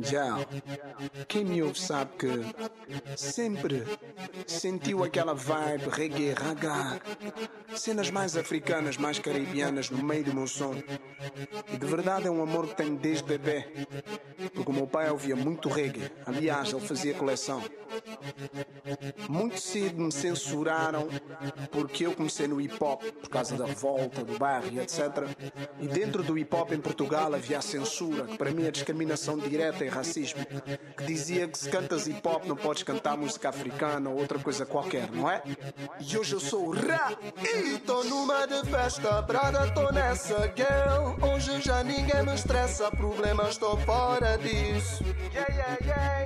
Já, 0.00 0.36
quem 1.28 1.44
me 1.44 1.62
ouve 1.62 1.78
sabe 1.78 2.10
que 2.18 3.16
sempre 3.16 3.84
sentiu 4.46 5.04
aquela 5.04 5.34
vibe 5.34 5.88
reggae 5.90 6.32
raga, 6.32 7.00
cenas 7.74 8.10
mais 8.10 8.36
africanas, 8.36 8.96
mais 8.96 9.18
caribianas 9.18 9.90
no 9.90 10.02
meio 10.02 10.24
do 10.24 10.34
meu 10.34 10.46
som. 10.46 10.74
E 11.72 11.76
de 11.76 11.86
verdade 11.86 12.26
é 12.26 12.30
um 12.30 12.42
amor 12.42 12.68
que 12.68 12.76
tenho 12.76 12.96
desde 12.96 13.24
bebê, 13.24 13.66
porque 14.54 14.70
o 14.70 14.74
meu 14.74 14.86
pai 14.86 15.10
ouvia 15.10 15.36
muito 15.36 15.68
reggae, 15.68 16.10
aliás, 16.26 16.72
ele 16.72 16.80
fazia 16.80 17.14
coleção. 17.14 17.62
Muito 19.28 19.60
cedo 19.60 20.00
me 20.00 20.12
censuraram 20.12 21.08
porque 21.70 22.06
eu 22.06 22.12
comecei 22.12 22.46
no 22.46 22.60
hip 22.60 22.76
hop 22.80 23.02
por 23.02 23.28
causa 23.28 23.56
da 23.56 23.66
revolta 23.66 24.24
do 24.24 24.38
bairro 24.38 24.80
etc. 24.80 25.26
E 25.80 25.88
dentro 25.88 26.22
do 26.22 26.38
hip 26.38 26.54
hop 26.54 26.72
em 26.72 26.80
Portugal 26.80 27.34
havia 27.34 27.58
a 27.58 27.62
censura, 27.62 28.24
que 28.24 28.38
para 28.38 28.50
mim 28.50 28.66
é 28.66 28.70
discriminação 28.70 29.36
direta 29.38 29.84
e 29.84 29.88
racismo, 29.88 30.44
que 30.96 31.04
dizia 31.04 31.48
que 31.48 31.58
se 31.58 31.68
cantas 31.68 32.06
hip 32.06 32.26
hop 32.26 32.44
não 32.46 32.56
podes 32.56 32.82
cantar 32.82 33.16
música 33.16 33.48
africana 33.48 34.08
ou 34.10 34.18
outra 34.18 34.38
coisa 34.38 34.64
qualquer, 34.64 35.10
não 35.10 35.28
é? 35.28 35.42
E 36.00 36.16
hoje 36.16 36.34
eu 36.34 36.40
sou 36.40 36.68
o 36.68 36.70
Ra 36.70 37.12
e 37.42 37.78
tô 37.78 38.04
numa 38.04 38.46
de 38.46 38.64
festa, 38.70 39.20
brada, 39.22 39.70
tô 39.72 39.90
nessa 39.90 40.52
girl. 40.56 41.34
Hoje 41.34 41.60
já 41.60 41.82
ninguém 41.82 42.22
me 42.22 42.34
estressa, 42.34 42.90
problemas 42.90 43.50
estou 43.50 43.76
fora 43.78 44.29
disso. 44.38 45.04
Yeah, 45.32 45.52
yeah, 45.52 45.76
yeah. 45.82 46.20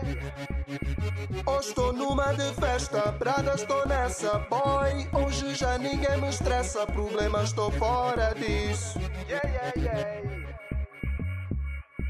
Hoje 1.46 1.68
estou 1.68 1.92
numa 1.92 2.32
de 2.32 2.52
festa, 2.54 3.12
Prada 3.12 3.54
estou 3.54 3.86
nessa, 3.86 4.38
boy. 4.50 5.08
Hoje 5.12 5.54
já 5.54 5.78
ninguém 5.78 6.20
me 6.20 6.28
estressa, 6.28 6.86
problemas 6.86 7.50
estou 7.50 7.70
fora 7.72 8.34
disso. 8.34 8.98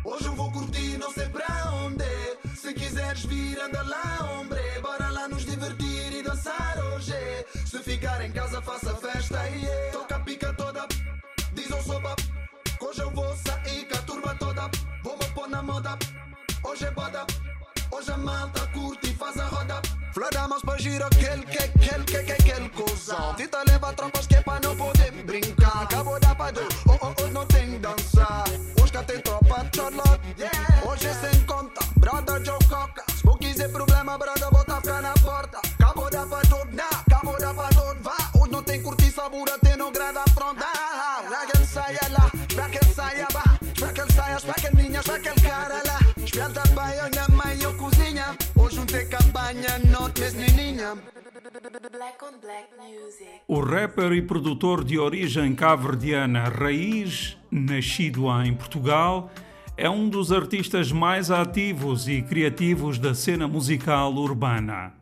Hoje 0.05 0.27
eu 0.27 0.35
vou 0.35 0.53
curtir, 0.53 0.99
não 0.99 1.13
sei 1.13 1.29
pra 1.29 1.73
onde. 1.73 2.05
Se 2.57 2.73
quiseres 2.75 3.25
vir, 3.25 3.59
anda 3.61 3.83
lá, 3.83 4.31
hombre. 4.33 4.61
Bora 4.81 5.09
lá 5.11 5.29
nos 5.29 5.45
divertir 5.45 6.13
e 6.13 6.23
dançar 6.23 6.79
hoje. 6.79 7.15
Se 7.67 7.79
ficar 7.79 8.25
em 8.25 8.33
casa, 8.33 8.63
faça 8.63 8.95
festa, 8.97 9.43
yeah. 9.49 9.93
Toca 9.93 10.17
a 10.17 10.21
pica 10.21 10.53
toda, 10.55 10.87
diz 11.53 11.71
ao 11.73 11.83
sopa. 11.83 12.15
Hoje 12.81 13.01
eu 13.03 13.11
vou 13.11 13.37
sair 13.37 13.89
com 13.89 13.97
a 13.97 14.03
turma 14.03 14.35
toda. 14.35 14.44
Na 15.49 15.63
moda, 15.63 15.99
hoje 16.63 16.87
é 16.87 16.91
boda. 16.91 17.27
Hoje 17.91 18.11
a 18.11 18.17
malta 18.17 18.67
curte 18.69 19.11
e 19.11 19.15
faz 19.15 19.39
a 19.39 19.45
roda. 19.47 19.83
Floramos 20.13 20.63
para 20.63 20.79
girar 20.79 21.09
aquele, 21.09 21.45
que, 21.45 21.59
aquele, 21.59 22.05
que, 22.05 22.23
que, 22.23 22.33
aquele 22.33 22.69
coisa. 22.71 23.35
Tita 23.37 23.63
leva 23.69 23.93
tropas 23.93 24.27
que 24.27 24.37
é 24.37 24.41
para 24.41 24.61
não 24.61 24.75
poder 24.75 25.13
brincar. 25.25 25.83
Acabou 25.83 26.19
da 26.19 26.35
padu, 26.35 26.63
oh, 26.89 26.93
oh, 26.93 27.15
oh, 27.23 27.27
não 27.29 27.45
tem 27.47 27.79
dançar. 27.79 28.45
Hoje 28.81 28.93
cá 28.93 29.03
tem 29.03 29.21
tropa 29.21 29.67
Charlotte, 29.75 30.21
yeah. 30.39 30.83
Hoje 30.89 31.07
é 31.09 31.15
sem 31.15 31.41
conta, 31.45 31.81
brother 31.97 32.43
Joe 32.43 32.59
Coca. 32.67 33.05
Se 33.15 33.23
for 33.23 33.39
quiser 33.39 33.71
problema, 33.71 34.17
brother, 34.17 34.51
bota 34.51 34.81
ficar 34.81 35.03
na 35.03 35.13
porta. 35.13 35.59
Acabou 35.79 36.11
da 36.11 36.27
padu, 36.27 36.59
na, 36.73 36.89
acabou 36.89 37.39
da 37.39 37.53
padu, 37.53 38.03
vá. 38.03 38.17
Hoje 38.41 38.51
não 38.51 38.63
tem 38.63 38.83
curtir 38.83 39.11
sabura, 39.11 39.59
tem 39.59 39.77
no 39.77 39.91
grada 39.91 40.23
pronta. 40.35 40.65
Pra 41.29 41.47
que 41.47 41.57
ele 41.59 41.67
saia 41.67 42.01
lá, 42.11 42.31
pra 42.55 42.69
que 42.71 42.79
ele 42.79 42.95
saia 42.95 43.29
lá. 43.35 43.44
Saia, 44.39 44.71
minha, 44.75 45.01
cara 45.01 45.83
lá. 45.87 45.99
Mãe, 47.37 47.63
eu 47.63 47.73
cozinha. 47.77 48.37
Hoje 48.57 48.77
não 48.77 48.87
tem 48.87 49.09
campanha, 49.09 49.79
não 49.91 50.11
tem 50.11 50.31
menininha. 50.33 50.99
O 53.47 53.61
rapper 53.61 54.13
e 54.13 54.23
produtor 54.23 54.83
de 54.83 54.99
origem 54.99 55.55
cabo-verdiana 55.55 56.49
Raiz, 56.49 57.37
nascido 57.51 58.25
em 58.43 58.53
Portugal, 58.55 59.31
é 59.77 59.89
um 59.89 60.09
dos 60.09 60.33
artistas 60.33 60.91
mais 60.91 61.31
ativos 61.31 62.09
e 62.09 62.21
criativos 62.21 62.99
da 62.99 63.15
cena 63.15 63.47
musical 63.47 64.13
urbana. 64.15 64.93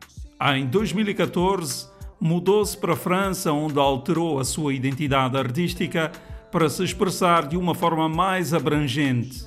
Em 0.55 0.67
2014, 0.67 1.87
mudou-se 2.19 2.77
para 2.77 2.93
a 2.93 2.97
França, 2.97 3.51
onde 3.51 3.79
alterou 3.79 4.39
a 4.39 4.45
sua 4.45 4.73
identidade 4.73 5.35
artística 5.37 6.11
para 6.53 6.69
se 6.69 6.83
expressar 6.83 7.47
de 7.47 7.57
uma 7.57 7.73
forma 7.73 8.07
mais 8.07 8.53
abrangente. 8.53 9.43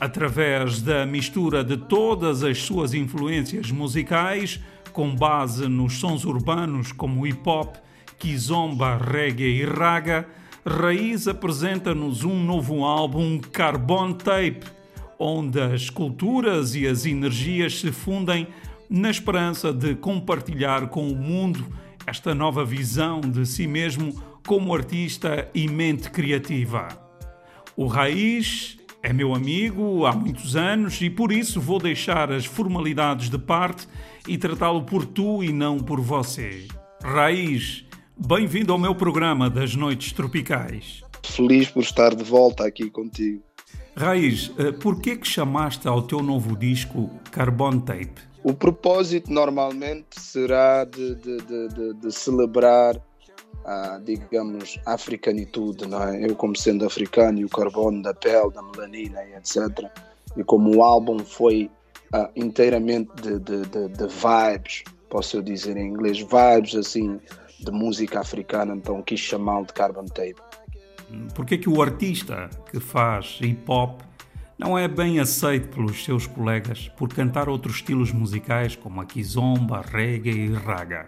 Através 0.00 0.80
da 0.80 1.04
mistura 1.04 1.64
de 1.64 1.76
todas 1.76 2.44
as 2.44 2.58
suas 2.62 2.94
influências 2.94 3.72
musicais, 3.72 4.60
com 4.92 5.16
base 5.16 5.66
nos 5.66 5.94
sons 5.94 6.24
urbanos 6.24 6.92
como 6.92 7.26
hip 7.26 7.42
hop, 7.44 7.74
kizomba, 8.20 8.96
reggae 8.96 9.62
e 9.62 9.64
raga, 9.64 10.28
Raiz 10.64 11.26
apresenta-nos 11.26 12.22
um 12.22 12.40
novo 12.40 12.84
álbum 12.84 13.40
Carbon 13.40 14.12
Tape, 14.12 14.62
onde 15.18 15.60
as 15.60 15.90
culturas 15.90 16.76
e 16.76 16.86
as 16.86 17.04
energias 17.04 17.80
se 17.80 17.90
fundem 17.90 18.46
na 18.88 19.10
esperança 19.10 19.72
de 19.72 19.96
compartilhar 19.96 20.86
com 20.86 21.10
o 21.10 21.16
mundo 21.16 21.66
esta 22.06 22.32
nova 22.32 22.64
visão 22.64 23.20
de 23.20 23.44
si 23.44 23.66
mesmo 23.66 24.31
como 24.46 24.74
artista 24.74 25.48
e 25.54 25.68
mente 25.68 26.10
criativa. 26.10 26.88
O 27.76 27.86
Raiz 27.86 28.76
é 29.02 29.12
meu 29.12 29.34
amigo 29.34 30.06
há 30.06 30.12
muitos 30.12 30.56
anos 30.56 31.00
e 31.00 31.10
por 31.10 31.32
isso 31.32 31.60
vou 31.60 31.78
deixar 31.78 32.30
as 32.30 32.44
formalidades 32.44 33.28
de 33.28 33.38
parte 33.38 33.88
e 34.28 34.38
tratá-lo 34.38 34.84
por 34.84 35.04
tu 35.04 35.42
e 35.42 35.52
não 35.52 35.78
por 35.78 36.00
você. 36.00 36.66
Raiz, 37.02 37.84
bem-vindo 38.16 38.72
ao 38.72 38.78
meu 38.78 38.94
programa 38.94 39.50
das 39.50 39.74
Noites 39.74 40.12
Tropicais. 40.12 41.02
Feliz 41.24 41.68
por 41.68 41.82
estar 41.82 42.14
de 42.14 42.22
volta 42.22 42.66
aqui 42.66 42.90
contigo. 42.90 43.42
Raiz, 43.96 44.52
eh, 44.58 44.72
por 44.72 45.00
que 45.00 45.16
que 45.16 45.26
chamaste 45.26 45.86
ao 45.86 46.02
teu 46.02 46.22
novo 46.22 46.56
disco 46.56 47.10
Carbon 47.30 47.80
Tape? 47.80 48.32
O 48.44 48.54
propósito 48.54 49.32
normalmente 49.32 50.20
será 50.20 50.84
de, 50.84 51.14
de, 51.16 51.36
de, 51.38 51.94
de 51.94 52.12
celebrar 52.12 53.00
a, 53.64 53.98
digamos, 54.04 54.78
africanitude, 54.86 55.86
não 55.86 56.02
é? 56.02 56.24
Eu 56.24 56.34
como 56.34 56.56
sendo 56.56 56.84
africano 56.84 57.38
e 57.38 57.44
o 57.44 57.48
carbono 57.48 58.02
da 58.02 58.14
pele, 58.14 58.50
da 58.52 58.62
melanina 58.62 59.22
e 59.24 59.34
etc. 59.34 59.90
E 60.36 60.44
como 60.44 60.76
o 60.76 60.82
álbum 60.82 61.18
foi 61.20 61.70
inteiramente 62.36 63.10
de, 63.22 63.38
de, 63.38 63.62
de, 63.62 63.88
de, 63.88 64.06
vibes, 64.06 64.84
posso 65.08 65.38
eu 65.38 65.42
dizer 65.42 65.76
em 65.76 65.88
inglês, 65.88 66.18
vibes 66.18 66.74
assim 66.74 67.18
de 67.60 67.70
música 67.70 68.20
africana, 68.20 68.74
então 68.74 69.02
quis 69.02 69.20
chamá-lo 69.20 69.66
de 69.66 69.72
Carbon 69.72 70.06
Tape. 70.06 70.36
Por 71.34 71.46
que 71.46 71.58
que 71.58 71.68
o 71.68 71.80
artista 71.80 72.50
que 72.70 72.80
faz 72.80 73.38
hip 73.40 73.62
hop 73.68 74.00
não 74.58 74.78
é 74.78 74.88
bem 74.88 75.20
aceito 75.20 75.68
pelos 75.68 76.04
seus 76.04 76.26
colegas 76.26 76.88
por 76.96 77.08
cantar 77.12 77.48
outros 77.48 77.76
estilos 77.76 78.12
musicais 78.12 78.76
como 78.76 79.00
a 79.00 79.06
kizomba, 79.06 79.80
reggae 79.80 80.30
e 80.30 80.52
raga? 80.52 81.06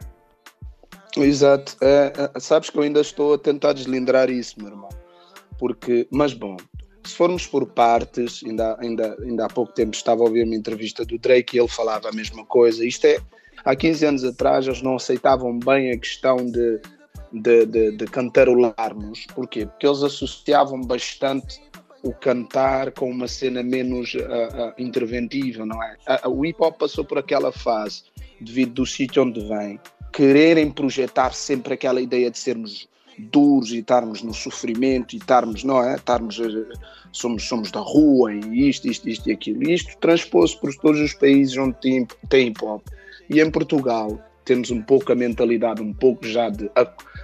Exato. 1.16 1.76
É, 1.80 2.12
é, 2.34 2.40
sabes 2.40 2.70
que 2.70 2.78
eu 2.78 2.82
ainda 2.82 3.00
estou 3.00 3.34
a 3.34 3.38
tentar 3.38 3.72
deslindrar 3.72 4.30
isso, 4.30 4.54
meu 4.58 4.68
irmão. 4.68 4.88
Porque, 5.58 6.08
mas 6.10 6.32
bom, 6.32 6.56
se 7.04 7.14
formos 7.14 7.46
por 7.46 7.66
partes, 7.66 8.42
ainda, 8.44 8.76
ainda, 8.80 9.16
ainda 9.22 9.46
há 9.46 9.48
pouco 9.48 9.72
tempo 9.72 9.94
estava 9.94 10.22
a 10.22 10.24
ouvir 10.24 10.44
uma 10.44 10.54
entrevista 10.54 11.04
do 11.04 11.18
Drake 11.18 11.56
e 11.56 11.60
ele 11.60 11.68
falava 11.68 12.08
a 12.08 12.12
mesma 12.12 12.44
coisa. 12.44 12.84
Isto 12.84 13.06
é, 13.06 13.18
há 13.64 13.76
15 13.76 14.06
anos 14.06 14.24
atrás 14.24 14.66
eles 14.66 14.82
não 14.82 14.96
aceitavam 14.96 15.58
bem 15.58 15.92
a 15.92 15.98
questão 15.98 16.36
de, 16.36 16.80
de, 17.32 17.66
de, 17.66 17.96
de 17.96 18.04
cantarolarmos. 18.06 19.26
Porquê? 19.34 19.66
Porque 19.66 19.86
eles 19.86 20.02
associavam 20.02 20.80
bastante 20.80 21.60
o 22.02 22.12
cantar 22.12 22.92
com 22.92 23.10
uma 23.10 23.26
cena 23.26 23.62
menos 23.62 24.14
uh, 24.14 24.18
uh, 24.18 24.74
interventiva, 24.76 25.64
não 25.64 25.82
é? 25.82 25.96
Uh, 26.26 26.30
o 26.30 26.44
hip 26.44 26.62
hop 26.62 26.78
passou 26.78 27.02
por 27.02 27.16
aquela 27.16 27.50
fase, 27.50 28.02
devido 28.38 28.74
do 28.74 28.86
sítio 28.86 29.22
onde 29.22 29.40
vem, 29.48 29.80
quererem 30.14 30.70
projetar 30.70 31.34
sempre 31.34 31.74
aquela 31.74 32.00
ideia 32.00 32.30
de 32.30 32.38
sermos 32.38 32.88
duros 33.18 33.72
e 33.72 33.78
estarmos 33.78 34.22
no 34.22 34.32
sofrimento 34.32 35.14
e 35.14 35.18
estarmos, 35.18 35.64
não 35.64 35.82
é? 35.82 35.96
Estarmos, 35.96 36.38
eh, 36.38 36.72
somos, 37.12 37.42
somos 37.42 37.70
da 37.72 37.80
rua 37.80 38.32
e 38.32 38.68
isto, 38.68 38.88
isto, 38.88 39.08
isto 39.08 39.28
e 39.28 39.32
aquilo. 39.32 39.64
E 39.64 39.74
isto 39.74 39.96
transpôs 39.98 40.54
por 40.54 40.72
todos 40.76 41.00
os 41.00 41.14
países 41.14 41.56
onde 41.56 41.76
tem, 41.80 42.06
tem 42.28 42.48
hip 42.48 42.64
hop. 42.64 42.82
E 43.28 43.40
em 43.40 43.50
Portugal 43.50 44.20
temos 44.44 44.70
um 44.70 44.80
pouco 44.82 45.10
a 45.12 45.16
mentalidade, 45.16 45.82
um 45.82 45.92
pouco 45.92 46.26
já 46.26 46.48
de, 46.48 46.70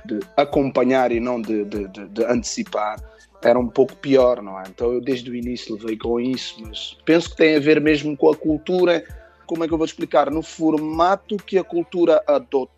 de 0.05 0.21
acompanhar 0.37 1.13
e 1.13 1.21
não 1.21 1.41
de, 1.41 1.65
de, 1.65 1.87
de, 1.89 2.25
antecipar. 2.25 3.01
Era 3.43 3.59
um 3.59 3.69
pouco 3.69 3.97
pior, 3.97 4.43
não 4.43 4.59
é? 4.59 4.65
Então 4.69 4.93
eu 4.93 5.01
desde 5.01 5.31
o 5.31 5.35
início 5.35 5.77
levei 5.77 5.97
com 5.97 6.19
isso, 6.19 6.57
mas 6.61 6.97
penso 7.05 7.31
que 7.31 7.37
tem 7.37 7.57
a 7.57 7.61
ver 7.61 7.81
mesmo 7.81 8.17
com 8.17 8.31
a 8.31 8.37
cultura. 8.37 9.05
Como 9.47 9.65
é 9.65 9.69
que 9.69 9.75
eu 9.75 9.79
vou 9.79 9.85
explicar? 9.85 10.31
No 10.31 10.43
formato 10.43 11.37
que 11.37 11.59
a 11.59 11.65
cultura 11.65 12.23
adotou 12.27 12.69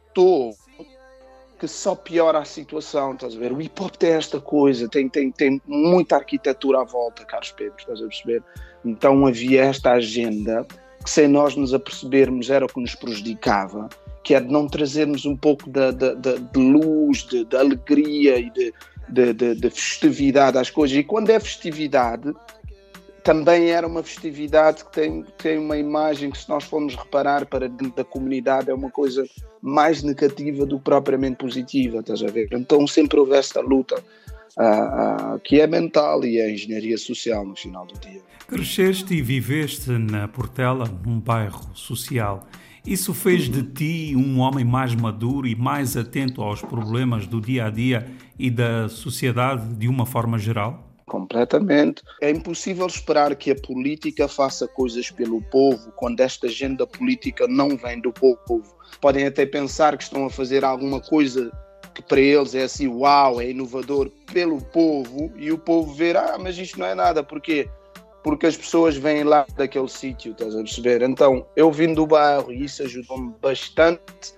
que 1.62 1.68
só 1.68 1.94
piora 1.94 2.40
a 2.40 2.44
situação, 2.44 3.12
estás 3.14 3.36
a 3.36 3.38
ver? 3.38 3.52
O 3.52 3.62
hip 3.62 3.80
hop 3.80 3.94
tem 3.94 4.10
esta 4.10 4.40
coisa, 4.40 4.88
tem, 4.88 5.08
tem, 5.08 5.30
tem 5.30 5.62
muita 5.64 6.16
arquitetura 6.16 6.80
à 6.80 6.84
volta, 6.84 7.24
Carlos 7.24 7.52
Pedro, 7.52 7.74
estás 7.78 8.00
a 8.00 8.06
perceber? 8.06 8.42
Então 8.84 9.24
havia 9.26 9.64
esta 9.64 9.92
agenda 9.92 10.66
que, 11.04 11.08
sem 11.08 11.28
nós 11.28 11.54
nos 11.54 11.72
apercebermos, 11.72 12.50
era 12.50 12.64
o 12.64 12.68
que 12.68 12.80
nos 12.80 12.96
prejudicava, 12.96 13.88
que 14.24 14.34
é 14.34 14.40
de 14.40 14.52
não 14.52 14.66
trazermos 14.66 15.24
um 15.24 15.36
pouco 15.36 15.70
de, 15.70 15.92
de, 15.92 16.16
de, 16.16 16.38
de 16.40 16.58
luz, 16.58 17.24
de, 17.24 17.46
alegria 17.56 18.38
e 18.38 18.50
de, 18.50 19.54
de 19.54 19.70
festividade 19.70 20.58
às 20.58 20.68
coisas. 20.68 20.96
E 20.96 21.04
quando 21.04 21.30
é 21.30 21.38
festividade, 21.38 22.34
também 23.22 23.70
era 23.70 23.86
uma 23.86 24.02
festividade 24.02 24.84
que 24.84 24.92
tem, 24.92 25.24
tem 25.38 25.58
uma 25.58 25.76
imagem 25.76 26.30
que, 26.30 26.38
se 26.38 26.48
nós 26.48 26.64
formos 26.64 26.94
reparar 26.96 27.46
para 27.46 27.68
dentro 27.68 27.94
da 27.96 28.04
comunidade, 28.04 28.70
é 28.70 28.74
uma 28.74 28.90
coisa 28.90 29.24
mais 29.60 30.02
negativa 30.02 30.66
do 30.66 30.78
que 30.78 30.84
propriamente 30.84 31.36
positiva, 31.36 32.00
estás 32.00 32.22
a 32.22 32.26
ver? 32.26 32.48
Então 32.52 32.86
sempre 32.86 33.20
houve 33.20 33.34
esta 33.34 33.60
luta, 33.60 34.02
uh, 34.58 35.34
uh, 35.36 35.40
que 35.40 35.60
é 35.60 35.66
mental 35.66 36.24
e 36.24 36.38
é 36.38 36.50
engenharia 36.52 36.98
social 36.98 37.46
no 37.46 37.54
final 37.54 37.86
do 37.86 37.98
dia. 38.00 38.20
Cresceste 38.48 39.14
e 39.14 39.22
viveste 39.22 39.90
na 39.90 40.26
Portela, 40.26 40.84
num 41.06 41.20
bairro 41.20 41.70
social. 41.74 42.46
Isso 42.84 43.14
fez 43.14 43.48
de 43.48 43.62
ti 43.62 44.16
um 44.16 44.40
homem 44.40 44.64
mais 44.64 44.92
maduro 44.94 45.46
e 45.46 45.54
mais 45.54 45.96
atento 45.96 46.42
aos 46.42 46.60
problemas 46.60 47.26
do 47.28 47.40
dia 47.40 47.66
a 47.66 47.70
dia 47.70 48.10
e 48.36 48.50
da 48.50 48.88
sociedade 48.88 49.72
de 49.76 49.86
uma 49.86 50.04
forma 50.04 50.36
geral? 50.36 50.91
Completamente. 51.12 52.02
É 52.22 52.30
impossível 52.30 52.86
esperar 52.86 53.36
que 53.36 53.50
a 53.50 53.54
política 53.54 54.26
faça 54.26 54.66
coisas 54.66 55.10
pelo 55.10 55.42
povo 55.42 55.92
quando 55.92 56.20
esta 56.20 56.46
agenda 56.46 56.86
política 56.86 57.46
não 57.46 57.76
vem 57.76 58.00
do 58.00 58.10
povo. 58.10 58.74
Podem 58.98 59.26
até 59.26 59.44
pensar 59.44 59.94
que 59.98 60.04
estão 60.04 60.24
a 60.24 60.30
fazer 60.30 60.64
alguma 60.64 61.02
coisa 61.02 61.52
que 61.94 62.00
para 62.00 62.18
eles 62.18 62.54
é 62.54 62.62
assim, 62.62 62.88
uau, 62.88 63.42
é 63.42 63.50
inovador 63.50 64.10
pelo 64.32 64.58
povo, 64.58 65.30
e 65.36 65.52
o 65.52 65.58
povo 65.58 65.92
ver, 65.92 66.16
ah, 66.16 66.38
mas 66.40 66.56
isto 66.56 66.78
não 66.78 66.86
é 66.86 66.94
nada. 66.94 67.22
Porquê? 67.22 67.68
Porque 68.24 68.46
as 68.46 68.56
pessoas 68.56 68.96
vêm 68.96 69.22
lá 69.22 69.44
daquele 69.54 69.90
sítio, 69.90 70.32
estás 70.32 70.54
a 70.54 70.58
perceber? 70.60 71.02
Então, 71.02 71.46
eu 71.54 71.70
vim 71.70 71.92
do 71.92 72.06
bairro 72.06 72.50
e 72.50 72.64
isso 72.64 72.82
ajudou-me 72.84 73.34
bastante 73.38 74.32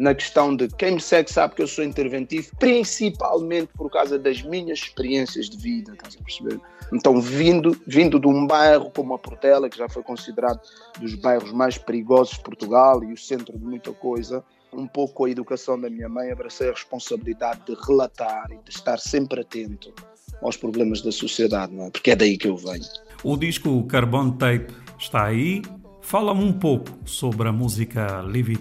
na 0.00 0.14
questão 0.14 0.56
de 0.56 0.66
quem 0.66 0.92
me 0.92 1.00
segue 1.00 1.30
sabe 1.30 1.54
que 1.54 1.60
eu 1.60 1.66
sou 1.66 1.84
interventivo, 1.84 2.50
principalmente 2.58 3.68
por 3.76 3.90
causa 3.90 4.18
das 4.18 4.40
minhas 4.40 4.78
experiências 4.78 5.50
de 5.50 5.58
vida, 5.58 5.92
estás 5.92 6.16
a 6.18 6.24
perceber? 6.24 6.58
Então, 6.90 7.20
vindo, 7.20 7.78
vindo 7.86 8.18
de 8.18 8.26
um 8.26 8.46
bairro 8.46 8.90
como 8.90 9.12
a 9.12 9.18
Portela, 9.18 9.68
que 9.68 9.76
já 9.76 9.90
foi 9.90 10.02
considerado 10.02 10.58
dos 10.98 11.14
bairros 11.16 11.52
mais 11.52 11.76
perigosos 11.76 12.38
de 12.38 12.42
Portugal 12.42 13.04
e 13.04 13.12
o 13.12 13.16
centro 13.16 13.58
de 13.58 13.62
muita 13.62 13.92
coisa, 13.92 14.42
um 14.72 14.86
pouco 14.86 15.12
com 15.12 15.24
a 15.26 15.30
educação 15.30 15.78
da 15.78 15.90
minha 15.90 16.08
mãe, 16.08 16.32
abracei 16.32 16.70
a 16.70 16.72
responsabilidade 16.72 17.60
de 17.66 17.74
relatar 17.86 18.46
e 18.50 18.56
de 18.56 18.70
estar 18.70 18.98
sempre 18.98 19.42
atento 19.42 19.92
aos 20.40 20.56
problemas 20.56 21.02
da 21.02 21.12
sociedade, 21.12 21.74
não 21.74 21.84
é? 21.84 21.90
Porque 21.90 22.12
é 22.12 22.16
daí 22.16 22.38
que 22.38 22.48
eu 22.48 22.56
venho. 22.56 22.86
O 23.22 23.36
disco 23.36 23.84
Carbon 23.84 24.30
Tape 24.30 24.72
está 24.98 25.26
aí. 25.26 25.60
Fala-me 26.00 26.42
um 26.42 26.54
pouco 26.54 26.88
sobre 27.04 27.48
a 27.48 27.52
música 27.52 28.22
Live. 28.22 28.58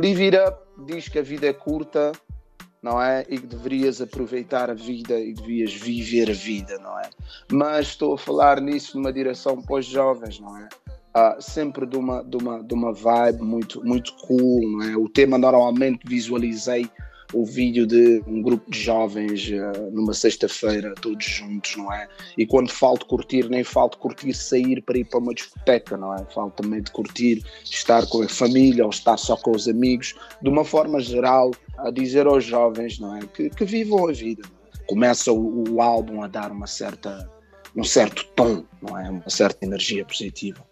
Live 0.00 0.26
It 0.26 0.36
Up 0.36 0.60
diz 0.86 1.08
que 1.08 1.18
a 1.18 1.22
vida 1.22 1.48
é 1.48 1.52
curta, 1.52 2.12
não 2.80 3.02
é? 3.02 3.24
E 3.28 3.36
que 3.36 3.48
deverias 3.48 4.00
aproveitar 4.00 4.70
a 4.70 4.74
vida 4.74 5.18
e 5.18 5.34
devias 5.34 5.74
viver 5.74 6.30
a 6.30 6.34
vida, 6.34 6.78
não 6.78 7.00
é? 7.00 7.10
Mas 7.50 7.88
estou 7.88 8.14
a 8.14 8.18
falar 8.18 8.60
nisso 8.60 8.96
numa 8.96 9.12
direção 9.12 9.60
para 9.60 9.80
os 9.80 9.86
jovens, 9.86 10.38
não 10.38 10.56
é? 10.56 10.68
Uh, 11.16 11.42
sempre 11.42 11.84
de 11.84 11.96
uma, 11.96 12.22
de, 12.22 12.36
uma, 12.36 12.62
de 12.62 12.72
uma 12.74 12.92
vibe 12.92 13.42
muito, 13.42 13.84
muito 13.84 14.14
cool, 14.18 14.60
não 14.70 14.82
é? 14.84 14.96
O 14.96 15.08
tema 15.08 15.36
normalmente 15.36 16.06
visualizei 16.06 16.88
o 17.32 17.44
vídeo 17.44 17.86
de 17.86 18.22
um 18.26 18.40
grupo 18.40 18.70
de 18.70 18.80
jovens 18.80 19.48
uh, 19.50 19.90
numa 19.90 20.14
sexta-feira, 20.14 20.94
todos 21.00 21.24
juntos, 21.24 21.76
não 21.76 21.92
é? 21.92 22.08
E 22.36 22.46
quando 22.46 22.70
falo 22.70 22.98
de 22.98 23.04
curtir, 23.04 23.48
nem 23.48 23.62
falo 23.62 23.90
de 23.90 23.98
curtir 23.98 24.32
sair 24.32 24.80
para 24.80 24.98
ir 24.98 25.04
para 25.04 25.18
uma 25.18 25.34
discoteca, 25.34 25.96
não 25.96 26.14
é? 26.14 26.24
Falo 26.32 26.50
também 26.50 26.82
de 26.82 26.90
curtir 26.90 27.44
estar 27.64 28.06
com 28.06 28.22
a 28.22 28.28
família 28.28 28.84
ou 28.84 28.90
estar 28.90 29.16
só 29.18 29.36
com 29.36 29.50
os 29.50 29.68
amigos, 29.68 30.14
de 30.40 30.48
uma 30.48 30.64
forma 30.64 31.00
geral, 31.00 31.50
a 31.78 31.90
dizer 31.90 32.26
aos 32.26 32.44
jovens, 32.44 32.98
não 32.98 33.16
é? 33.16 33.20
Que, 33.34 33.50
que 33.50 33.64
vivam 33.64 34.08
a 34.08 34.12
vida. 34.12 34.42
Começa 34.86 35.30
o, 35.30 35.70
o 35.70 35.82
álbum 35.82 36.22
a 36.22 36.26
dar 36.26 36.50
uma 36.50 36.66
certa, 36.66 37.30
um 37.76 37.84
certo 37.84 38.24
tom, 38.34 38.64
não 38.80 38.98
é? 38.98 39.10
Uma 39.10 39.28
certa 39.28 39.66
energia 39.66 40.04
positiva. 40.04 40.66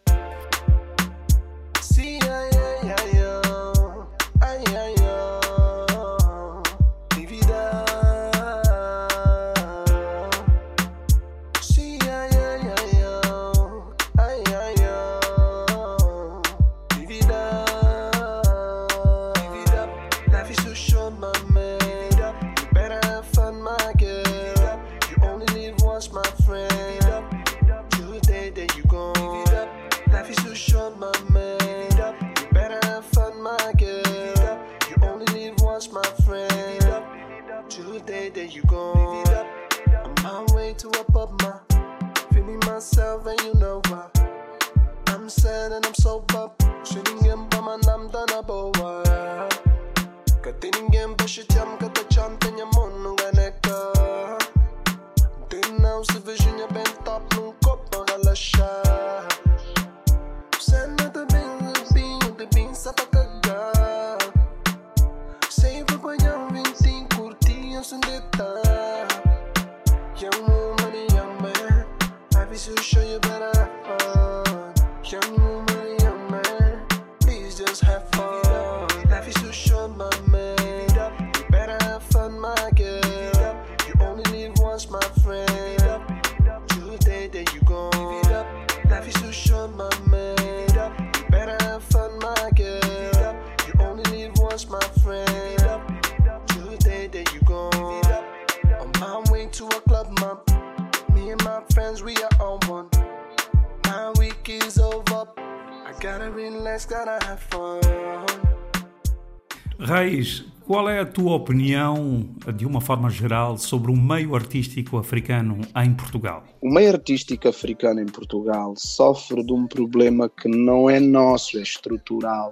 Reis, 109.78 110.44
qual 110.66 110.88
é 110.88 110.98
a 110.98 111.06
tua 111.06 111.36
opinião, 111.36 112.28
de 112.56 112.66
uma 112.66 112.80
forma 112.80 113.08
geral, 113.08 113.56
sobre 113.56 113.92
o 113.92 113.96
meio 113.96 114.34
artístico 114.34 114.96
africano 114.98 115.60
em 115.76 115.94
Portugal? 115.94 116.42
O 116.60 116.68
meio 116.68 116.92
artístico 116.92 117.48
africano 117.48 118.00
em 118.00 118.06
Portugal 118.06 118.74
sofre 118.76 119.44
de 119.44 119.52
um 119.52 119.66
problema 119.66 120.28
que 120.28 120.48
não 120.48 120.90
é 120.90 120.98
nosso, 120.98 121.58
é 121.58 121.62
estrutural 121.62 122.50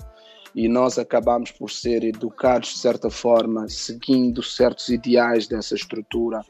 e 0.54 0.68
nós 0.68 0.98
acabamos 0.98 1.50
por 1.50 1.70
ser 1.70 2.04
educados 2.04 2.74
de 2.74 2.78
certa 2.78 3.10
forma, 3.10 3.68
seguindo 3.68 4.42
certos 4.42 4.88
ideais 4.88 5.48
dessa 5.48 5.74
estrutura. 5.74 6.42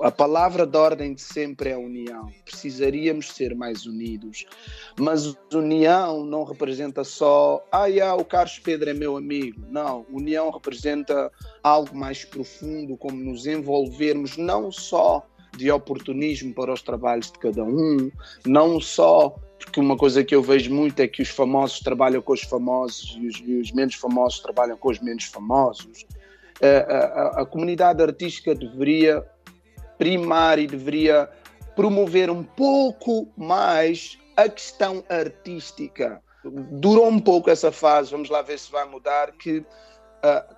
A 0.00 0.10
palavra 0.10 0.64
de 0.64 0.76
ordem 0.76 1.14
de 1.14 1.20
sempre 1.20 1.70
é 1.70 1.76
união. 1.76 2.28
Precisaríamos 2.44 3.28
ser 3.30 3.54
mais 3.54 3.84
unidos. 3.84 4.46
Mas 4.98 5.34
união 5.52 6.24
não 6.24 6.44
representa 6.44 7.02
só, 7.02 7.64
ah, 7.72 7.86
yeah, 7.86 8.14
o 8.14 8.24
Carlos 8.24 8.58
Pedro 8.60 8.90
é 8.90 8.94
meu 8.94 9.16
amigo. 9.16 9.60
Não, 9.68 10.06
união 10.10 10.50
representa 10.50 11.30
algo 11.62 11.96
mais 11.96 12.24
profundo, 12.24 12.96
como 12.96 13.16
nos 13.16 13.46
envolvermos 13.46 14.36
não 14.36 14.70
só 14.70 15.26
de 15.56 15.70
oportunismo 15.70 16.54
para 16.54 16.72
os 16.72 16.82
trabalhos 16.82 17.32
de 17.32 17.38
cada 17.38 17.64
um, 17.64 18.10
não 18.46 18.80
só 18.80 19.34
porque 19.58 19.80
uma 19.80 19.96
coisa 19.96 20.24
que 20.24 20.34
eu 20.34 20.42
vejo 20.42 20.72
muito 20.72 21.00
é 21.00 21.08
que 21.08 21.20
os 21.20 21.28
famosos 21.28 21.80
trabalham 21.80 22.22
com 22.22 22.32
os 22.32 22.42
famosos 22.42 23.16
e 23.20 23.26
os, 23.26 23.42
e 23.44 23.54
os 23.60 23.72
menos 23.72 23.94
famosos 23.94 24.40
trabalham 24.40 24.76
com 24.76 24.88
os 24.88 25.00
menos 25.00 25.24
famosos. 25.24 26.06
A, 26.62 26.92
a, 26.92 27.42
a, 27.42 27.46
comunidade 27.46 28.02
artística 28.02 28.54
deveria 28.54 29.24
primar 29.96 30.58
e 30.58 30.66
deveria 30.66 31.28
promover 31.74 32.30
um 32.30 32.42
pouco 32.42 33.28
mais 33.36 34.18
a 34.36 34.48
questão 34.48 35.04
artística. 35.08 36.22
Durou 36.44 37.08
um 37.08 37.18
pouco 37.18 37.50
essa 37.50 37.70
fase, 37.70 38.10
vamos 38.10 38.30
lá 38.30 38.42
ver 38.42 38.58
se 38.58 38.70
vai 38.70 38.88
mudar, 38.88 39.32
que 39.32 39.58
uh, 39.58 39.64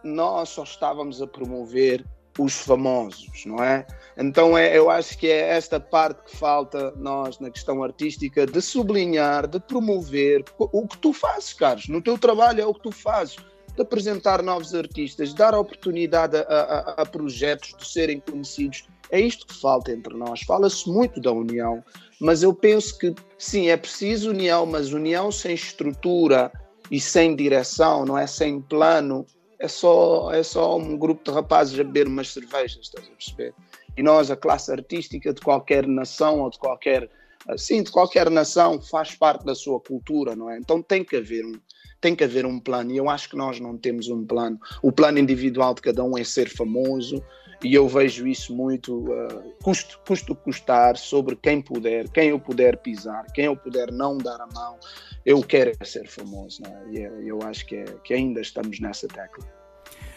nós 0.05 0.51
só 0.51 0.63
estávamos 0.63 1.21
a 1.21 1.27
promover 1.27 2.05
os 2.39 2.55
famosos, 2.61 3.45
não 3.45 3.63
é? 3.63 3.87
Então 4.17 4.57
é, 4.57 4.77
eu 4.77 4.91
acho 4.91 5.17
que 5.19 5.27
é 5.27 5.51
esta 5.51 5.81
parte 5.81 6.23
que 6.25 6.37
falta 6.37 6.93
nós 6.97 7.39
na 7.39 7.51
questão 7.51 7.83
artística 7.83 8.47
de 8.47 8.61
sublinhar, 8.61 9.47
de 9.47 9.59
promover 9.59 10.45
o 10.59 10.87
que 10.87 10.99
tu 10.99 11.13
fazes, 11.13 11.53
Carlos. 11.53 11.89
No 11.89 12.03
teu 12.03 12.19
trabalho 12.19 12.61
é 12.61 12.67
o 12.67 12.75
que 12.75 12.83
tu 12.83 12.93
fazes, 12.93 13.37
de 13.75 13.83
apresentar 13.83 14.43
novos 14.43 14.75
artistas, 14.75 15.33
dar 15.33 15.55
oportunidade 15.55 16.37
a, 16.37 16.41
a, 16.43 17.03
a 17.03 17.07
projetos 17.07 17.75
de 17.79 17.87
serem 17.87 18.21
conhecidos. 18.21 18.85
É 19.11 19.21
isto 19.21 19.47
que 19.47 19.55
falta 19.55 19.91
entre 19.91 20.15
nós. 20.15 20.41
Fala-se 20.43 20.89
muito 20.89 21.21
da 21.21 21.33
união, 21.33 21.83
mas 22.21 22.43
eu 22.43 22.55
penso 22.55 22.97
que 22.99 23.15
sim, 23.39 23.69
é 23.69 23.77
preciso 23.77 24.31
união, 24.31 24.67
mas 24.67 24.93
união 24.93 25.33
sem 25.33 25.55
estrutura 25.55 26.53
e 26.91 27.01
sem 27.01 27.35
direção, 27.35 28.05
não 28.05 28.19
é? 28.19 28.27
Sem 28.27 28.61
plano, 28.61 29.27
é 29.61 29.69
só, 29.69 30.33
é 30.33 30.43
só 30.43 30.79
um 30.79 30.97
grupo 30.97 31.23
de 31.23 31.31
rapazes 31.31 31.79
a 31.79 31.85
beber 31.85 32.09
umas 32.09 32.33
cervejas, 32.33 32.81
estás 32.81 33.07
a 33.07 33.11
perceber? 33.11 33.55
E 33.97 34.03
nós, 34.03 34.31
a 34.31 34.37
classe 34.37 34.73
artística 34.73 35.35
de 35.35 35.41
qualquer 35.41 35.87
nação 35.87 36.41
ou 36.41 36.51
de 36.51 36.59
qualquer, 36.59 37.11
assim, 37.47 37.83
de 37.83 37.91
qualquer 37.91 38.31
nação, 38.31 38.81
faz 38.81 39.15
parte 39.15 39.45
da 39.45 39.55
sua 39.55 39.79
cultura, 39.79 40.35
não 40.35 40.51
é? 40.51 40.57
Então 40.57 40.81
tem 40.81 41.05
que 41.05 41.15
haver 41.15 41.45
um, 41.45 41.61
tem 42.01 42.17
que 42.17 42.25
haver 42.25 42.47
um 42.47 42.59
plano 42.59 42.91
e 42.91 42.97
eu 42.97 43.11
acho 43.11 43.29
que 43.29 43.37
nós 43.37 43.61
não 43.61 43.77
temos 43.77 44.09
um 44.09 44.25
plano. 44.25 44.59
O 44.83 44.91
plano 44.91 45.19
individual 45.19 45.75
de 45.75 45.83
cada 45.83 46.03
um 46.03 46.17
é 46.17 46.25
ser 46.25 46.49
famoso 46.49 47.23
e 47.63 47.75
eu 47.75 47.87
vejo 47.89 48.27
isso 48.27 48.55
muito, 48.55 48.99
uh, 48.99 49.55
custo, 49.63 50.01
custo 50.07 50.35
custar, 50.35 50.97
sobre 50.97 51.37
quem 51.37 51.61
puder, 51.61 52.09
quem 52.09 52.31
eu 52.31 52.41
puder 52.41 52.79
pisar, 52.79 53.27
quem 53.33 53.47
eu 53.47 53.57
puder 53.57 53.93
não 53.93 54.17
dar 54.17 54.41
a 54.41 54.47
mão, 54.55 54.79
eu 55.25 55.43
quero 55.43 55.73
é 55.79 55.85
ser 55.85 56.09
famoso, 56.09 56.63
não 56.63 56.71
é? 56.71 56.83
E 56.91 56.99
é, 57.03 57.11
eu 57.25 57.41
acho 57.43 57.67
que, 57.67 57.77
é, 57.77 57.85
que 58.03 58.15
ainda 58.15 58.41
estamos 58.41 58.81
nessa 58.81 59.07
tecla. 59.07 59.45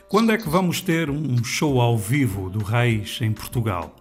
Quando 0.08 0.32
é 0.32 0.38
que 0.38 0.48
vamos 0.48 0.82
ter 0.82 1.10
um 1.10 1.44
show 1.44 1.82
ao 1.82 1.98
vivo 1.98 2.50
do 2.50 2.60
Raiz 2.60 3.20
em 3.22 3.34
Portugal? 3.34 3.96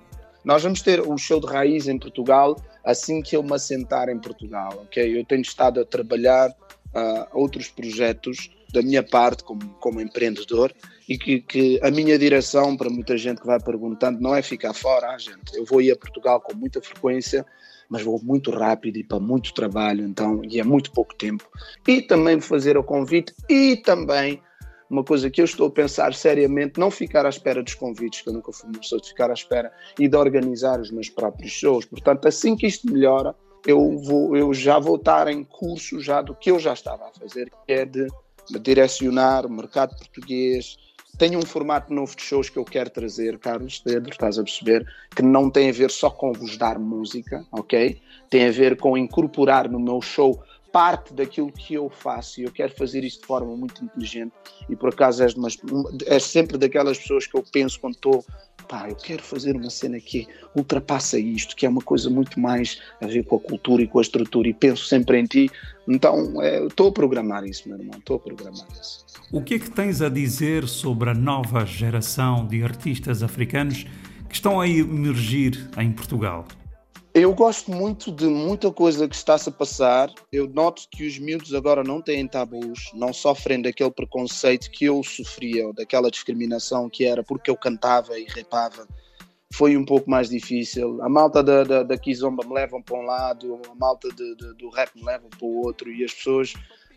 Nós 0.45 0.63
vamos 0.63 0.83
ter 0.83 1.01
o 1.01 1.17
show 1.17 1.41
de 1.41 1.47
Raiz 1.47 1.89
em 1.89 1.99
Portugal 1.99 2.57
assim 2.85 3.23
que 3.23 3.37
eu 3.37 3.43
me 3.43 3.55
assentar 3.55 4.09
em 4.09 4.19
Portugal, 4.19 4.71
ok? 4.83 5.19
Eu 5.19 5.25
tenho 5.25 5.43
estado 5.43 5.81
a 5.81 5.85
trabalhar 5.85 6.51
uh, 6.51 7.27
outros 7.33 7.69
projetos 7.69 8.51
da 8.73 8.83
minha 8.83 9.03
parte 9.03 9.45
como, 9.45 9.61
como 9.81 10.01
empreendedor 10.01 10.73
e 11.09 11.19
que, 11.19 11.41
que, 11.41 11.81
a 11.83 11.91
minha 11.91 12.19
direção, 12.19 12.77
para 12.77 12.91
muita 12.91 13.17
gente 13.17 13.41
que 13.41 13.47
vai 13.47 13.61
perguntando, 13.61 14.21
não 14.21 14.35
é 14.35 14.43
ficar 14.43 14.73
fora, 14.73 15.11
ah, 15.11 15.19
gente. 15.19 15.55
Eu 15.55 15.65
vou 15.65 15.81
ir 15.81 15.93
a 15.93 15.97
Portugal 15.97 16.41
com 16.41 16.55
muita 16.57 16.81
frequência, 16.81 17.45
mas 17.89 18.03
vou 18.03 18.21
muito 18.23 18.51
rápido 18.51 18.97
e 18.97 19.05
para 19.05 19.21
muito 19.21 19.53
trabalho, 19.53 20.05
então, 20.05 20.41
e 20.45 20.61
é 20.61 20.65
muito 20.65 20.93
pouco 20.93 21.15
tempo. 21.15 21.49
E 21.87 22.03
também 22.03 22.41
fazer 22.41 22.77
o 22.77 22.85
convite 22.85 23.35
e 23.49 23.77
também 23.77 24.41
uma 24.89 25.03
coisa 25.03 25.31
que 25.31 25.41
eu 25.41 25.47
estou 25.47 25.69
a 25.69 25.71
pensar 25.71 26.13
seriamente, 26.13 26.79
não 26.79 26.91
ficar 26.91 27.25
à 27.25 27.29
espera 27.31 27.63
dos 27.63 27.75
convites, 27.75 28.21
que 28.21 28.29
eu 28.29 28.35
nunca 28.35 28.53
fui 28.53 28.69
uma 28.69 28.79
pessoa 28.79 29.01
de 29.01 29.09
ficar 29.09 29.31
à 29.31 29.33
espera, 29.33 29.73
e 29.99 30.07
de 30.07 30.17
organizar 30.17 30.79
os 30.79 30.91
meus 30.91 31.09
próprios 31.09 31.51
shows. 31.51 31.87
Portanto, 31.87 32.29
assim 32.29 32.55
que 32.55 32.67
isto 32.67 32.93
melhora, 32.93 33.35
eu, 33.67 33.99
vou, 33.99 34.37
eu 34.37 34.53
já 34.53 34.79
vou 34.79 34.97
estar 34.97 35.29
em 35.29 35.45
curso 35.45 35.99
já 35.99 36.21
do 36.21 36.35
que 36.35 36.51
eu 36.51 36.59
já 36.59 36.75
estava 36.75 37.09
a 37.09 37.13
fazer, 37.19 37.51
que 37.67 37.73
é 37.73 37.87
de 37.87 38.07
direcionar 38.61 39.47
o 39.47 39.51
mercado 39.51 39.97
português. 39.97 40.77
Tenho 41.23 41.39
um 41.39 41.47
formato 41.47 41.95
novo 41.95 42.17
de 42.17 42.23
shows 42.23 42.51
que 42.51 42.59
eu 42.59 42.65
quero 42.65 42.91
trazer, 42.91 43.39
Carlos 43.39 43.79
Pedro, 43.79 44.11
estás 44.11 44.41
a 44.41 44.43
perceber? 44.43 44.85
Que 45.15 45.23
não 45.23 45.49
tem 45.49 45.71
a 45.71 45.73
ver 45.73 45.89
só 45.89 46.11
com 46.11 46.33
vos 46.33 46.57
dar 46.57 46.81
música, 46.81 47.47
ok? 47.53 48.03
Tem 48.29 48.49
a 48.49 48.51
ver 48.51 48.77
com 48.77 48.99
incorporar 48.99 49.71
no 49.71 49.79
meu 49.79 50.03
show 50.03 50.43
parte 50.73 51.15
daquilo 51.15 51.53
que 51.53 51.75
eu 51.75 51.89
faço 51.89 52.41
e 52.41 52.45
eu 52.45 52.51
quero 52.51 52.75
fazer 52.75 53.05
isto 53.05 53.21
de 53.21 53.27
forma 53.29 53.57
muito 53.57 53.85
inteligente 53.85 54.33
e 54.69 54.75
por 54.75 54.89
acaso 54.89 55.23
és, 55.23 55.35
umas, 55.35 55.57
és 56.07 56.25
sempre 56.25 56.59
daquelas 56.59 56.99
pessoas 56.99 57.25
que 57.25 57.37
eu 57.37 57.45
penso 57.53 57.79
quando 57.79 57.95
estou 57.95 58.25
pá, 58.73 58.89
eu 58.89 58.97
quero 58.97 59.23
fazer 59.23 59.55
uma 59.55 59.69
cena 59.69 60.01
que 60.01 60.27
ultrapassa 60.57 61.19
isto, 61.19 61.55
que 61.55 61.67
é 61.67 61.69
uma 61.69 61.83
coisa 61.83 62.09
muito 62.09 62.41
mais 62.41 62.81
a 63.03 63.07
ver 63.07 63.23
com 63.23 63.37
a 63.37 63.39
cultura 63.39 63.83
e 63.83 63.87
com 63.87 63.99
a 63.99 64.03
estrutura 64.03 64.49
e 64.49 64.55
penso 64.55 64.87
sempre 64.87 65.21
em 65.21 65.27
ti, 65.27 65.51
então 65.87 66.41
é, 66.41 66.65
estou 66.65 66.89
a 66.89 66.93
programar 66.93 67.45
isso, 67.45 67.69
meu 67.69 67.77
irmão, 67.77 67.99
estou 67.99 68.17
a 68.17 68.19
programar 68.19 68.67
isso. 68.81 69.05
O 69.31 69.43
que 69.43 69.55
é 69.55 69.59
que 69.59 69.71
tens 69.71 70.01
a 70.01 70.09
dizer 70.09 70.67
sobre 70.67 71.11
a 71.11 71.15
nova 71.15 71.67
geração 71.67 72.47
de 72.47 72.65
artistas 72.65 73.23
africanos 73.23 73.85
que 74.27 74.35
estão 74.35 74.59
a 74.59 74.67
emergir 74.67 75.69
em 75.77 75.93
Portugal? 75.93 76.47
Eu 77.15 77.35
gosto 77.35 77.71
muito 77.71 78.11
de 78.11 78.25
muita 78.25 78.73
coisa 78.73 79.07
que 79.07 79.15
está-se 79.15 79.47
a 79.47 79.53
passar. 79.53 80.11
Eu 80.33 80.49
noto 80.49 80.89
que 80.91 81.07
os 81.07 81.19
miúdos 81.19 81.53
agora 81.53 81.85
não 81.85 82.01
têm 82.01 82.27
tabus, 82.27 82.91
não 82.95 83.13
sofrem 83.13 83.61
daquele 83.61 83.91
preconceito 83.91 84.71
que 84.71 84.87
eu 84.87 85.03
sofria, 85.03 85.67
ou 85.67 85.75
daquela 85.75 86.11
discriminação 86.11 86.89
que 86.89 87.05
era 87.05 87.23
porque 87.23 87.51
eu 87.51 87.57
cantava 87.57 88.19
e 88.19 88.25
rapava. 88.25 88.89
Foi 89.53 89.77
um 89.77 89.85
pouco 89.85 90.09
mais 90.09 90.31
difícil. 90.31 91.03
A 91.03 91.09
malta 91.11 91.43
da, 91.43 91.65
da, 91.65 91.83
da 91.83 91.99
Kizomba 91.99 92.47
me 92.47 92.55
levam 92.55 92.81
para 92.81 92.97
um 92.97 93.03
lado, 93.03 93.61
a 93.71 93.75
malta 93.75 94.09
de, 94.09 94.35
de, 94.35 94.55
do 94.55 94.71
rap 94.71 94.97
me 94.97 95.05
leva 95.05 95.29
para 95.29 95.47
o 95.47 95.67
outro, 95.67 95.93
e 95.93 96.03
as 96.03 96.15
pessoas 96.15 96.55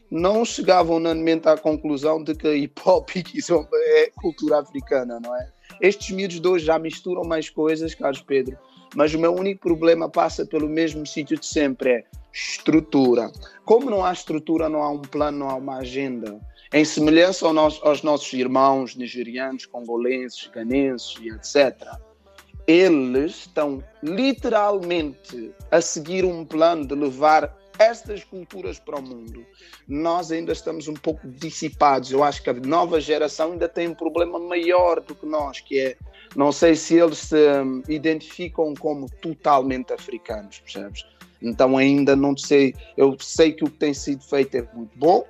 não 0.10 0.45
chegavam 0.45 0.95
unanimemente 0.95 1.50
à 1.50 1.57
conclusão 1.57 2.24
de 2.24 2.34
que 2.36 2.55
hip 2.55 2.81
hop 2.86 3.10
e 3.17 3.22
Kizomba 3.22 3.67
é 3.74 4.10
cultura 4.15 4.62
africana, 4.62 5.19
não 5.19 5.36
é? 5.36 5.51
Estes 5.81 6.12
miúdos 6.12 6.39
de 6.39 6.48
hoje 6.48 6.65
já 6.65 6.79
misturam 6.79 7.24
mais 7.25 7.50
coisas, 7.50 7.93
Carlos 7.93 8.22
Pedro 8.22 8.57
mas 8.96 9.14
o 9.14 9.20
meu 9.20 9.34
único 9.34 9.62
problema 9.62 10.10
passa 10.10 10.46
pelo 10.46 10.68
mesmo 10.68 11.06
sítio 11.06 11.38
de 11.38 11.46
sempre, 11.46 11.90
é 11.92 12.04
estrutura. 12.34 13.32
Como 13.64 13.90
não 13.90 14.04
há 14.04 14.12
estrutura, 14.12 14.68
não 14.70 14.82
há 14.82 14.90
um 14.90 15.02
plano, 15.02 15.40
não 15.40 15.50
há 15.50 15.56
uma 15.56 15.78
agenda. 15.78 16.40
Em 16.74 16.84
semelhança 16.84 17.46
aos 17.48 18.02
nossos 18.02 18.34
irmãos 18.34 18.96
nigerianos, 18.96 19.66
congolenses, 19.66 20.48
ganenses 20.48 21.16
e 21.22 21.30
etc., 21.30 21.88
eles 22.68 23.42
estão 23.42 23.84
literalmente 24.02 25.52
a 25.70 25.80
seguir 25.80 26.25
um 26.25 26.44
plano 26.44 26.88
de 26.88 26.96
levar 26.96 27.56
estas 27.78 28.24
culturas 28.24 28.80
para 28.80 28.98
o 28.98 29.02
mundo. 29.02 29.46
Nós 29.88 30.32
ainda 30.32 30.52
estamos 30.52 30.88
um 30.88 30.94
pouco 30.94 31.28
dissipados. 31.28 32.12
Eu 32.12 32.24
acho 32.24 32.42
que 32.42 32.50
a 32.50 32.54
nova 32.54 33.00
geração 33.00 33.52
ainda 33.52 33.70
tem 33.70 33.88
um 33.88 33.94
problema 33.94 34.40
maior 34.40 35.00
do 35.00 35.14
que 35.14 35.25
nós, 35.25 35.60
que 35.60 35.80
é 35.80 35.98
não 36.36 36.51
sei 36.51 36.75
se 36.75 36.96
eles 36.96 37.18
se 37.18 37.62
um, 37.62 37.82
identificam 37.88 38.74
como 38.75 39.10
totalmente 39.22 39.94
africanos, 39.94 40.60
percebes? 40.60 41.06
Então 41.42 41.77
ainda 41.77 42.15
não 42.15 42.36
sei, 42.36 42.74
eu 42.98 43.15
sei 43.20 43.54
que 43.54 43.63
o 43.63 43.70
que 43.70 43.77
tem 43.77 43.94
sido 43.94 44.24
feito 44.24 44.56
é 44.56 44.68
muito 44.74 44.98
bom. 44.98 45.25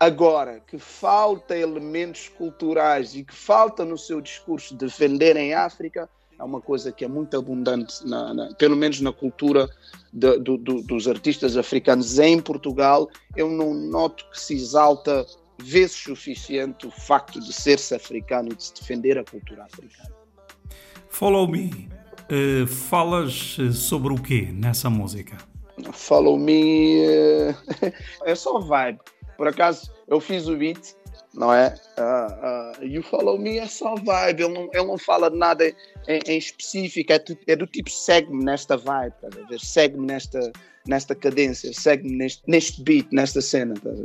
Agora, 0.00 0.60
que 0.60 0.78
falta 0.78 1.56
elementos 1.56 2.28
culturais 2.28 3.16
e 3.16 3.24
que 3.24 3.34
falta 3.34 3.84
no 3.84 3.98
seu 3.98 4.20
discurso 4.20 4.76
defenderem 4.76 5.54
África, 5.54 6.08
é 6.38 6.44
uma 6.44 6.60
coisa 6.60 6.92
que 6.92 7.04
é 7.04 7.08
muito 7.08 7.36
abundante, 7.36 8.06
na, 8.06 8.32
na, 8.32 8.54
pelo 8.54 8.76
menos 8.76 9.00
na 9.00 9.12
cultura 9.12 9.68
de, 10.12 10.38
do, 10.38 10.56
do, 10.56 10.82
dos 10.82 11.08
artistas 11.08 11.56
africanos 11.56 12.20
em 12.20 12.40
Portugal. 12.40 13.10
Eu 13.34 13.50
não 13.50 13.74
noto 13.74 14.24
que 14.30 14.40
se 14.40 14.54
exalta 14.54 15.26
vezes 15.60 15.96
suficiente 15.96 16.86
o 16.86 16.90
facto 16.92 17.40
de 17.40 17.52
ser-se 17.52 17.92
africano 17.92 18.50
e 18.52 18.54
de 18.54 18.64
se 18.64 18.74
defender 18.74 19.18
a 19.18 19.24
cultura 19.24 19.64
africana. 19.64 20.17
Follow 21.10 21.48
Me, 21.48 21.88
uh, 22.30 22.66
falas 22.66 23.56
eh, 23.58 23.72
sobre 23.72 24.12
o 24.12 24.16
quê 24.16 24.48
nessa 24.52 24.88
música? 24.88 25.36
Follow 25.92 26.38
Me 26.38 27.02
uh, 27.06 27.54
é 28.24 28.34
só 28.34 28.60
vibe. 28.60 29.00
Por 29.36 29.48
acaso 29.48 29.90
eu 30.06 30.20
fiz 30.20 30.48
o 30.48 30.56
beat, 30.56 30.94
não 31.34 31.52
é? 31.52 31.74
Uh, 31.98 32.80
uh, 32.80 32.84
e 32.84 32.98
o 32.98 33.02
Follow 33.02 33.38
Me 33.38 33.58
é 33.58 33.66
só 33.66 33.94
vibe. 33.94 34.42
Ele 34.42 34.54
não, 34.54 34.70
ele 34.72 34.84
não 34.84 34.98
fala 34.98 35.30
de 35.30 35.36
nada 35.36 35.66
em, 35.66 36.20
em 36.26 36.38
específico. 36.38 37.12
É, 37.12 37.24
é, 37.46 37.56
do 37.56 37.66
tipo 37.66 37.90
segue-me 37.90 38.44
nesta 38.44 38.76
vibe, 38.76 39.14
segue-me 39.58 40.06
nesta, 40.06 40.52
nesta 40.86 41.14
cadência, 41.14 41.72
segue-me 41.72 42.16
neste, 42.16 42.42
neste 42.46 42.82
beat, 42.82 43.08
nesta 43.12 43.40
cena. 43.40 43.74
Estás 43.74 44.00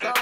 a 0.00 0.21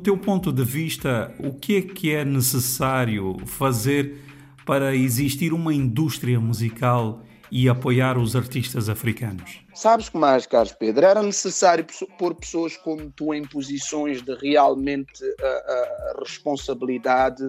teu 0.00 0.18
ponto 0.18 0.52
de 0.52 0.64
vista, 0.64 1.32
o 1.38 1.52
que 1.52 1.76
é 1.76 1.82
que 1.82 2.14
é 2.14 2.24
necessário 2.24 3.36
fazer 3.46 4.18
para 4.64 4.94
existir 4.94 5.52
uma 5.52 5.72
indústria 5.74 6.40
musical 6.40 7.22
e 7.50 7.68
apoiar 7.68 8.16
os 8.16 8.36
artistas 8.36 8.88
africanos? 8.88 9.60
Sabes 9.74 10.08
que 10.08 10.16
mais, 10.16 10.46
Carlos 10.46 10.72
Pedro? 10.72 11.04
Era 11.04 11.22
necessário 11.22 11.84
pôr 12.18 12.34
pessoas 12.34 12.76
como 12.76 13.10
tu 13.10 13.34
em 13.34 13.42
posições 13.42 14.22
de 14.22 14.34
realmente 14.36 15.24
a, 15.40 15.46
a 15.46 16.20
responsabilidade 16.20 17.44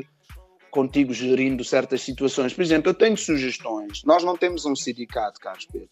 contigo 0.71 1.13
gerindo 1.13 1.63
certas 1.63 2.01
situações. 2.01 2.53
Por 2.53 2.61
exemplo, 2.61 2.89
eu 2.89 2.93
tenho 2.93 3.17
sugestões. 3.17 4.03
Nós 4.05 4.23
não 4.23 4.37
temos 4.37 4.65
um 4.65 4.75
sindicato, 4.75 5.39
Carlos 5.39 5.65
Pedro. 5.65 5.89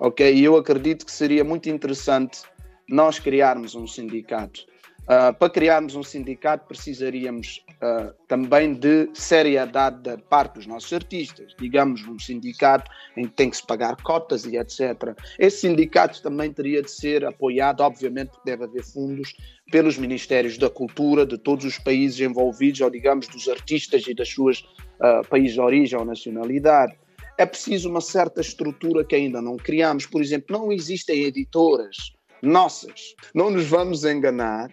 Ok? 0.00 0.34
E 0.34 0.42
eu 0.42 0.56
acredito 0.56 1.04
que 1.04 1.12
seria 1.12 1.44
muito 1.44 1.68
interessante 1.68 2.40
nós 2.88 3.18
criarmos 3.18 3.74
um 3.74 3.86
sindicato. 3.86 4.69
Uh, 5.02 5.34
para 5.34 5.50
criarmos 5.50 5.96
um 5.96 6.04
sindicato 6.04 6.68
precisaríamos 6.68 7.64
uh, 7.82 8.14
também 8.28 8.74
de 8.74 9.10
seriedade 9.12 10.02
da 10.02 10.16
parte 10.16 10.54
dos 10.54 10.66
nossos 10.66 10.92
artistas. 10.92 11.52
Digamos, 11.58 12.06
um 12.06 12.18
sindicato 12.18 12.88
em 13.16 13.26
que 13.26 13.34
tem 13.34 13.50
que 13.50 13.56
se 13.56 13.66
pagar 13.66 13.96
cotas 14.02 14.44
e 14.44 14.56
etc. 14.56 15.16
Esse 15.38 15.62
sindicato 15.62 16.22
também 16.22 16.52
teria 16.52 16.80
de 16.80 16.90
ser 16.90 17.24
apoiado, 17.24 17.80
obviamente 17.80 18.30
deve 18.44 18.64
haver 18.64 18.84
fundos, 18.84 19.34
pelos 19.70 19.98
Ministérios 19.98 20.58
da 20.58 20.70
Cultura 20.70 21.26
de 21.26 21.38
todos 21.38 21.64
os 21.64 21.78
países 21.78 22.20
envolvidos, 22.20 22.80
ou 22.80 22.90
digamos, 22.90 23.26
dos 23.28 23.48
artistas 23.48 24.06
e 24.06 24.14
das 24.14 24.28
suas 24.28 24.60
uh, 24.60 25.26
países 25.28 25.54
de 25.54 25.60
origem 25.60 25.98
ou 25.98 26.04
nacionalidade. 26.04 26.94
É 27.38 27.46
preciso 27.46 27.88
uma 27.88 28.00
certa 28.00 28.40
estrutura 28.40 29.04
que 29.04 29.16
ainda 29.16 29.40
não 29.40 29.56
criamos. 29.56 30.06
Por 30.06 30.20
exemplo, 30.20 30.56
não 30.56 30.70
existem 30.70 31.24
editoras 31.24 31.96
nossas. 32.42 33.14
Não 33.34 33.50
nos 33.50 33.66
vamos 33.66 34.04
enganar 34.04 34.70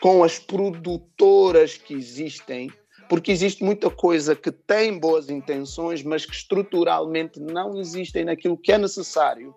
com 0.00 0.24
as 0.24 0.38
produtoras 0.38 1.76
que 1.76 1.94
existem, 1.94 2.72
porque 3.08 3.30
existe 3.30 3.62
muita 3.62 3.90
coisa 3.90 4.34
que 4.34 4.50
tem 4.50 4.98
boas 4.98 5.28
intenções, 5.28 6.02
mas 6.02 6.24
que 6.24 6.34
estruturalmente 6.34 7.38
não 7.38 7.78
existem 7.78 8.24
naquilo 8.24 8.56
que 8.56 8.72
é 8.72 8.78
necessário 8.78 9.54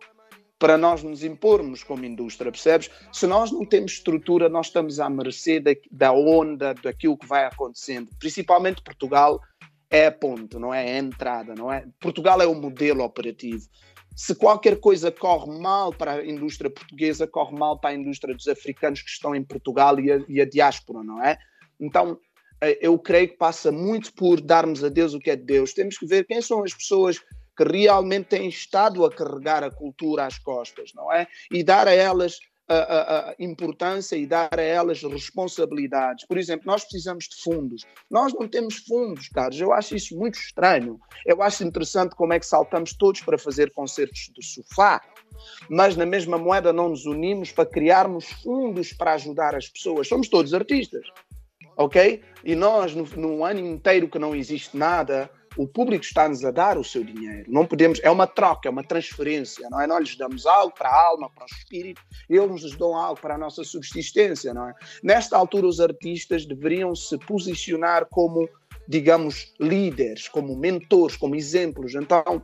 para 0.59 0.77
nós 0.77 1.03
nos 1.03 1.23
impormos 1.23 1.83
como 1.83 2.05
indústria, 2.05 2.51
percebes? 2.51 2.89
Se 3.11 3.27
nós 3.27 3.51
não 3.51 3.65
temos 3.65 3.93
estrutura, 3.93 4.47
nós 4.47 4.67
estamos 4.67 4.99
à 4.99 5.09
mercê 5.09 5.59
da, 5.59 5.71
da 5.91 6.13
onda, 6.13 6.73
daquilo 6.73 7.17
que 7.17 7.27
vai 7.27 7.45
acontecendo. 7.45 8.09
Principalmente 8.17 8.81
Portugal 8.81 9.41
é 9.89 10.07
a 10.07 10.11
ponte, 10.11 10.57
não 10.57 10.73
é? 10.73 10.89
é 10.89 10.95
a 10.95 10.99
entrada, 10.99 11.53
não 11.53 11.71
é? 11.71 11.85
Portugal 11.99 12.41
é 12.41 12.47
o 12.47 12.55
modelo 12.55 13.03
operativo 13.03 13.67
se 14.15 14.35
qualquer 14.35 14.79
coisa 14.79 15.11
corre 15.11 15.51
mal 15.59 15.91
para 15.91 16.13
a 16.13 16.25
indústria 16.25 16.69
portuguesa, 16.69 17.27
corre 17.27 17.57
mal 17.57 17.79
para 17.79 17.91
a 17.91 17.95
indústria 17.95 18.35
dos 18.35 18.47
africanos 18.47 19.01
que 19.01 19.09
estão 19.09 19.35
em 19.35 19.43
Portugal 19.43 19.99
e 19.99 20.11
a, 20.11 20.23
e 20.27 20.41
a 20.41 20.45
diáspora, 20.45 21.03
não 21.03 21.23
é? 21.23 21.37
Então, 21.79 22.19
eh, 22.61 22.77
eu 22.81 22.97
creio 22.99 23.29
que 23.29 23.37
passa 23.37 23.71
muito 23.71 24.13
por 24.13 24.39
darmos 24.39 24.83
a 24.83 24.89
Deus 24.89 25.13
o 25.13 25.19
que 25.19 25.31
é 25.31 25.35
de 25.35 25.43
Deus. 25.43 25.73
Temos 25.73 25.97
que 25.97 26.05
ver 26.05 26.25
quem 26.25 26.41
são 26.41 26.63
as 26.63 26.73
pessoas 26.73 27.19
que 27.19 27.63
realmente 27.63 28.27
têm 28.27 28.47
estado 28.47 29.05
a 29.05 29.11
carregar 29.11 29.63
a 29.63 29.71
cultura 29.71 30.25
às 30.25 30.37
costas, 30.37 30.91
não 30.95 31.11
é? 31.11 31.27
E 31.51 31.63
dar 31.63 31.87
a 31.87 31.93
elas 31.93 32.37
a, 32.73 33.29
a, 33.29 33.35
importância 33.39 34.15
e 34.15 34.25
dar 34.25 34.57
a 34.57 34.61
elas 34.61 35.01
responsabilidades. 35.03 36.25
Por 36.25 36.37
exemplo, 36.37 36.65
nós 36.65 36.83
precisamos 36.83 37.25
de 37.25 37.41
fundos. 37.41 37.85
Nós 38.09 38.33
não 38.33 38.47
temos 38.47 38.77
fundos, 38.77 39.29
Carlos. 39.29 39.59
Eu 39.59 39.73
acho 39.73 39.95
isso 39.95 40.17
muito 40.17 40.35
estranho. 40.35 40.99
Eu 41.25 41.41
acho 41.41 41.63
interessante 41.63 42.15
como 42.15 42.33
é 42.33 42.39
que 42.39 42.45
saltamos 42.45 42.93
todos 42.93 43.21
para 43.21 43.37
fazer 43.37 43.71
concertos 43.71 44.29
do 44.35 44.43
sofá, 44.43 45.01
mas 45.69 45.95
na 45.95 46.05
mesma 46.05 46.37
moeda 46.37 46.73
não 46.73 46.89
nos 46.89 47.05
unimos 47.05 47.51
para 47.51 47.65
criarmos 47.65 48.25
fundos 48.43 48.93
para 48.93 49.13
ajudar 49.13 49.55
as 49.55 49.67
pessoas. 49.67 50.07
Somos 50.07 50.27
todos 50.27 50.53
artistas, 50.53 51.05
ok? 51.77 52.21
E 52.43 52.55
nós, 52.55 52.93
no 52.93 53.43
ano 53.43 53.59
inteiro 53.59 54.07
que 54.07 54.19
não 54.19 54.35
existe 54.35 54.75
nada, 54.77 55.29
o 55.57 55.67
público 55.67 56.03
está-nos 56.03 56.43
a 56.43 56.51
dar 56.51 56.77
o 56.77 56.83
seu 56.83 57.03
dinheiro. 57.03 57.45
Não 57.47 57.65
podemos, 57.65 57.99
é 58.03 58.09
uma 58.09 58.27
troca, 58.27 58.67
é 58.67 58.71
uma 58.71 58.83
transferência, 58.83 59.67
não 59.69 59.81
é? 59.81 59.87
Nós 59.87 59.99
lhes 59.99 60.15
damos 60.15 60.45
algo 60.45 60.73
para 60.73 60.89
a 60.89 61.07
alma, 61.07 61.29
para 61.29 61.43
o 61.43 61.47
espírito, 61.47 62.01
eles 62.29 62.63
nos 62.63 62.75
dão 62.75 62.95
algo 62.95 63.19
para 63.19 63.35
a 63.35 63.37
nossa 63.37 63.63
subsistência, 63.63 64.53
não 64.53 64.69
é? 64.69 64.73
Nesta 65.03 65.37
altura, 65.37 65.67
os 65.67 65.79
artistas 65.79 66.45
deveriam 66.45 66.95
se 66.95 67.17
posicionar 67.17 68.07
como 68.09 68.49
digamos, 68.85 69.53
líderes, 69.59 70.27
como 70.27 70.57
mentores, 70.57 71.15
como 71.15 71.35
exemplos. 71.35 71.95
Então, 71.95 72.43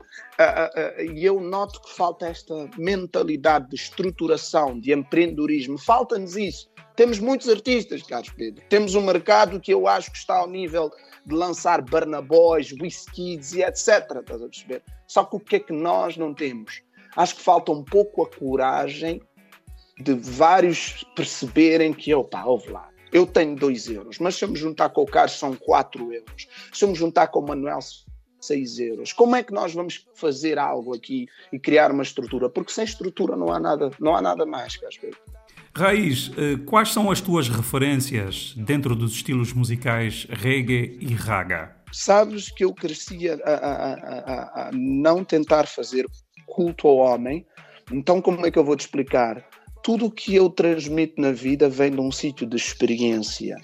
eu 1.15 1.41
noto 1.41 1.81
que 1.81 1.93
falta 1.93 2.27
esta 2.27 2.69
mentalidade 2.77 3.69
de 3.69 3.75
estruturação, 3.75 4.79
de 4.79 4.93
empreendedorismo. 4.93 5.77
Falta-nos 5.77 6.37
isso. 6.37 6.69
Temos 6.95 7.19
muitos 7.19 7.49
artistas, 7.49 8.03
Carlos 8.03 8.29
Pedro. 8.29 8.63
Temos 8.69 8.95
um 8.95 9.01
mercado 9.01 9.59
que 9.59 9.73
eu 9.73 9.85
acho 9.85 10.11
que 10.11 10.17
está 10.17 10.37
ao 10.37 10.49
nível 10.49 10.89
de 11.29 11.35
lançar 11.35 11.81
Barnaboys, 11.81 12.73
Whiskids 12.73 13.53
e 13.53 13.61
etc. 13.61 13.87
Estás 14.19 14.41
a 14.41 14.47
perceber? 14.47 14.83
Só 15.07 15.23
que 15.23 15.35
o 15.35 15.39
que 15.39 15.55
é 15.57 15.59
que 15.59 15.71
nós 15.71 16.17
não 16.17 16.33
temos? 16.33 16.81
Acho 17.15 17.35
que 17.35 17.41
falta 17.41 17.71
um 17.71 17.83
pouco 17.83 18.23
a 18.23 18.29
coragem 18.29 19.21
de 19.99 20.13
vários 20.13 21.03
perceberem 21.15 21.93
que, 21.93 22.13
opa, 22.13 22.43
ouve 22.45 22.71
lá, 22.71 22.89
eu 23.11 23.25
tenho 23.25 23.55
2 23.55 23.89
euros, 23.89 24.19
mas 24.19 24.35
se 24.35 24.45
eu 24.45 24.49
me 24.49 24.55
juntar 24.55 24.89
com 24.89 25.01
o 25.01 25.05
Carlos 25.05 25.37
são 25.37 25.55
4 25.55 26.13
euros. 26.13 26.47
Se 26.73 26.85
eu 26.85 26.89
me 26.89 26.95
juntar 26.95 27.27
com 27.27 27.39
o 27.39 27.47
Manuel 27.47 27.79
6 28.41 28.79
euros. 28.79 29.13
Como 29.13 29.35
é 29.35 29.43
que 29.43 29.53
nós 29.53 29.73
vamos 29.73 30.07
fazer 30.13 30.57
algo 30.57 30.95
aqui 30.95 31.27
e 31.51 31.59
criar 31.59 31.91
uma 31.91 32.03
estrutura? 32.03 32.49
Porque 32.49 32.71
sem 32.71 32.85
estrutura 32.85 33.35
não 33.35 33.51
há 33.51 33.59
nada, 33.59 33.91
não 33.99 34.15
há 34.15 34.21
nada 34.21 34.45
mais, 34.45 34.77
Pedro. 34.77 35.19
Raiz, 35.75 36.31
eh, 36.37 36.57
quais 36.65 36.91
são 36.91 37.11
as 37.11 37.21
tuas 37.21 37.47
referências 37.47 38.53
dentro 38.57 38.95
dos 38.95 39.13
estilos 39.13 39.53
musicais 39.53 40.27
reggae 40.29 40.97
e 40.99 41.13
raga? 41.13 41.75
Sabes 41.91 42.51
que 42.51 42.63
eu 42.63 42.73
cresci 42.73 43.29
a, 43.29 43.35
a, 43.45 43.93
a, 43.93 44.67
a 44.67 44.71
não 44.73 45.23
tentar 45.23 45.67
fazer 45.67 46.05
culto 46.45 46.87
ao 46.87 46.97
homem, 46.97 47.45
então 47.91 48.21
como 48.21 48.45
é 48.45 48.51
que 48.51 48.59
eu 48.59 48.63
vou 48.63 48.75
te 48.75 48.81
explicar? 48.81 49.45
Tudo 49.81 50.07
o 50.07 50.11
que 50.11 50.35
eu 50.35 50.49
transmito 50.49 51.21
na 51.21 51.31
vida 51.31 51.69
vem 51.69 51.91
de 51.91 52.01
um 52.01 52.11
sítio 52.11 52.45
de 52.45 52.57
experiência. 52.57 53.55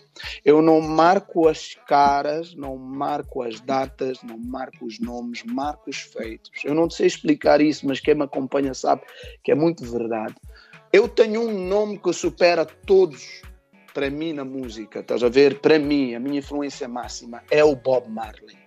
Eu 0.45 0.61
não 0.61 0.79
marco 0.79 1.47
as 1.47 1.75
caras, 1.87 2.55
não 2.55 2.77
marco 2.77 3.43
as 3.43 3.59
datas, 3.59 4.19
não 4.23 4.37
marco 4.37 4.85
os 4.85 4.97
nomes, 4.99 5.43
marco 5.43 5.89
os 5.89 5.97
feitos. 5.97 6.51
Eu 6.63 6.73
não 6.73 6.89
sei 6.89 7.07
explicar 7.07 7.59
isso, 7.59 7.85
mas 7.85 7.99
quem 7.99 8.15
me 8.15 8.23
acompanha 8.23 8.73
sabe 8.73 9.01
que 9.43 9.51
é 9.51 9.55
muito 9.55 9.83
verdade. 9.83 10.35
Eu 10.95 11.09
tenho 11.09 11.41
um 11.41 11.67
nome 11.67 11.99
que 11.99 12.13
supera 12.13 12.65
todos 12.65 13.41
para 13.93 14.09
mim 14.09 14.31
na 14.31 14.45
música, 14.45 15.01
estás 15.01 15.23
a 15.23 15.27
ver? 15.27 15.59
Para 15.59 15.77
mim, 15.77 16.15
a 16.15 16.21
minha 16.21 16.39
influência 16.39 16.87
máxima 16.87 17.43
é 17.51 17.61
o 17.65 17.75
Bob 17.75 18.09
Marley. 18.09 18.57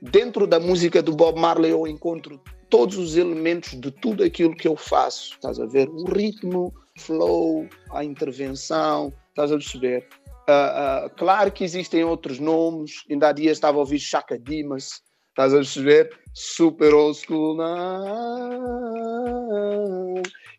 Dentro 0.00 0.46
da 0.46 0.60
música 0.60 1.02
do 1.02 1.10
Bob 1.10 1.36
Marley 1.36 1.72
eu 1.72 1.84
encontro 1.88 2.40
todos 2.70 2.96
os 2.96 3.16
elementos 3.16 3.70
de 3.70 3.90
tudo 3.90 4.22
aquilo 4.22 4.54
que 4.54 4.68
eu 4.68 4.76
faço. 4.76 5.32
Estás 5.32 5.58
a 5.58 5.66
ver? 5.66 5.88
O 5.88 6.04
ritmo, 6.04 6.72
flow, 6.96 7.66
a 7.90 8.04
intervenção, 8.04 9.12
estás 9.30 9.50
a 9.50 9.56
perceber? 9.56 10.06
Uh, 10.48 11.06
uh, 11.06 11.10
claro 11.16 11.50
que 11.50 11.64
existem 11.64 12.04
outros 12.04 12.38
nomes. 12.38 13.02
Ainda 13.10 13.30
há 13.30 13.32
dias 13.32 13.56
estava 13.56 13.78
a 13.78 13.80
ouvir 13.80 13.98
Chaka 13.98 14.38
Dimas, 14.38 15.02
estás 15.38 15.54
a 15.54 15.58
perceber? 15.58 16.10
Super 16.34 16.92
old 16.92 17.16
school. 17.18 17.58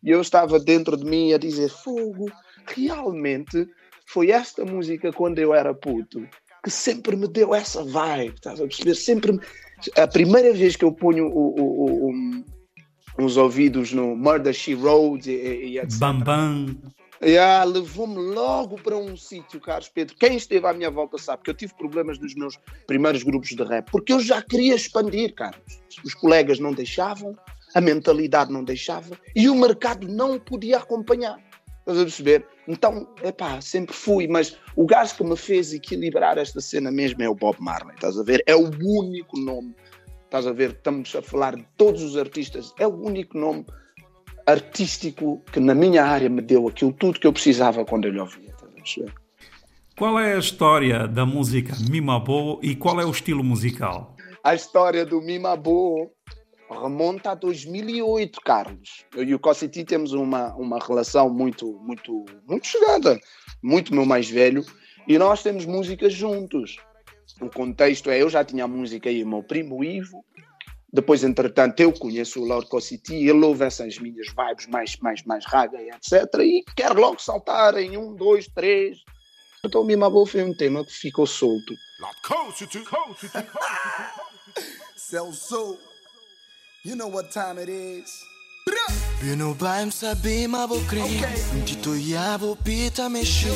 E 0.02 0.10
eu 0.10 0.22
estava 0.22 0.60
dentro 0.60 0.96
de 0.96 1.06
mim 1.06 1.34
a 1.34 1.38
dizer: 1.38 1.70
Fogo, 1.70 2.32
realmente 2.68 3.68
foi 4.06 4.32
esta 4.32 4.66
música 4.66 5.12
quando 5.12 5.40
eu 5.40 5.54
era 5.54 5.74
puto 5.74 6.26
que 6.64 6.70
sempre 6.70 7.16
me 7.16 7.28
deu 7.28 7.56
essa 7.56 7.84
vibe, 7.84 8.36
estás 8.36 8.60
a 8.60 8.64
perceber? 8.64 8.96
Sempre. 8.96 9.40
A 9.96 10.08
primeira 10.08 10.54
vez 10.54 10.76
que 10.76 10.84
eu 10.84 10.92
ponho 10.92 11.28
o, 11.28 11.56
o, 11.58 12.10
o, 12.10 13.24
os 13.24 13.38
ouvidos 13.38 13.94
no 13.94 14.16
Murder 14.16 14.54
She 14.54 14.76
Wrote 14.76 15.30
e, 15.30 15.72
e 15.72 15.80
etc. 15.80 16.00
Bam 16.00 16.20
Bam. 16.20 16.66
Yeah, 17.22 17.66
levou-me 17.66 18.16
logo 18.16 18.82
para 18.82 18.96
um 18.96 19.18
sítio, 19.18 19.60
Carlos 19.60 19.90
Pedro. 19.90 20.16
Quem 20.16 20.38
esteve 20.38 20.66
à 20.66 20.74
minha 20.74 20.90
volta 20.90 21.18
sabe 21.18 21.44
que 21.44 21.50
eu 21.50 21.54
tive 21.54 21.74
problemas 21.74 22.18
nos 22.18 22.34
meus 22.34 22.58
primeiros 22.88 23.24
grupos 23.24 23.50
de 23.50 23.64
rap, 23.64 23.92
porque 23.92 24.14
eu 24.14 24.22
já 24.22 24.42
queria 24.42 24.74
expandir, 24.74 25.36
Carlos. 25.36 25.82
Os 26.06 26.14
colegas 26.14 26.60
não 26.60 26.72
deixavam, 26.72 27.36
a 27.76 27.82
mentalidade 27.82 28.54
não 28.54 28.64
deixava 28.64 29.20
e 29.36 29.50
o 29.50 29.56
mercado 29.56 30.08
não 30.08 30.40
podia 30.40 30.78
acompanhar. 30.78 31.38
Estás 31.80 32.00
a 32.00 32.04
perceber? 32.04 32.48
Então, 32.68 33.08
epá, 33.22 33.60
sempre 33.60 33.94
fui, 33.94 34.26
mas 34.26 34.58
o 34.76 34.86
gajo 34.86 35.16
que 35.16 35.24
me 35.24 35.36
fez 35.36 35.74
equilibrar 35.74 36.38
esta 36.38 36.62
cena 36.62 36.90
mesmo 36.90 37.22
é 37.22 37.28
o 37.28 37.36
Bob 37.36 37.58
Marley, 37.60 37.96
estás 37.96 38.18
a 38.18 38.24
ver? 38.24 38.42
É 38.46 38.56
o 38.56 38.70
único 38.82 39.38
nome, 39.38 39.76
estás 40.24 40.48
a 40.48 40.54
ver? 40.54 40.72
Estamos 40.72 41.14
a 41.16 41.22
falar 41.22 41.56
de 41.56 41.66
todos 41.76 42.02
os 42.02 42.16
artistas, 42.16 42.74
é 42.80 42.88
o 42.88 42.94
único 42.94 43.38
nome 43.38 43.66
artístico 44.50 45.42
que 45.52 45.60
na 45.60 45.76
minha 45.76 46.04
área 46.04 46.30
me 46.30 46.42
deu 46.42 46.68
aquilo 46.68 46.92
tudo 46.94 47.20
que 47.20 47.28
eu 47.28 47.34
precisava 47.34 47.86
quando 47.86 48.06
eu 48.06 48.12
lhe 48.12 48.20
ouvia. 48.20 48.54
Qual 49.98 50.20
é 50.20 50.34
a 50.34 50.40
história 50.40 51.08
da 51.08 51.26
música 51.26 51.74
Mimabo 51.90 52.60
e 52.64 52.76
qual 52.76 53.00
é 53.00 53.06
o 53.06 53.12
estilo 53.12 53.44
musical? 53.44 54.16
A 54.44 54.56
história 54.56 55.06
do 55.06 55.22
Mimabo 55.22 56.12
remonta 56.70 57.32
a 57.32 57.36
2008, 57.36 58.40
Carlos. 58.42 59.06
Eu 59.16 59.24
e 59.24 59.36
o 59.36 59.40
Cossiti 59.40 59.84
temos 59.84 60.14
uma, 60.14 60.56
uma 60.56 60.80
relação 60.80 61.30
muito, 61.30 61.80
muito, 61.84 62.26
muito 62.48 62.68
chegada, 62.68 63.20
muito 63.62 63.94
meu 63.94 64.06
mais 64.06 64.30
velho, 64.30 64.64
e 65.08 65.18
nós 65.18 65.44
temos 65.44 65.66
músicas 65.66 66.14
juntos. 66.14 66.78
O 67.42 67.50
contexto 67.50 68.10
é, 68.10 68.22
eu 68.22 68.30
já 68.30 68.44
tinha 68.44 68.68
música 68.68 69.10
o 69.10 69.28
meu 69.28 69.44
primo 69.44 69.84
Ivo, 69.84 70.24
depois, 70.92 71.24
entretanto, 71.24 71.80
eu 71.80 71.94
conheço 71.94 72.42
o 72.42 72.46
Lord 72.46 72.68
Cossiti, 72.68 73.14
ele 73.14 73.46
ouve 73.46 73.64
essas 73.64 74.00
minhas 74.00 74.28
vibes 74.28 74.68
mais, 74.68 74.98
mais, 74.98 75.24
mais 75.24 75.46
raga 75.46 75.80
e 75.80 75.90
etc. 75.90 76.34
E 76.42 76.64
quer 76.76 76.94
logo 76.94 77.22
saltar 77.22 77.78
em 77.78 77.96
um, 77.96 78.16
dois, 78.16 78.48
três. 78.48 78.98
Então, 79.64 79.82
o 79.82 79.86
Mimabo 79.86 80.26
foi 80.26 80.44
um 80.44 80.54
tema 80.54 80.84
que 80.84 80.92
ficou 80.92 81.28
solto. 81.28 81.76
Celso, 84.96 85.78
you 86.86 86.96
know 86.96 87.12
what 87.12 87.30
time 87.32 87.60
it 87.60 87.70
is. 87.70 88.30
Bino 89.22 89.54
baim 89.56 89.92
sabi 89.92 90.48
ma 90.48 90.66
vou 90.66 90.82
crer. 90.86 91.04
Dito 91.66 91.96
ya 91.96 92.38
vou 92.38 92.56
pita 92.56 93.10
mexer. 93.10 93.52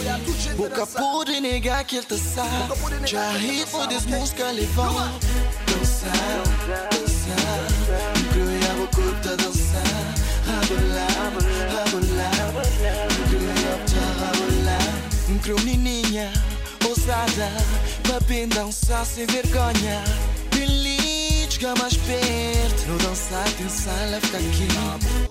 Boca 0.57 0.85
pode 0.87 1.39
negar 1.39 1.83
que 1.85 1.97
ele 1.97 2.05
tá 2.05 2.17
sabe 2.17 3.07
Já 3.07 3.31
ritmo 3.31 3.87
des 3.87 4.05
música 4.05 4.51
levar 4.51 4.91
Dançar, 5.67 6.11
dançar 6.67 6.92
rabolar 15.43 15.45
Creo 15.45 15.57
um 15.57 15.63
menininha 15.63 16.31
ousada 16.87 17.51
Pra 18.03 18.19
bem 18.21 18.47
dançar 18.47 19.05
sem 19.05 19.25
vergonha. 19.25 20.03
Chega 21.49 21.73
mais 21.79 21.95
perto 21.95 22.87
No 22.87 22.97
dançar 22.97 23.47
sala 23.69 24.19
fica 24.21 24.37
aqui. 24.37 24.67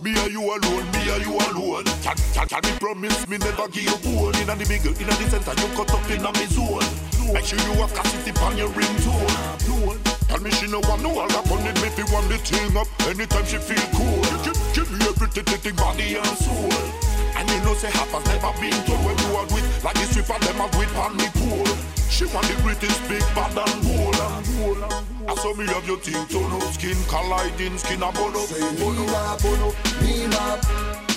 Me 0.03 0.19
and 0.19 0.33
you 0.33 0.43
alone, 0.43 0.85
me 0.93 1.11
and 1.11 1.23
you 1.23 1.37
alone. 1.37 1.85
Can, 2.03 2.15
can, 2.33 2.47
can 2.49 2.61
me 2.65 2.79
promise 2.79 3.29
me 3.29 3.39
never 3.39 3.69
give 3.69 3.85
you 3.85 3.97
bone. 3.99 4.35
Inna 4.41 4.57
the 4.57 4.67
middle, 4.67 4.95
inna 5.01 5.15
the 5.17 5.31
center, 5.31 5.53
you 5.61 5.69
cut 5.77 5.93
up 5.93 6.11
inna 6.11 6.33
me 6.33 6.47
zone. 6.47 7.35
Make 7.35 7.45
sure 7.45 7.59
you 7.59 7.81
have 7.83 7.93
cassette 7.93 8.41
on 8.43 8.57
your 8.57 8.69
ringtone. 8.71 9.99
Tell 10.29 10.41
me 10.41 10.51
she 10.53 10.69
no 10.69 10.81
want 10.89 11.03
no 11.03 11.11
all 11.11 11.53
on 11.53 11.67
it, 11.67 11.75
me 11.83 11.89
fi 11.91 12.03
want 12.13 12.29
the 12.29 12.39
thing 12.39 12.77
up. 12.77 12.89
Anytime 13.07 13.45
she 13.45 13.59
feel 13.59 13.85
cool 13.93 14.23
Give, 14.43 14.57
give 14.73 14.91
me 14.91 15.05
everything, 15.05 15.77
body 15.77 16.17
and 16.17 16.39
soul 16.39 17.12
And 17.37 17.49
you 17.51 17.61
know 17.65 17.75
say 17.75 17.91
half 17.91 18.11
has 18.11 18.25
never 18.27 18.53
been 18.61 18.77
told 18.85 19.05
When 19.05 19.17
you 19.19 19.37
are 19.37 19.47
with, 19.53 19.85
like 19.85 19.95
this 19.95 20.17
with 20.17 20.27
them 20.29 20.61
are 20.61 20.71
with 20.79 20.95
on 20.97 21.17
me 21.17 21.29
pool 21.35 21.67
She 22.09 22.27
want 22.27 22.47
the 22.47 22.57
greatest 22.63 23.01
big 23.09 23.23
bad 23.35 23.57
and 23.57 23.83
bold 23.83 25.13
I 25.29 25.35
saw 25.37 25.55
me 25.55 25.65
love 25.67 25.87
your 25.87 25.99
teeth, 25.99 26.29
tone 26.31 26.53
up 26.53 26.63
skin 26.75 26.97
colliding, 27.09 27.79
skin 27.79 28.03
a 28.03 28.13
bone 28.13 28.35
up. 28.35 28.43
Say 28.43 28.61
me 28.61 29.07
ma 29.07 29.37
bono, 29.39 29.73
me 30.03 30.27
ma, 30.27 30.59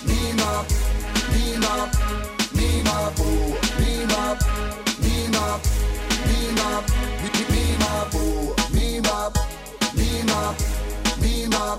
me 0.05 0.33
ma, 0.39 0.63
me 1.33 1.57
ma, 1.57 1.89
me 2.53 2.81
ma 2.83 3.09
bo, 3.17 3.25
me 3.79 4.05
ma, 4.05 4.37
me 5.01 5.27
ma, 5.33 5.59
me 6.27 6.37
ma, 6.55 6.81
me 7.51 7.65
ma 7.81 8.05
bo, 8.11 8.55
me 8.73 8.99
ma, 9.01 9.31
me 9.93 10.21
ma, 10.23 10.53
me 11.19 11.45
ma, 11.49 11.69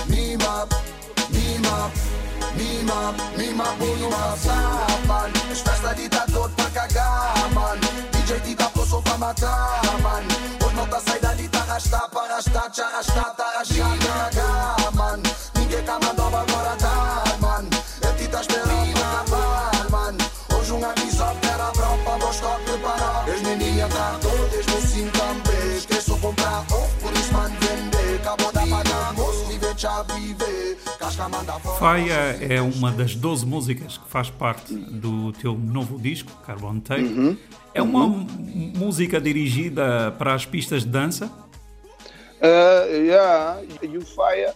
me 2.56 2.82
ma, 2.84 3.12
me 3.36 3.54
ma 3.54 3.72
bo, 3.78 3.86
me 3.86 4.08
ma 4.08 4.36
saban. 4.36 5.30
As 5.52 5.60
festa 5.60 5.94
de 5.94 6.08
tá 6.08 6.24
todo 6.32 6.54
pra 6.54 6.70
cagar, 6.70 7.50
man. 7.54 7.78
DJ 8.12 8.40
de 8.40 8.54
tá 8.54 8.70
pro 8.70 9.02
pra 9.02 9.18
matar, 9.18 9.80
man. 10.02 10.56
Nota 10.76 11.00
sai 11.00 11.18
dali, 11.20 11.48
tá 11.48 11.60
arrastar, 11.60 12.06
para 12.10 12.34
arrastar, 12.34 12.70
te 12.70 12.82
arrastar, 12.82 13.34
tá 13.34 13.44
arrastar, 13.44 14.30
tá 14.30 14.90
man. 14.90 15.22
Ninguém 15.54 15.82
tá 15.82 15.98
mandando 15.98 16.36
agora 16.36 16.76
tá, 16.76 17.24
man. 17.40 17.64
Eu 18.02 18.16
te 18.16 18.28
tá 18.28 18.42
esperando 18.42 18.92
pra 18.92 19.20
acabar, 19.20 19.90
man. 19.90 20.16
Hoje 20.54 20.72
um 20.72 20.84
aviso 20.84 21.22
era 21.22 21.72
pra 21.72 22.16
vos 22.18 22.36
estar 22.36 22.58
preparar. 22.60 23.24
As 23.26 23.40
meninas 23.40 23.94
tá 23.94 24.18
todas 24.20 24.66
no 24.66 24.80
sim 24.86 25.08
também. 25.08 25.76
Esqueço 25.78 26.18
comprar 26.18 26.62
ovo, 26.70 26.88
por 27.00 27.12
isso 27.14 27.32
man 27.32 27.50
vender. 27.58 28.20
Acabou 28.20 28.52
da 28.52 28.66
pagar, 28.66 29.14
moço, 29.14 29.46
viver, 29.46 29.74
já 29.78 30.02
viver. 30.02 30.45
Faia 31.78 32.36
é 32.40 32.60
uma 32.60 32.90
das 32.90 33.14
12 33.14 33.46
músicas 33.46 33.98
que 33.98 34.08
faz 34.08 34.30
parte 34.30 34.74
do 34.74 35.32
teu 35.32 35.54
novo 35.54 35.98
disco, 35.98 36.30
Carbon 36.46 36.80
Tape. 36.80 37.02
Uhum. 37.02 37.36
É 37.74 37.82
uma 37.82 38.04
uhum. 38.04 38.26
música 38.76 39.20
dirigida 39.20 40.14
para 40.18 40.34
as 40.34 40.46
pistas 40.46 40.82
de 40.82 40.88
dança? 40.88 41.26
Uh, 42.40 42.94
yeah. 42.94 43.62
E 43.82 43.98
o 43.98 44.04
Faia 44.04 44.54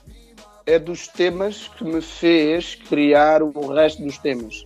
é 0.67 0.79
dos 0.79 1.09
temas 1.09 1.69
que 1.77 1.85
me 1.85 2.01
fez 2.01 2.75
criar 2.75 3.43
o 3.43 3.73
resto 3.73 4.03
dos 4.03 4.19
temas. 4.19 4.65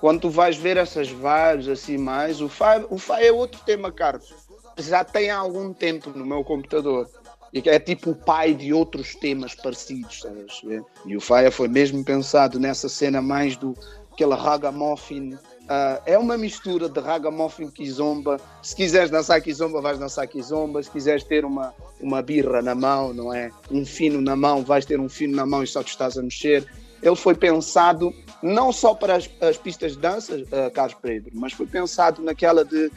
Quando 0.00 0.22
tu 0.22 0.30
vais 0.30 0.56
ver 0.56 0.76
essas 0.76 1.08
vibes 1.08 1.68
assim 1.68 1.98
mais, 1.98 2.40
o 2.40 2.48
Faia, 2.48 2.86
o 2.88 2.98
Faia 2.98 3.28
é 3.28 3.32
outro 3.32 3.60
tema, 3.66 3.92
Carlos. 3.92 4.32
Já 4.78 5.04
tem 5.04 5.30
há 5.30 5.36
algum 5.36 5.74
tempo 5.74 6.10
no 6.10 6.24
meu 6.24 6.42
computador. 6.42 7.06
É 7.52 7.78
tipo 7.80 8.10
o 8.10 8.14
pai 8.14 8.54
de 8.54 8.72
outros 8.72 9.14
temas 9.16 9.54
parecidos, 9.54 10.20
sabes? 10.20 10.62
E 11.04 11.16
o 11.16 11.20
Faia 11.20 11.50
foi 11.50 11.66
mesmo 11.66 12.04
pensado 12.04 12.60
nessa 12.60 12.88
cena 12.88 13.20
mais 13.20 13.56
do 13.56 13.74
aquele 14.12 14.34
ragamuffin. 14.34 15.34
Uh, 15.34 16.02
é 16.04 16.18
uma 16.18 16.36
mistura 16.36 16.88
de 16.88 17.00
ragamuffin 17.00 17.68
kizomba. 17.68 18.38
Se 18.62 18.76
quiseres 18.76 19.10
dançar 19.10 19.40
kizomba, 19.40 19.80
vais 19.80 19.98
dançar 19.98 20.26
kizomba. 20.26 20.82
Se 20.82 20.90
quiseres 20.90 21.24
ter 21.24 21.44
uma, 21.44 21.74
uma 22.00 22.20
birra 22.20 22.60
na 22.60 22.74
mão, 22.74 23.12
não 23.12 23.32
é? 23.32 23.50
Um 23.70 23.86
fino 23.86 24.20
na 24.20 24.36
mão, 24.36 24.62
vais 24.62 24.84
ter 24.84 25.00
um 25.00 25.08
fino 25.08 25.34
na 25.34 25.46
mão 25.46 25.62
e 25.62 25.66
só 25.66 25.82
te 25.82 25.88
estás 25.88 26.18
a 26.18 26.22
mexer. 26.22 26.66
Ele 27.02 27.16
foi 27.16 27.34
pensado 27.34 28.12
não 28.42 28.72
só 28.72 28.94
para 28.94 29.16
as, 29.16 29.30
as 29.40 29.56
pistas 29.56 29.92
de 29.92 29.98
dança, 29.98 30.36
uh, 30.36 30.70
Carlos 30.72 30.96
Pedro, 31.00 31.30
mas 31.34 31.52
foi 31.52 31.66
pensado 31.66 32.22
naquela 32.22 32.64
de 32.64 32.90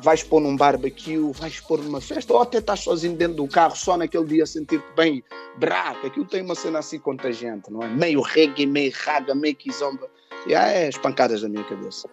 vais 0.00 0.22
pôr 0.22 0.40
num 0.40 0.56
barbecue, 0.56 1.32
vais 1.32 1.60
pôr 1.60 1.82
numa 1.82 2.00
festa, 2.00 2.32
ou 2.32 2.40
até 2.40 2.58
estás 2.58 2.80
sozinho 2.80 3.16
dentro 3.16 3.36
do 3.36 3.48
carro, 3.48 3.76
só 3.76 3.96
naquele 3.96 4.24
dia 4.24 4.46
sentir-te 4.46 4.86
bem, 4.96 5.22
braca, 5.56 6.06
aquilo 6.06 6.26
tem 6.26 6.42
uma 6.42 6.54
cena 6.54 6.78
assim 6.78 6.98
contagiante, 6.98 7.70
não 7.70 7.82
é? 7.82 7.88
Meio 7.88 8.20
reggae, 8.20 8.66
meio 8.66 8.92
raga, 9.04 9.34
meio 9.34 9.54
kizomba, 9.54 10.08
e 10.46 10.54
ah, 10.54 10.68
é 10.68 10.88
as 10.88 10.96
pancadas 10.96 11.42
da 11.42 11.48
minha 11.48 11.64
cabeça. 11.64 12.08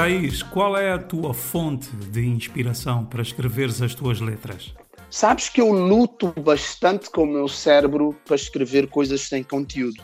Raiz, 0.00 0.42
qual 0.42 0.78
é 0.78 0.92
a 0.92 0.98
tua 0.98 1.34
fonte 1.34 1.94
de 1.94 2.26
inspiração 2.26 3.04
para 3.04 3.20
escreveres 3.20 3.82
as 3.82 3.94
tuas 3.94 4.18
letras? 4.18 4.74
Sabes 5.10 5.50
que 5.50 5.60
eu 5.60 5.70
luto 5.70 6.32
bastante 6.40 7.10
com 7.10 7.24
o 7.24 7.26
meu 7.26 7.46
cérebro 7.46 8.16
para 8.24 8.34
escrever 8.34 8.86
coisas 8.86 9.20
sem 9.20 9.42
conteúdo. 9.42 10.02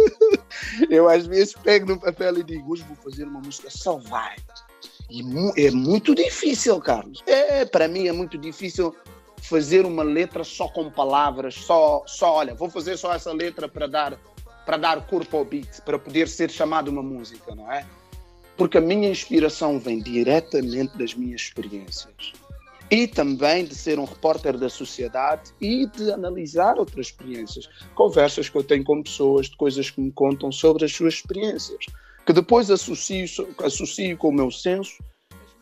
eu 0.90 1.08
às 1.08 1.26
vezes 1.26 1.54
pego 1.54 1.86
no 1.86 1.98
papel 1.98 2.36
e 2.36 2.44
digo, 2.44 2.70
hoje 2.70 2.84
vou 2.86 2.96
fazer 2.96 3.24
uma 3.24 3.40
música, 3.40 3.70
vai. 4.10 4.36
E 5.08 5.22
é 5.56 5.70
muito 5.70 6.14
difícil, 6.14 6.78
Carlos. 6.78 7.22
É, 7.26 7.64
para 7.64 7.88
mim 7.88 8.08
é 8.08 8.12
muito 8.12 8.36
difícil 8.36 8.94
fazer 9.40 9.86
uma 9.86 10.02
letra 10.02 10.44
só 10.44 10.68
com 10.68 10.90
palavras, 10.90 11.54
só, 11.54 12.02
só 12.06 12.34
olha, 12.34 12.54
vou 12.54 12.68
fazer 12.68 12.98
só 12.98 13.14
essa 13.14 13.32
letra 13.32 13.70
para 13.70 13.86
dar 13.86 14.20
para 14.66 14.76
dar 14.76 15.06
corpo 15.06 15.38
ao 15.38 15.46
beat, 15.46 15.80
para 15.80 15.98
poder 15.98 16.28
ser 16.28 16.50
chamado 16.50 16.88
uma 16.88 17.02
música, 17.02 17.54
não 17.54 17.72
é? 17.72 17.86
Porque 18.58 18.76
a 18.76 18.80
minha 18.80 19.08
inspiração 19.08 19.78
vem 19.78 20.00
diretamente 20.00 20.98
das 20.98 21.14
minhas 21.14 21.42
experiências. 21.42 22.32
E 22.90 23.06
também 23.06 23.64
de 23.64 23.74
ser 23.74 23.98
um 23.98 24.04
repórter 24.04 24.58
da 24.58 24.68
sociedade 24.68 25.52
e 25.60 25.86
de 25.86 26.10
analisar 26.10 26.76
outras 26.76 27.06
experiências, 27.06 27.68
conversas 27.94 28.48
que 28.48 28.56
eu 28.56 28.64
tenho 28.64 28.82
com 28.82 29.02
pessoas, 29.02 29.48
de 29.48 29.56
coisas 29.56 29.90
que 29.90 30.00
me 30.00 30.10
contam 30.10 30.50
sobre 30.50 30.84
as 30.84 30.92
suas 30.92 31.14
experiências, 31.14 31.86
que 32.26 32.32
depois 32.32 32.70
associo, 32.70 33.26
associo 33.62 34.16
com 34.16 34.28
o 34.28 34.32
meu 34.32 34.50
senso 34.50 34.98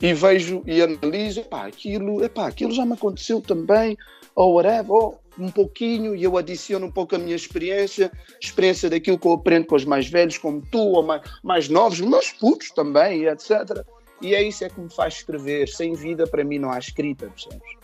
e 0.01 0.15
vejo 0.15 0.63
e 0.67 0.81
analiso, 0.81 1.41
epá, 1.41 1.67
aquilo, 1.67 2.25
epá, 2.25 2.47
aquilo 2.47 2.73
já 2.73 2.87
me 2.87 2.95
aconteceu 2.95 3.41
também, 3.43 3.97
ou 4.35 4.55
whatever, 4.55 4.91
ou 4.91 5.21
um 5.39 5.51
pouquinho 5.51 6.15
e 6.15 6.23
eu 6.23 6.37
adiciono 6.37 6.87
um 6.87 6.91
pouco 6.91 7.15
a 7.15 7.19
minha 7.19 7.37
experiência, 7.37 8.11
experiência 8.41 8.89
daquilo 8.89 9.19
que 9.19 9.27
eu 9.27 9.33
aprendo 9.33 9.67
com 9.67 9.75
os 9.75 9.85
mais 9.85 10.09
velhos, 10.09 10.39
como 10.39 10.61
tu, 10.61 10.79
ou 10.79 11.03
mais, 11.03 11.23
mais 11.43 11.69
novos, 11.69 12.01
meus 12.01 12.31
putos 12.33 12.71
também, 12.71 13.27
etc. 13.27 13.85
E 14.21 14.35
é 14.35 14.43
isso 14.43 14.65
é 14.65 14.69
que 14.69 14.81
me 14.81 14.91
faz 14.91 15.15
escrever. 15.15 15.69
Sem 15.69 15.95
vida, 15.95 16.27
para 16.27 16.43
mim, 16.43 16.59
não 16.59 16.71
há 16.71 16.79
escrita, 16.79 17.27
percebes? 17.27 17.77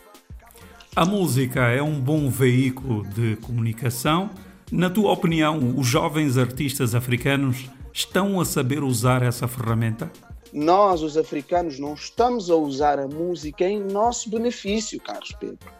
A 0.95 1.05
música 1.05 1.69
é 1.69 1.81
um 1.81 1.99
bom 1.99 2.29
veículo 2.29 3.03
de 3.07 3.35
comunicação. 3.37 4.29
Na 4.71 4.89
tua 4.89 5.11
opinião, 5.11 5.75
os 5.77 5.87
jovens 5.87 6.37
artistas 6.37 6.95
africanos 6.95 7.65
estão 7.91 8.39
a 8.39 8.45
saber 8.45 8.83
usar 8.83 9.21
essa 9.21 9.47
ferramenta? 9.47 10.11
Nós, 10.51 11.01
os 11.01 11.17
africanos, 11.17 11.79
não 11.79 11.95
estamos 11.95 12.49
a 12.49 12.55
usar 12.55 12.99
a 12.99 13.07
música 13.07 13.67
em 13.67 13.79
nosso 13.79 14.29
benefício, 14.29 14.99
Carlos 15.01 15.31
Pedro. 15.39 15.71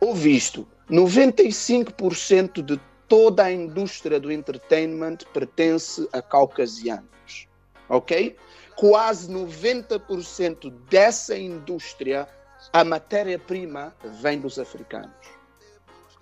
Ou 0.00 0.14
visto, 0.14 0.66
95% 0.90 2.62
de 2.62 2.80
toda 3.08 3.44
a 3.44 3.52
indústria 3.52 4.18
do 4.18 4.32
entertainment 4.32 5.18
pertence 5.32 6.08
a 6.12 6.22
caucasianos, 6.22 7.46
ok? 7.88 8.36
Quase 8.76 9.30
90% 9.30 10.72
dessa 10.88 11.36
indústria, 11.36 12.26
a 12.72 12.84
matéria-prima 12.84 13.94
vem 14.22 14.40
dos 14.40 14.58
africanos. 14.58 15.12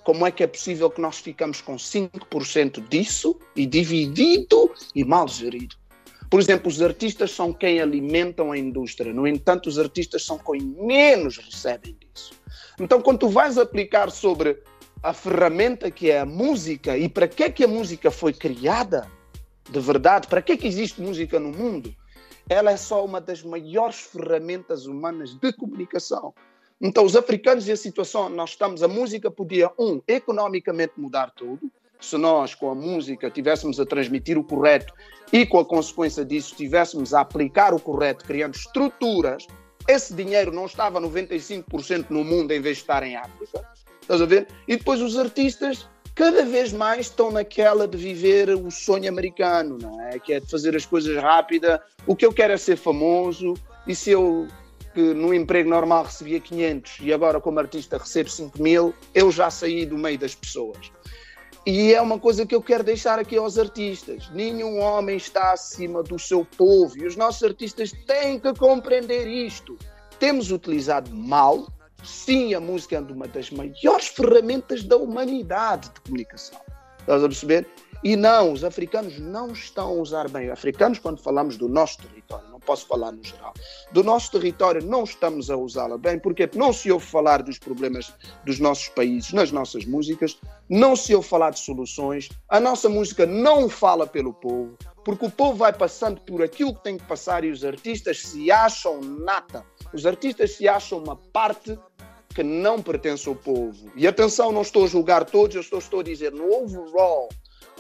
Como 0.02 0.26
é 0.26 0.30
que 0.30 0.42
é 0.42 0.46
possível 0.46 0.90
que 0.90 1.00
nós 1.00 1.18
ficamos 1.18 1.60
com 1.60 1.76
5% 1.76 2.88
disso 2.88 3.38
e 3.54 3.66
dividido 3.66 4.74
e 4.94 5.04
mal 5.04 5.28
gerido? 5.28 5.76
Por 6.30 6.40
exemplo, 6.40 6.68
os 6.68 6.80
artistas 6.80 7.32
são 7.32 7.52
quem 7.52 7.80
alimentam 7.80 8.52
a 8.52 8.58
indústria, 8.58 9.12
no 9.12 9.26
entanto, 9.26 9.68
os 9.68 9.78
artistas 9.78 10.24
são 10.24 10.38
quem 10.38 10.60
menos 10.60 11.38
recebem 11.38 11.96
disso. 12.00 12.32
Então, 12.80 13.02
quando 13.02 13.18
tu 13.18 13.28
vais 13.28 13.58
aplicar 13.58 14.10
sobre 14.10 14.58
a 15.02 15.12
ferramenta 15.12 15.90
que 15.90 16.10
é 16.10 16.20
a 16.20 16.24
música 16.24 16.96
e 16.96 17.10
para 17.10 17.28
que 17.28 17.42
é 17.42 17.50
que 17.50 17.62
a 17.62 17.68
música 17.68 18.10
foi 18.10 18.32
criada, 18.32 19.06
de 19.68 19.78
verdade, 19.78 20.26
para 20.26 20.40
que 20.40 20.52
é 20.52 20.56
que 20.56 20.66
existe 20.66 20.98
música 20.98 21.38
no 21.38 21.50
mundo, 21.52 21.94
ela 22.48 22.70
é 22.70 22.78
só 22.78 23.04
uma 23.04 23.20
das 23.20 23.42
maiores 23.42 24.00
ferramentas 24.00 24.86
humanas 24.86 25.34
de 25.34 25.52
comunicação. 25.52 26.32
Então, 26.80 27.04
os 27.04 27.14
africanos 27.14 27.68
e 27.68 27.72
a 27.72 27.76
situação 27.76 28.30
nós 28.30 28.50
estamos, 28.50 28.82
a 28.82 28.88
música 28.88 29.30
podia, 29.30 29.70
um, 29.78 30.00
economicamente 30.08 30.94
mudar 30.96 31.30
tudo, 31.32 31.70
se 32.00 32.16
nós, 32.16 32.54
com 32.54 32.70
a 32.70 32.74
música, 32.74 33.30
tivéssemos 33.30 33.78
a 33.78 33.84
transmitir 33.84 34.38
o 34.38 34.44
correto 34.44 34.94
e, 35.30 35.44
com 35.44 35.58
a 35.58 35.64
consequência 35.66 36.24
disso, 36.24 36.54
tivéssemos 36.56 37.12
a 37.12 37.20
aplicar 37.20 37.74
o 37.74 37.78
correto, 37.78 38.24
criando 38.24 38.54
estruturas 38.54 39.46
esse 39.88 40.14
dinheiro 40.14 40.52
não 40.52 40.66
estava 40.66 41.00
95% 41.00 42.06
no 42.10 42.24
mundo 42.24 42.52
em 42.52 42.60
vez 42.60 42.76
de 42.76 42.82
estar 42.82 43.02
em 43.02 43.16
África. 43.16 43.66
Estás 44.00 44.20
a 44.20 44.26
ver? 44.26 44.48
E 44.66 44.76
depois 44.76 45.00
os 45.00 45.16
artistas 45.16 45.88
cada 46.14 46.44
vez 46.44 46.72
mais 46.72 47.06
estão 47.06 47.30
naquela 47.30 47.86
de 47.86 47.96
viver 47.96 48.50
o 48.50 48.70
sonho 48.70 49.08
americano, 49.08 49.78
não 49.80 50.00
é? 50.00 50.18
Que 50.18 50.34
é 50.34 50.40
de 50.40 50.50
fazer 50.50 50.76
as 50.76 50.84
coisas 50.84 51.16
rápida. 51.16 51.82
O 52.06 52.14
que 52.14 52.26
eu 52.26 52.32
quero 52.32 52.52
é 52.52 52.56
ser 52.56 52.76
famoso 52.76 53.54
e 53.86 53.94
se 53.94 54.10
eu 54.10 54.46
que 54.92 55.14
no 55.14 55.32
emprego 55.32 55.70
normal 55.70 56.04
recebia 56.04 56.40
500 56.40 56.98
e 57.00 57.12
agora 57.12 57.40
como 57.40 57.60
artista 57.60 57.96
recebo 57.96 58.28
5 58.28 58.60
mil, 58.60 58.94
eu 59.14 59.30
já 59.30 59.48
saí 59.48 59.86
do 59.86 59.96
meio 59.96 60.18
das 60.18 60.34
pessoas. 60.34 60.90
E 61.66 61.92
é 61.92 62.00
uma 62.00 62.18
coisa 62.18 62.46
que 62.46 62.54
eu 62.54 62.62
quero 62.62 62.82
deixar 62.82 63.18
aqui 63.18 63.36
aos 63.36 63.58
artistas: 63.58 64.30
nenhum 64.30 64.80
homem 64.80 65.16
está 65.16 65.52
acima 65.52 66.02
do 66.02 66.18
seu 66.18 66.44
povo 66.44 66.96
e 66.96 67.06
os 67.06 67.16
nossos 67.16 67.42
artistas 67.42 67.92
têm 68.06 68.38
que 68.38 68.52
compreender 68.54 69.26
isto. 69.26 69.78
Temos 70.18 70.50
utilizado 70.50 71.14
mal, 71.14 71.66
sim, 72.02 72.54
a 72.54 72.60
música 72.60 72.96
é 72.96 73.00
uma 73.00 73.28
das 73.28 73.50
maiores 73.50 74.08
ferramentas 74.08 74.82
da 74.84 74.96
humanidade 74.96 75.90
de 75.90 76.00
comunicação. 76.00 76.60
Estás 76.98 77.22
a 77.22 77.28
perceber? 77.28 77.66
E 78.02 78.16
não, 78.16 78.52
os 78.52 78.64
africanos 78.64 79.18
não 79.18 79.52
estão 79.52 79.88
a 79.88 79.92
usar 79.92 80.28
bem. 80.28 80.50
Africanos, 80.50 80.98
quando 80.98 81.20
falamos 81.20 81.58
do 81.58 81.68
nosso 81.68 81.98
território, 81.98 82.49
posso 82.70 82.86
falar 82.86 83.10
no 83.10 83.24
geral, 83.24 83.52
do 83.90 84.04
nosso 84.04 84.30
território 84.30 84.80
não 84.80 85.02
estamos 85.02 85.50
a 85.50 85.56
usá-la 85.56 85.98
bem, 85.98 86.20
porque 86.20 86.48
não 86.54 86.72
se 86.72 86.92
ouve 86.92 87.04
falar 87.04 87.42
dos 87.42 87.58
problemas 87.58 88.14
dos 88.46 88.60
nossos 88.60 88.88
países 88.90 89.32
nas 89.32 89.50
nossas 89.50 89.84
músicas, 89.84 90.38
não 90.68 90.94
se 90.94 91.12
ouve 91.12 91.26
falar 91.26 91.50
de 91.50 91.58
soluções, 91.58 92.28
a 92.48 92.60
nossa 92.60 92.88
música 92.88 93.26
não 93.26 93.68
fala 93.68 94.06
pelo 94.06 94.32
povo, 94.32 94.78
porque 95.04 95.26
o 95.26 95.30
povo 95.30 95.56
vai 95.56 95.72
passando 95.72 96.20
por 96.20 96.44
aquilo 96.44 96.72
que 96.72 96.84
tem 96.84 96.96
que 96.96 97.04
passar 97.06 97.42
e 97.42 97.50
os 97.50 97.64
artistas 97.64 98.20
se 98.20 98.52
acham 98.52 99.00
nata. 99.00 99.66
Os 99.92 100.06
artistas 100.06 100.52
se 100.52 100.68
acham 100.68 100.98
uma 100.98 101.16
parte 101.16 101.76
que 102.32 102.44
não 102.44 102.80
pertence 102.80 103.28
ao 103.28 103.34
povo. 103.34 103.90
E 103.96 104.06
atenção, 104.06 104.52
não 104.52 104.62
estou 104.62 104.84
a 104.84 104.86
julgar 104.86 105.24
todos, 105.24 105.56
eu 105.56 105.62
estou, 105.62 105.80
estou 105.80 106.00
a 106.00 106.04
dizer 106.04 106.30
no 106.30 106.54
overall 106.54 107.28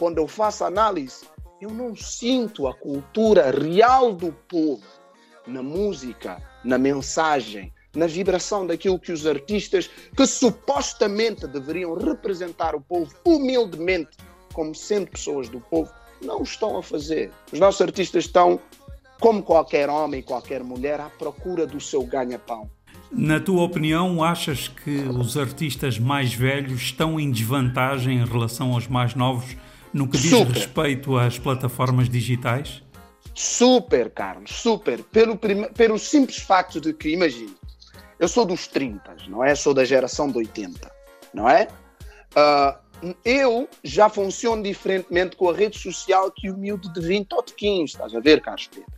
quando 0.00 0.16
eu 0.16 0.26
faço 0.26 0.64
análise, 0.64 1.26
eu 1.60 1.70
não 1.70 1.94
sinto 1.94 2.66
a 2.66 2.72
cultura 2.72 3.50
real 3.50 4.14
do 4.14 4.32
povo 4.48 4.82
na 5.46 5.62
música, 5.62 6.40
na 6.64 6.78
mensagem, 6.78 7.72
na 7.94 8.06
vibração 8.06 8.66
daquilo 8.66 8.98
que 8.98 9.12
os 9.12 9.26
artistas 9.26 9.90
que 10.16 10.26
supostamente 10.26 11.46
deveriam 11.46 11.94
representar 11.94 12.74
o 12.74 12.80
povo 12.80 13.14
humildemente, 13.24 14.16
como 14.54 14.74
sendo 14.74 15.10
pessoas 15.10 15.48
do 15.48 15.60
povo, 15.60 15.92
não 16.22 16.42
estão 16.42 16.78
a 16.78 16.82
fazer. 16.82 17.30
Os 17.52 17.58
nossos 17.58 17.80
artistas 17.82 18.24
estão, 18.24 18.58
como 19.20 19.42
qualquer 19.42 19.90
homem, 19.90 20.22
qualquer 20.22 20.62
mulher, 20.64 21.00
à 21.00 21.10
procura 21.10 21.66
do 21.66 21.80
seu 21.80 22.02
ganha-pão. 22.04 22.70
Na 23.10 23.40
tua 23.40 23.64
opinião, 23.64 24.22
achas 24.22 24.68
que 24.68 25.00
os 25.00 25.36
artistas 25.36 25.98
mais 25.98 26.32
velhos 26.32 26.80
estão 26.80 27.18
em 27.18 27.30
desvantagem 27.30 28.18
em 28.18 28.24
relação 28.24 28.72
aos 28.72 28.86
mais 28.86 29.14
novos? 29.14 29.56
No 29.92 30.08
que 30.08 30.18
diz 30.18 30.30
super. 30.30 30.54
respeito 30.54 31.16
às 31.16 31.38
plataformas 31.38 32.08
digitais? 32.08 32.82
Super, 33.34 34.10
Carlos, 34.10 34.50
super. 34.50 35.02
Pelo, 35.04 35.38
pelo 35.38 35.98
simples 35.98 36.38
facto 36.38 36.80
de 36.80 36.92
que, 36.92 37.10
imagine, 37.10 37.54
Eu 38.18 38.28
sou 38.28 38.44
dos 38.44 38.66
30, 38.66 39.16
não 39.28 39.42
é? 39.42 39.54
Sou 39.54 39.72
da 39.72 39.84
geração 39.84 40.28
de 40.28 40.36
80, 40.38 40.92
não 41.32 41.48
é? 41.48 41.68
Uh, 42.36 43.14
eu 43.24 43.68
já 43.82 44.08
funciono 44.10 44.62
diferentemente 44.62 45.36
com 45.36 45.48
a 45.48 45.54
rede 45.54 45.78
social 45.78 46.30
que 46.30 46.50
o 46.50 46.56
miúdo 46.56 46.92
de 46.92 47.00
20 47.00 47.32
ou 47.32 47.42
de 47.42 47.54
15, 47.54 47.84
estás 47.84 48.14
a 48.14 48.20
ver, 48.20 48.42
Carlos 48.42 48.68
Pedro? 48.68 48.92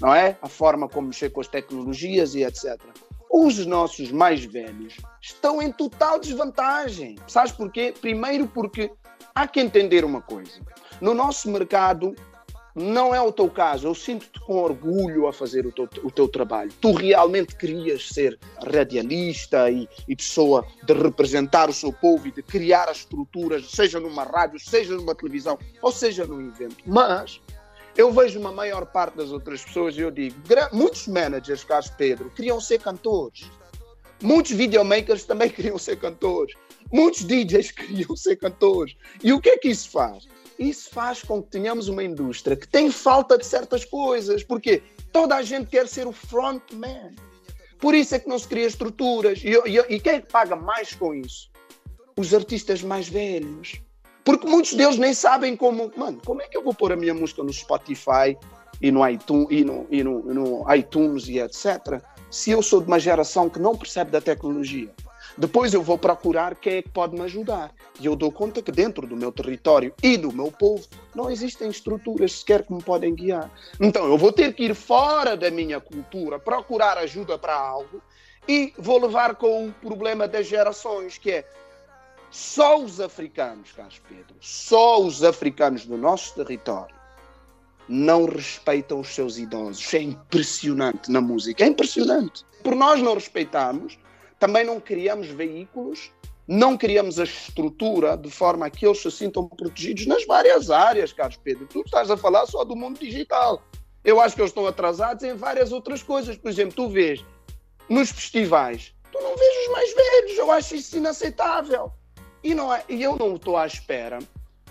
Não 0.00 0.14
é? 0.14 0.36
A 0.42 0.48
forma 0.48 0.88
como 0.88 1.08
mexer 1.08 1.30
com 1.30 1.40
as 1.40 1.48
tecnologias 1.48 2.34
e 2.34 2.44
etc. 2.44 2.78
Os 3.30 3.64
nossos 3.66 4.12
mais 4.12 4.44
velhos 4.44 4.94
estão 5.20 5.60
em 5.62 5.72
total 5.72 6.20
desvantagem. 6.20 7.16
Sabes 7.26 7.52
porquê? 7.52 7.94
Primeiro 7.98 8.46
porque 8.46 8.90
há 9.38 9.46
que 9.46 9.60
entender 9.60 10.04
uma 10.04 10.20
coisa. 10.20 10.60
No 11.00 11.14
nosso 11.14 11.48
mercado, 11.48 12.14
não 12.74 13.14
é 13.14 13.20
o 13.20 13.32
teu 13.32 13.48
caso. 13.48 13.86
Eu 13.86 13.94
sinto-te 13.94 14.40
com 14.40 14.54
orgulho 14.54 15.28
a 15.28 15.32
fazer 15.32 15.64
o 15.64 15.72
teu, 15.72 15.88
o 16.02 16.10
teu 16.10 16.28
trabalho. 16.28 16.72
Tu 16.80 16.92
realmente 16.92 17.54
querias 17.54 18.08
ser 18.08 18.38
radialista 18.66 19.70
e, 19.70 19.88
e, 20.08 20.16
pessoa 20.16 20.66
de 20.82 20.92
representar 20.92 21.70
o 21.70 21.72
seu 21.72 21.92
povo 21.92 22.26
e 22.26 22.32
de 22.32 22.42
criar 22.42 22.88
as 22.88 22.98
estruturas, 22.98 23.70
seja 23.70 24.00
numa 24.00 24.24
rádio, 24.24 24.58
seja 24.58 24.94
numa 24.94 25.14
televisão, 25.14 25.56
ou 25.80 25.92
seja 25.92 26.26
num 26.26 26.40
evento. 26.40 26.78
Mas 26.84 27.40
eu 27.96 28.12
vejo 28.12 28.40
uma 28.40 28.52
maior 28.52 28.86
parte 28.86 29.16
das 29.16 29.30
outras 29.30 29.64
pessoas 29.64 29.96
e 29.96 30.00
eu 30.00 30.10
digo, 30.10 30.36
muitos 30.72 31.06
managers, 31.06 31.62
Carlos 31.62 31.90
Pedro, 31.90 32.30
queriam 32.30 32.60
ser 32.60 32.80
cantores. 32.80 33.48
Muitos 34.20 34.50
videomakers 34.50 35.24
também 35.24 35.48
queriam 35.50 35.78
ser 35.78 35.96
cantores. 35.96 36.56
Muitos 36.92 37.24
DJs 37.24 37.70
queriam 37.72 38.16
ser 38.16 38.36
cantores. 38.36 38.96
E 39.22 39.32
o 39.32 39.40
que 39.40 39.50
é 39.50 39.58
que 39.58 39.68
isso 39.68 39.90
faz? 39.90 40.26
Isso 40.58 40.90
faz 40.90 41.22
com 41.22 41.42
que 41.42 41.50
tenhamos 41.50 41.88
uma 41.88 42.02
indústria 42.02 42.56
que 42.56 42.66
tem 42.66 42.90
falta 42.90 43.38
de 43.38 43.46
certas 43.46 43.84
coisas. 43.84 44.42
Porque 44.42 44.82
toda 45.12 45.36
a 45.36 45.42
gente 45.42 45.66
quer 45.66 45.86
ser 45.86 46.06
o 46.06 46.12
frontman. 46.12 47.14
Por 47.78 47.94
isso 47.94 48.14
é 48.14 48.18
que 48.18 48.28
não 48.28 48.38
se 48.38 48.48
cria 48.48 48.66
estruturas. 48.66 49.40
E, 49.44 49.50
e, 49.50 49.96
e 49.96 50.00
quem 50.00 50.14
é 50.14 50.20
que 50.20 50.32
paga 50.32 50.56
mais 50.56 50.92
com 50.94 51.14
isso? 51.14 51.50
Os 52.16 52.34
artistas 52.34 52.82
mais 52.82 53.08
velhos. 53.08 53.80
Porque 54.24 54.46
muitos 54.46 54.74
deles 54.74 54.98
nem 54.98 55.14
sabem 55.14 55.56
como. 55.56 55.90
Mano, 55.96 56.20
como 56.24 56.42
é 56.42 56.48
que 56.48 56.56
eu 56.56 56.62
vou 56.62 56.74
pôr 56.74 56.92
a 56.92 56.96
minha 56.96 57.14
música 57.14 57.42
no 57.42 57.52
Spotify 57.52 58.36
e 58.80 58.90
no 58.90 59.08
iTunes 59.08 59.46
e 59.50 59.64
no, 59.64 59.86
e 59.90 60.04
no, 60.04 60.22
no 60.22 60.74
iTunes 60.74 61.28
e 61.28 61.38
etc. 61.38 62.02
Se 62.30 62.50
eu 62.50 62.62
sou 62.62 62.80
de 62.80 62.86
uma 62.86 62.98
geração 62.98 63.48
que 63.48 63.58
não 63.58 63.76
percebe 63.76 64.10
da 64.10 64.20
tecnologia. 64.20 64.90
Depois 65.38 65.72
eu 65.72 65.84
vou 65.84 65.96
procurar 65.96 66.56
quem 66.56 66.78
é 66.78 66.82
que 66.82 66.88
pode 66.88 67.14
me 67.14 67.20
ajudar. 67.22 67.72
E 68.00 68.06
eu 68.06 68.16
dou 68.16 68.32
conta 68.32 68.60
que 68.60 68.72
dentro 68.72 69.06
do 69.06 69.16
meu 69.16 69.30
território 69.30 69.94
e 70.02 70.16
do 70.16 70.32
meu 70.32 70.50
povo 70.50 70.84
não 71.14 71.30
existem 71.30 71.70
estruturas 71.70 72.40
sequer 72.40 72.64
que 72.64 72.72
me 72.72 72.82
podem 72.82 73.14
guiar. 73.14 73.48
Então 73.80 74.04
eu 74.06 74.18
vou 74.18 74.32
ter 74.32 74.52
que 74.52 74.64
ir 74.64 74.74
fora 74.74 75.36
da 75.36 75.48
minha 75.48 75.78
cultura, 75.78 76.40
procurar 76.40 76.98
ajuda 76.98 77.38
para 77.38 77.54
algo 77.54 78.02
e 78.48 78.72
vou 78.76 79.00
levar 79.00 79.36
com 79.36 79.68
o 79.68 79.72
problema 79.74 80.26
das 80.26 80.48
gerações, 80.48 81.18
que 81.18 81.30
é 81.30 81.48
só 82.32 82.76
os 82.76 83.00
africanos, 83.00 83.70
Carlos 83.70 84.00
Pedro, 84.08 84.34
só 84.40 85.00
os 85.00 85.22
africanos 85.22 85.86
do 85.86 85.96
nosso 85.96 86.34
território 86.34 86.98
não 87.88 88.26
respeitam 88.26 89.00
os 89.00 89.08
seus 89.08 89.38
idosos. 89.38 89.94
É 89.94 90.02
impressionante 90.02 91.10
na 91.10 91.20
música, 91.20 91.64
é 91.64 91.68
impressionante. 91.68 92.44
Por 92.62 92.74
nós 92.74 93.00
não 93.00 93.14
respeitarmos, 93.14 93.98
também 94.38 94.64
não 94.64 94.80
criamos 94.80 95.28
veículos, 95.28 96.10
não 96.46 96.78
criamos 96.78 97.18
a 97.18 97.24
estrutura 97.24 98.16
de 98.16 98.30
forma 98.30 98.66
a 98.66 98.70
que 98.70 98.86
eles 98.86 99.02
se 99.02 99.10
sintam 99.10 99.46
protegidos 99.46 100.06
nas 100.06 100.24
várias 100.24 100.70
áreas, 100.70 101.12
Carlos 101.12 101.36
Pedro. 101.36 101.66
Tu 101.66 101.82
estás 101.82 102.10
a 102.10 102.16
falar 102.16 102.46
só 102.46 102.64
do 102.64 102.74
mundo 102.74 102.98
digital. 102.98 103.62
Eu 104.02 104.20
acho 104.20 104.34
que 104.34 104.40
eles 104.40 104.50
estão 104.50 104.66
atrasados 104.66 105.22
em 105.24 105.34
várias 105.34 105.72
outras 105.72 106.02
coisas. 106.02 106.36
Por 106.36 106.50
exemplo, 106.50 106.74
tu 106.74 106.88
vês 106.88 107.22
nos 107.88 108.10
festivais, 108.10 108.94
tu 109.12 109.20
não 109.20 109.36
vês 109.36 109.66
os 109.66 109.72
mais 109.72 109.94
velhos. 109.94 110.38
Eu 110.38 110.50
acho 110.50 110.74
isso 110.76 110.96
inaceitável. 110.96 111.92
E, 112.42 112.54
não 112.54 112.72
é, 112.72 112.84
e 112.88 113.02
eu 113.02 113.16
não 113.16 113.34
estou 113.34 113.56
à 113.56 113.66
espera 113.66 114.20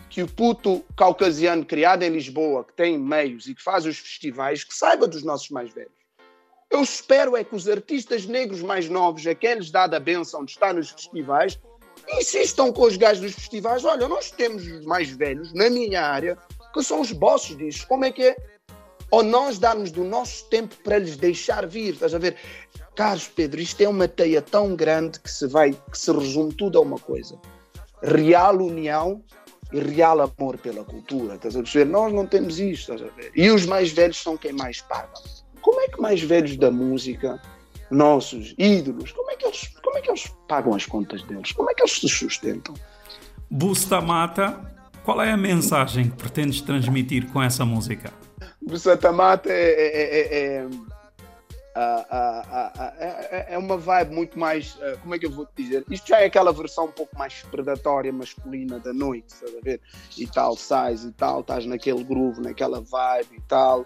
que 0.10 0.24
o 0.24 0.28
puto 0.28 0.84
caucasiano 0.96 1.66
criado 1.66 2.02
em 2.02 2.10
Lisboa, 2.10 2.64
que 2.64 2.74
tem 2.74 2.98
meios 2.98 3.48
e 3.48 3.54
que 3.54 3.62
faz 3.62 3.86
os 3.86 4.00
festivais, 4.00 4.64
que 4.64 4.74
saiba 4.74 5.08
dos 5.08 5.24
nossos 5.24 5.50
mais 5.50 5.72
velhos. 5.72 5.97
Eu 6.70 6.82
espero 6.82 7.36
é 7.36 7.44
que 7.44 7.56
os 7.56 7.68
artistas 7.68 8.26
negros 8.26 8.62
mais 8.62 8.90
novos, 8.90 9.26
a 9.26 9.34
quem 9.34 9.56
lhes 9.56 9.74
a 9.74 10.00
benção 10.00 10.44
de 10.44 10.52
estar 10.52 10.74
nos 10.74 10.90
festivais, 10.90 11.60
insistam 12.10 12.72
com 12.72 12.84
os 12.84 12.98
gajos 12.98 13.22
dos 13.22 13.34
festivais. 13.34 13.86
Olha, 13.86 14.08
nós 14.08 14.32
temos 14.32 14.66
os 14.68 14.86
mais 14.86 15.10
velhos 15.10 15.54
na 15.54 15.70
minha 15.70 16.02
área 16.02 16.38
que 16.74 16.84
são 16.84 17.02
os 17.02 17.12
bosses 17.12 17.58
disso. 17.58 17.88
Como 17.88 18.06
é 18.06 18.12
que 18.12 18.24
é? 18.24 18.38
Ou 19.10 19.24
nós 19.24 19.58
darmos 19.58 19.92
do 19.92 20.04
nosso 20.04 20.46
tempo 20.50 20.76
para 20.84 21.00
lhes 21.00 21.16
deixar 21.16 21.66
vir, 21.66 21.94
estás 21.94 22.14
a 22.14 22.20
ver? 22.20 22.36
Carlos 22.96 23.28
Pedro, 23.28 23.62
isto 23.62 23.80
é 23.82 23.88
uma 23.88 24.08
teia 24.08 24.42
tão 24.42 24.76
grande 24.76 25.20
que 25.20 25.32
se 25.32 25.48
vai, 25.48 25.72
que 25.72 25.98
se 25.98 26.12
resume 26.12 26.54
tudo 26.54 26.78
a 26.78 26.82
uma 26.82 27.00
coisa: 27.00 27.40
real 28.02 28.58
união 28.58 29.24
e 29.72 29.80
real 29.80 30.20
amor 30.22 30.58
pela 30.58 30.84
cultura. 30.84 31.36
Estás 31.36 31.56
a 31.56 31.60
perceber? 31.60 31.86
Nós 31.86 32.12
não 32.14 32.26
temos 32.26 32.60
isto, 32.60 32.94
estás 32.94 33.02
a 33.02 33.16
ver? 33.16 33.32
E 33.36 33.50
os 33.50 33.66
mais 33.66 33.92
velhos 33.92 34.22
são 34.22 34.36
quem 34.36 34.52
mais 34.52 34.82
pagam. 34.82 35.22
Como 35.62 35.82
é 35.82 35.88
que 35.88 36.02
mais 36.02 36.22
velhos 36.22 36.58
da 36.58 36.72
música, 36.72 37.42
nossos 37.90 38.54
ídolos, 38.58 39.12
como 39.12 39.32
é 39.32 39.36
que 39.36 39.46
eles, 39.46 39.68
como 39.84 39.98
é 39.98 40.02
que 40.02 40.10
eles 40.10 40.34
pagam 40.48 40.74
as 40.74 40.86
contas 40.86 41.22
deles? 41.24 41.52
Como 41.52 41.70
é 41.70 41.74
que 41.74 41.82
eles 41.82 42.00
se 42.00 42.10
sustentam? 42.10 42.74
Bustamata, 43.50 44.60
qual 45.04 45.22
é 45.22 45.32
a 45.32 45.38
mensagem 45.38 46.10
que 46.10 46.18
pretendes 46.18 46.62
transmitir 46.62 47.32
com 47.32 47.42
essa 47.42 47.66
música? 47.66 48.12
Bustamata 48.62 49.50
é, 49.50 49.72
é, 49.72 50.58
é, 50.58 50.68
é, 53.00 53.46
é, 53.54 53.58
uma 53.58 53.78
vibe 53.78 54.14
muito 54.14 54.38
mais. 54.38 54.78
Como 55.02 55.16
é 55.16 55.20
que 55.20 55.26
eu 55.26 55.32
vou 55.32 55.46
te 55.46 55.64
dizer? 55.64 55.86
Isto 55.90 56.10
já 56.10 56.20
é 56.20 56.26
aquela 56.26 56.52
versão 56.52 56.86
um 56.86 56.92
pouco 56.92 57.18
mais 57.18 57.42
predatória, 57.44 58.12
masculina 58.12 58.80
da 58.80 58.92
noite, 58.92 59.34
estás 59.34 59.56
a 59.56 59.62
ver? 59.62 59.80
E 60.18 60.28
tal, 60.28 60.58
sais 60.58 61.06
e 61.06 61.12
tal, 61.14 61.40
estás 61.40 61.66
naquele 61.66 62.04
groove, 62.04 62.42
naquela 62.42 62.82
vibe 62.82 63.38
e 63.38 63.42
tal 63.48 63.86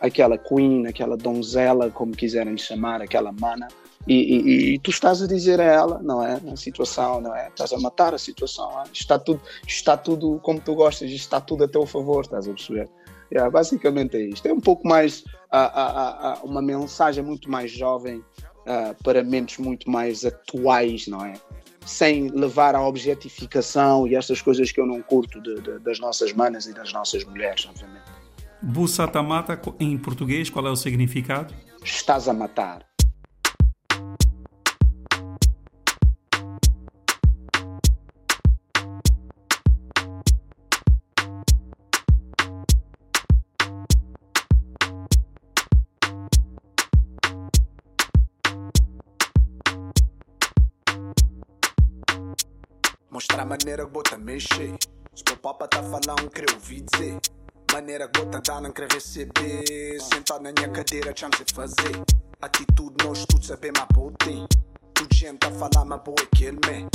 aquela 0.00 0.38
queen, 0.38 0.86
aquela 0.86 1.16
donzela, 1.16 1.90
como 1.90 2.12
quiserem 2.12 2.56
chamar, 2.56 3.02
aquela 3.02 3.32
mana, 3.32 3.68
e, 4.08 4.14
e, 4.14 4.74
e, 4.74 4.78
tu 4.78 4.90
estás 4.90 5.20
a 5.20 5.26
dizer 5.26 5.60
a 5.60 5.64
ela, 5.64 6.00
não 6.02 6.24
é? 6.24 6.40
A 6.50 6.56
situação, 6.56 7.20
não 7.20 7.36
é? 7.36 7.48
Estás 7.48 7.72
a 7.72 7.78
matar 7.78 8.14
a 8.14 8.18
situação, 8.18 8.70
é? 8.80 8.84
está 8.92 9.18
tudo, 9.18 9.40
está 9.66 9.96
tudo 9.96 10.40
como 10.42 10.58
tu 10.58 10.74
gostas, 10.74 11.10
está 11.10 11.40
tudo 11.40 11.64
a 11.64 11.68
teu 11.68 11.84
favor, 11.84 12.22
estás 12.22 12.48
a 12.48 12.52
perceber? 12.52 12.88
Basicamente 13.52 14.16
é 14.16 14.22
isto. 14.22 14.46
É 14.46 14.52
um 14.52 14.60
pouco 14.60 14.88
mais, 14.88 15.22
uma 16.42 16.60
mensagem 16.60 17.22
muito 17.22 17.48
mais 17.48 17.70
jovem 17.70 18.24
para 19.04 19.22
mentes 19.22 19.58
muito 19.58 19.88
mais 19.88 20.24
atuais, 20.24 21.06
não 21.06 21.24
é? 21.24 21.34
Sem 21.86 22.28
levar 22.28 22.74
à 22.74 22.82
objetificação 22.82 24.06
e 24.06 24.16
estas 24.16 24.42
coisas 24.42 24.72
que 24.72 24.80
eu 24.80 24.86
não 24.86 25.00
curto 25.02 25.40
de, 25.40 25.60
de, 25.60 25.78
das 25.78 26.00
nossas 26.00 26.32
manas 26.32 26.66
e 26.66 26.74
das 26.74 26.92
nossas 26.92 27.24
mulheres, 27.24 27.66
obviamente. 27.68 28.09
Bussatamata, 28.62 29.58
em 29.78 29.96
português, 29.96 30.50
qual 30.50 30.66
é 30.66 30.70
o 30.70 30.76
significado? 30.76 31.54
Estás 31.82 32.28
a 32.28 32.34
matar. 32.34 32.84
Mostrar 53.10 53.42
a 53.42 53.46
maneira 53.46 53.86
que 53.86 53.90
bota 53.90 54.18
mexer. 54.18 54.76
Se 55.14 55.32
o 55.32 55.36
papa 55.38 55.66
tá 55.66 55.82
falando, 55.82 56.30
creio 56.30 56.54
ouvir 56.54 56.82
dizer. 56.82 57.18
Maneira 57.72 58.06
gota 58.06 58.40
dá 58.40 58.60
não 58.60 58.72
querer 58.72 58.92
receber. 58.92 60.00
Sentado 60.00 60.42
na 60.42 60.52
minha 60.52 60.68
cadeira, 60.70 61.14
chance 61.16 61.44
de 61.44 61.54
fazer. 61.54 62.02
Atitude, 62.42 62.96
nós 63.04 63.24
tudo 63.26 63.44
sabemos 63.44 63.80
a 63.80 63.86
botem. 63.86 64.46
Tu 64.94 65.06
gente 65.14 65.46
a 65.46 65.50
falar, 65.52 65.84
mas 65.84 66.00
boa 66.02 66.16
que 66.34 66.46
ele 66.46 66.58
me. 66.66 66.88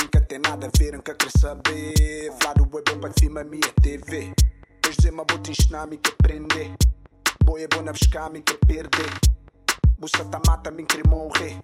Nunca 0.00 0.20
tem 0.20 0.38
nada 0.38 0.68
a 0.68 0.78
ver, 0.78 0.92
nunca 0.92 1.14
quer 1.14 1.30
saber. 1.36 2.32
Falar 2.40 2.54
do 2.54 2.62
web 2.72 3.00
para 3.00 3.12
filmar 3.18 3.44
minha 3.44 3.72
TV. 3.82 4.32
Depois 4.74 4.96
dizer, 4.96 5.10
mas 5.10 5.26
vou 5.28 5.38
te 5.40 5.50
ensinar, 5.50 5.88
me 5.88 5.96
que 5.96 6.10
aprender. 6.10 6.74
Boa 7.44 7.60
é 7.60 7.66
bom 7.66 7.82
na 7.82 7.92
buscar, 7.92 8.30
me 8.30 8.40
que 8.40 8.54
perder. 8.66 9.10
Bussa 9.98 10.24
tá 10.26 10.40
mata, 10.46 10.70
me 10.70 10.84
quer 10.84 11.06
morrer. 11.08 11.58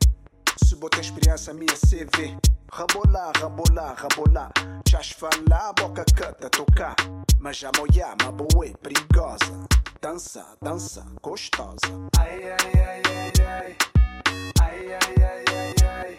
Se 0.64 0.74
botar 0.74 1.00
experiência, 1.00 1.54
minha 1.54 1.74
CV. 1.74 2.36
Rabolar, 2.72 3.32
rabolar, 3.40 3.94
rabolar. 3.96 4.50
Chás 4.88 5.10
falar, 5.10 5.72
boca 5.74 6.04
cata, 6.14 6.50
tocar. 6.50 6.94
Mas 7.40 7.56
já 7.58 7.70
moia, 7.76 8.14
uma 8.22 8.32
boa 8.32 8.66
perigosa. 8.82 9.66
Dança, 10.00 10.44
dança, 10.62 11.04
gostosa. 11.22 11.78
Ai, 12.18 12.42
ai, 12.44 12.72
ai, 12.74 13.02
ai, 13.06 13.32
ai. 13.46 13.76
Ai, 14.60 14.92
ai, 14.92 15.14
ai, 15.22 15.44
ai, 15.48 15.74
ai. 15.84 16.18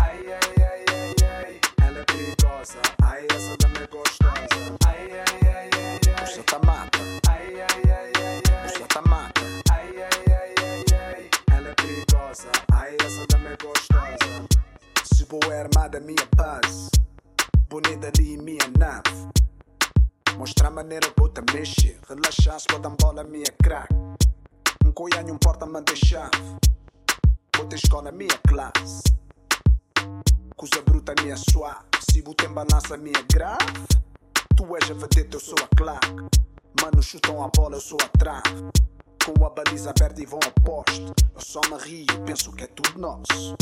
Ai, 0.00 0.18
ai, 0.32 0.48
ai, 0.62 0.84
ai, 0.92 1.14
ai. 1.44 1.60
Ela 1.86 1.98
é 1.98 2.04
perigosa. 2.04 2.80
Ai, 3.02 3.26
essa 3.34 3.56
dama 3.58 3.78
é 3.78 3.86
gostosa. 3.86 4.76
Ai, 4.86 5.12
ai, 5.12 5.48
ai, 5.48 5.70
ai, 5.74 6.00
ai. 6.08 6.24
Puxa 6.24 6.42
tá 6.44 6.58
mata. 6.64 6.98
Ai, 7.28 7.54
ai, 7.54 7.90
ai, 7.90 8.12
ai, 8.24 8.42
ai. 8.52 8.68
Puxa 8.68 8.86
tá 8.86 9.02
mata. 9.02 9.40
Ai, 9.72 9.88
ai, 9.96 10.32
ai, 10.32 10.54
ai, 10.62 10.84
ai. 11.14 11.56
Ela 11.56 11.68
é 11.70 11.74
perigosa. 11.74 12.50
Ai, 12.72 12.96
essa 13.04 13.26
dama 13.26 13.33
é 15.42 16.00
minha 16.00 16.28
base. 16.36 16.90
Bonita 17.68 18.08
ali 18.08 18.36
minha 18.36 18.68
nave. 18.78 19.28
Mostrar 20.36 20.68
a 20.68 20.70
maneira 20.70 21.10
que 21.10 21.22
eu 21.22 21.28
te 21.28 21.40
mexer. 21.52 21.98
Relaxar-se, 22.08 22.66
bota 22.70 22.90
bola 22.90 23.24
minha 23.24 23.52
crack. 23.62 23.88
Um 24.84 24.92
coianho, 24.92 25.34
um 25.34 25.38
porta-manter 25.38 25.96
chave. 25.96 26.30
Bota 27.56 27.74
escola 27.74 28.12
minha 28.12 28.38
classe. 28.48 29.02
Coisa 30.56 30.82
bruta 30.84 31.14
minha 31.22 31.36
suave. 31.36 31.84
Se 32.08 32.22
botem 32.22 32.52
balança 32.52 32.96
minha 32.96 33.22
grave. 33.32 33.86
Tu 34.56 34.76
és 34.76 34.90
a 34.90 34.94
vedeta, 34.94 35.36
eu 35.36 35.40
sou 35.40 35.58
a 35.62 35.76
claque. 35.76 36.08
Mano, 36.80 37.02
chutam 37.02 37.42
a 37.42 37.48
bola, 37.48 37.76
eu 37.76 37.80
sou 37.80 37.98
a 38.02 38.08
trave. 38.18 38.70
Com 39.24 39.44
a 39.44 39.50
baliza 39.50 39.90
aberta 39.90 40.22
e 40.22 40.26
vão 40.26 40.40
ao 40.44 40.52
poste. 40.62 41.12
Eu 41.34 41.40
só 41.40 41.60
me 41.70 41.78
rio, 41.82 42.06
penso 42.24 42.52
que 42.52 42.64
é 42.64 42.66
tudo 42.68 42.98
nosso. 42.98 43.56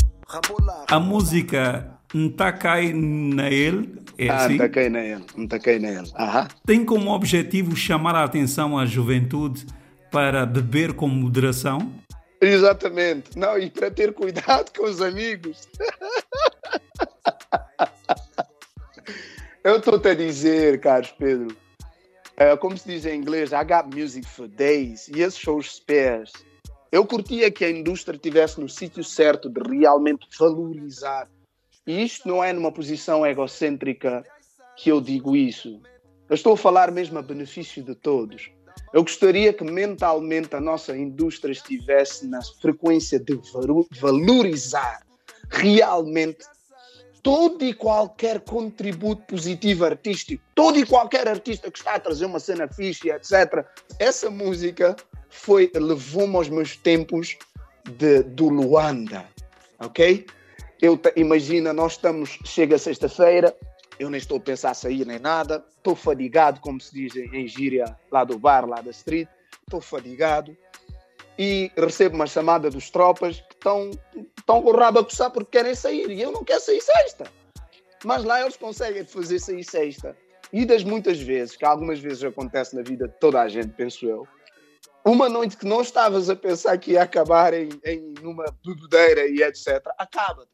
A 0.88 0.98
música 1.00 1.88
Ntakai 2.14 2.92
na 2.92 3.48
ele 3.50 4.00
é 4.18 4.28
Ah, 4.28 4.36
assim? 4.44 4.52
me 4.54 4.58
taquei 4.58 4.88
na 4.88 5.00
ele, 5.00 5.24
me 5.36 5.48
taquei 5.48 5.78
na 5.78 5.88
ele. 5.88 6.10
Aham. 6.18 6.48
Tem 6.66 6.84
como 6.84 7.10
objetivo 7.10 7.74
chamar 7.76 8.14
a 8.14 8.24
atenção 8.24 8.78
à 8.78 8.84
juventude 8.84 9.66
para 10.10 10.44
beber 10.44 10.92
com 10.94 11.08
moderação? 11.08 11.92
Exatamente. 12.40 13.38
Não, 13.38 13.56
e 13.58 13.70
para 13.70 13.90
ter 13.90 14.12
cuidado 14.12 14.70
com 14.76 14.84
os 14.84 15.00
amigos. 15.00 15.68
Eu 19.64 19.76
estou-te 19.76 20.08
a 20.08 20.14
dizer, 20.14 20.80
Carlos 20.80 21.12
Pedro, 21.16 21.56
é, 22.36 22.56
como 22.56 22.76
se 22.76 22.88
diz 22.88 23.06
em 23.06 23.16
inglês, 23.16 23.52
I 23.52 23.64
got 23.64 23.94
music 23.96 24.26
for 24.28 24.48
days. 24.48 25.06
E 25.08 25.20
esses 25.22 25.40
são 25.40 25.56
os 25.56 25.76
spares. 25.76 26.32
Eu 26.92 27.06
curtia 27.06 27.50
que 27.50 27.64
a 27.64 27.70
indústria 27.70 28.16
estivesse 28.16 28.60
no 28.60 28.68
sítio 28.68 29.02
certo 29.02 29.48
de 29.48 29.62
realmente 29.62 30.28
valorizar. 30.38 31.26
E 31.86 32.02
isto 32.02 32.28
não 32.28 32.44
é 32.44 32.52
numa 32.52 32.70
posição 32.70 33.26
egocêntrica 33.26 34.22
que 34.76 34.90
eu 34.90 35.00
digo 35.00 35.34
isso. 35.34 35.80
Eu 36.28 36.34
estou 36.34 36.52
a 36.52 36.56
falar 36.56 36.90
mesmo 36.90 37.18
a 37.18 37.22
benefício 37.22 37.82
de 37.82 37.94
todos. 37.94 38.50
Eu 38.92 39.02
gostaria 39.02 39.54
que 39.54 39.64
mentalmente 39.64 40.54
a 40.54 40.60
nossa 40.60 40.94
indústria 40.94 41.52
estivesse 41.52 42.26
na 42.26 42.42
frequência 42.60 43.18
de 43.18 43.40
valorizar 43.98 45.00
realmente 45.48 46.44
todo 47.22 47.64
e 47.64 47.72
qualquer 47.72 48.40
contributo 48.40 49.22
positivo 49.22 49.84
artístico, 49.84 50.42
todo 50.54 50.78
e 50.78 50.84
qualquer 50.84 51.28
artista 51.28 51.70
que 51.70 51.78
está 51.78 51.94
a 51.94 52.00
trazer 52.00 52.26
uma 52.26 52.40
cena 52.40 52.66
fixe, 52.68 53.10
etc. 53.10 53.64
Essa 53.98 54.28
música 54.28 54.96
foi 55.30 55.70
levou-me 55.74 56.36
aos 56.36 56.48
meus 56.48 56.76
tempos 56.76 57.36
de, 57.96 58.22
do 58.22 58.48
Luanda, 58.48 59.24
ok? 59.78 60.26
Eu 60.80 61.00
imagina, 61.14 61.72
nós 61.72 61.92
estamos, 61.92 62.38
chega 62.44 62.76
sexta-feira, 62.76 63.56
eu 63.98 64.10
nem 64.10 64.18
estou 64.18 64.38
a 64.38 64.40
pensar 64.40 64.70
a 64.70 64.74
sair 64.74 65.06
nem 65.06 65.20
nada, 65.20 65.64
estou 65.76 65.94
fadigado, 65.94 66.60
como 66.60 66.80
se 66.80 66.92
diz 66.92 67.14
em 67.14 67.46
gíria 67.46 67.96
lá 68.10 68.24
do 68.24 68.36
bar, 68.36 68.68
lá 68.68 68.80
da 68.80 68.90
street, 68.90 69.28
estou 69.64 69.80
fadigado 69.80 70.56
e 71.42 71.72
recebo 71.76 72.14
uma 72.14 72.26
chamada 72.28 72.70
dos 72.70 72.88
tropas 72.88 73.40
que 73.40 73.54
estão 73.54 73.90
com 74.46 74.60
o 74.60 74.76
rabo 74.76 75.00
a 75.00 75.04
coçar 75.04 75.28
porque 75.28 75.58
querem 75.58 75.74
sair 75.74 76.08
e 76.08 76.22
eu 76.22 76.30
não 76.30 76.44
quero 76.44 76.60
sair 76.60 76.80
sexta. 76.80 77.24
Mas 78.04 78.22
lá 78.22 78.40
eles 78.40 78.56
conseguem 78.56 79.04
fazer 79.04 79.40
sair 79.40 79.64
sexta. 79.64 80.16
E 80.52 80.64
das 80.64 80.84
muitas 80.84 81.20
vezes, 81.20 81.56
que 81.56 81.64
algumas 81.64 81.98
vezes 81.98 82.22
acontece 82.22 82.76
na 82.76 82.82
vida 82.82 83.08
de 83.08 83.14
toda 83.18 83.40
a 83.40 83.48
gente, 83.48 83.70
penso 83.70 84.06
eu, 84.06 84.24
uma 85.04 85.28
noite 85.28 85.56
que 85.56 85.66
não 85.66 85.82
estavas 85.82 86.30
a 86.30 86.36
pensar 86.36 86.78
que 86.78 86.92
ia 86.92 87.02
acabar 87.02 87.52
em, 87.54 87.70
em 87.84 88.14
numa 88.22 88.44
bebedeira 88.64 89.26
e 89.26 89.42
etc, 89.42 89.82
acaba. 89.98 90.46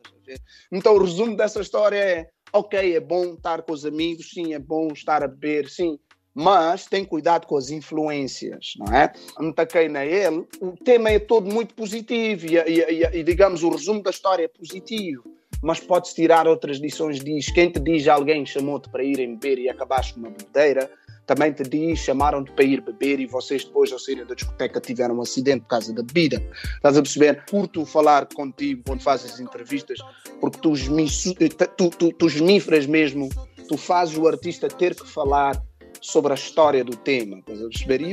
Então 0.73 0.95
o 0.95 1.03
resumo 1.03 1.37
dessa 1.37 1.61
história 1.61 1.99
é: 1.99 2.31
ok, 2.51 2.97
é 2.97 3.01
bom 3.01 3.35
estar 3.35 3.61
com 3.61 3.73
os 3.73 3.85
amigos, 3.85 4.31
sim, 4.31 4.55
é 4.55 4.59
bom 4.59 4.89
estar 4.89 5.23
a 5.23 5.29
beber, 5.29 5.69
sim, 5.69 5.99
mas 6.41 6.87
tem 6.87 7.05
cuidado 7.05 7.47
com 7.47 7.57
as 7.57 7.69
influências, 7.71 8.75
não 8.79 8.95
é? 8.95 9.13
Me 9.41 9.53
taquei 9.53 9.89
na 9.89 10.07
ele, 10.07 10.47
o 10.61 10.73
tema 10.85 11.11
é 11.11 11.19
todo 11.19 11.53
muito 11.53 11.75
positivo 11.75 12.47
e, 12.47 12.57
e- 12.57 13.03
e- 13.03 13.19
e, 13.19 13.23
digamos 13.25 13.65
o 13.65 13.71
resumo 13.71 14.01
da 14.03 14.11
história 14.11 14.45
é 14.45 14.49
positivo, 14.49 15.25
mas 15.61 15.81
pode-se 15.81 16.15
tirar 16.15 16.47
outras 16.47 16.79
lições. 16.79 17.19
Diz 17.19 17.51
quem 17.51 17.71
te 17.71 17.81
diz 17.81 18.07
alguém 18.07 18.47
chamou-te 18.47 18.89
para 18.89 19.03
irem 19.03 19.35
beber 19.35 19.59
e 19.59 19.69
acabaste 19.69 20.17
numa 20.17 20.31
bebedeira, 20.31 20.89
também 21.27 21.53
te 21.53 21.65
diz 21.65 21.99
chamaram-te 21.99 22.53
para 22.53 22.65
ir 22.65 22.81
beber 22.81 23.19
e 23.19 23.27
vocês 23.27 23.65
depois 23.65 23.93
ao 23.93 23.99
saírem 23.99 24.25
da 24.25 24.35
discoteca 24.37 24.81
tiveram 24.81 25.17
um 25.17 25.21
acidente 25.23 25.63
por 25.63 25.69
causa 25.71 25.93
da 25.93 26.03
bebida. 26.05 26.41
Estás 26.77 26.97
a 26.97 27.03
perceber? 27.03 27.45
Curto 27.51 27.85
falar 27.85 28.27
contigo 28.33 28.83
quando 28.87 29.03
fazes 29.03 29.33
as 29.35 29.41
entrevistas 29.41 29.99
porque 30.41 30.59
tu, 30.61 30.73
esmiço- 30.73 31.35
tu, 31.77 31.91
tu, 31.91 32.13
tu 32.13 32.27
esmifras 32.29 32.87
mesmo, 32.87 33.29
tu 33.69 33.77
fazes 33.77 34.17
o 34.17 34.29
artista 34.29 34.69
ter 34.69 34.95
que 34.95 35.07
falar 35.07 35.61
sobre 36.01 36.33
a 36.33 36.35
história 36.35 36.85
do 36.85 36.97
tema? 36.97 37.43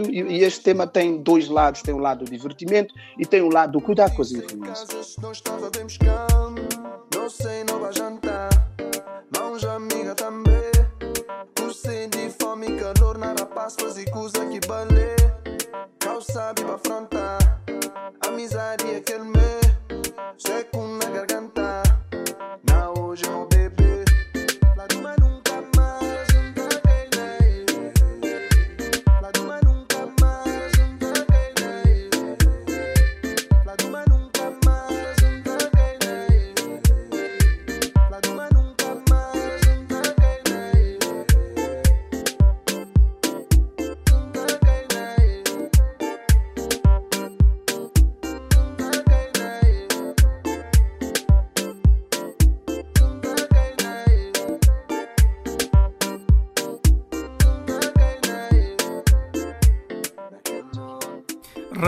E, 0.10 0.22
e- 0.22 0.44
este 0.44 0.62
tema 0.62 0.88
tem 0.88 1.18
dois 1.22 1.48
lados, 1.48 1.82
tem 1.82 1.94
um 1.94 2.00
lado 2.00 2.26
do 2.26 2.32
divertimento 2.32 2.94
e 3.18 3.26
tem 3.26 3.42
um 3.42 3.50
lado 3.50 3.74
do 3.74 3.82
cuidado 3.82 4.16
com 4.16 4.22
as 4.22 4.32
influências. 4.32 4.88
Casas 4.90 5.16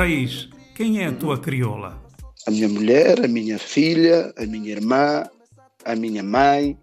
Raiz, 0.08 0.48
quem 0.74 1.04
é 1.04 1.08
a 1.08 1.12
tua 1.14 1.38
crioula? 1.38 2.02
A 2.48 2.52
minha 2.52 2.70
mulher, 2.70 3.26
a 3.26 3.28
minha 3.28 3.60
filha, 3.60 4.34
a 4.38 4.46
minha 4.46 4.72
irmã, 4.72 5.26
a 5.84 5.98
minha 5.98 6.24
mãe, 6.24 6.80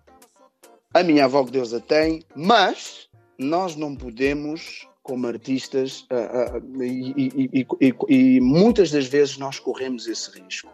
a 0.92 1.02
minha 1.02 1.24
avó 1.24 1.42
que 1.42 1.52
Deus 1.52 1.72
a 1.72 1.80
tem, 1.80 2.22
mas 2.36 3.08
nós 3.38 3.76
não 3.76 3.96
podemos, 3.96 4.86
como 5.02 5.26
artistas, 5.26 6.04
ah, 6.10 6.60
e, 6.82 7.14
e- 7.16 7.50
e- 7.60 7.66
e- 7.80 8.14
e 8.36 8.40
muitas 8.42 8.90
das 8.90 9.06
vezes 9.06 9.38
nós 9.38 9.58
corremos 9.58 10.06
esse 10.06 10.30
risco. 10.38 10.70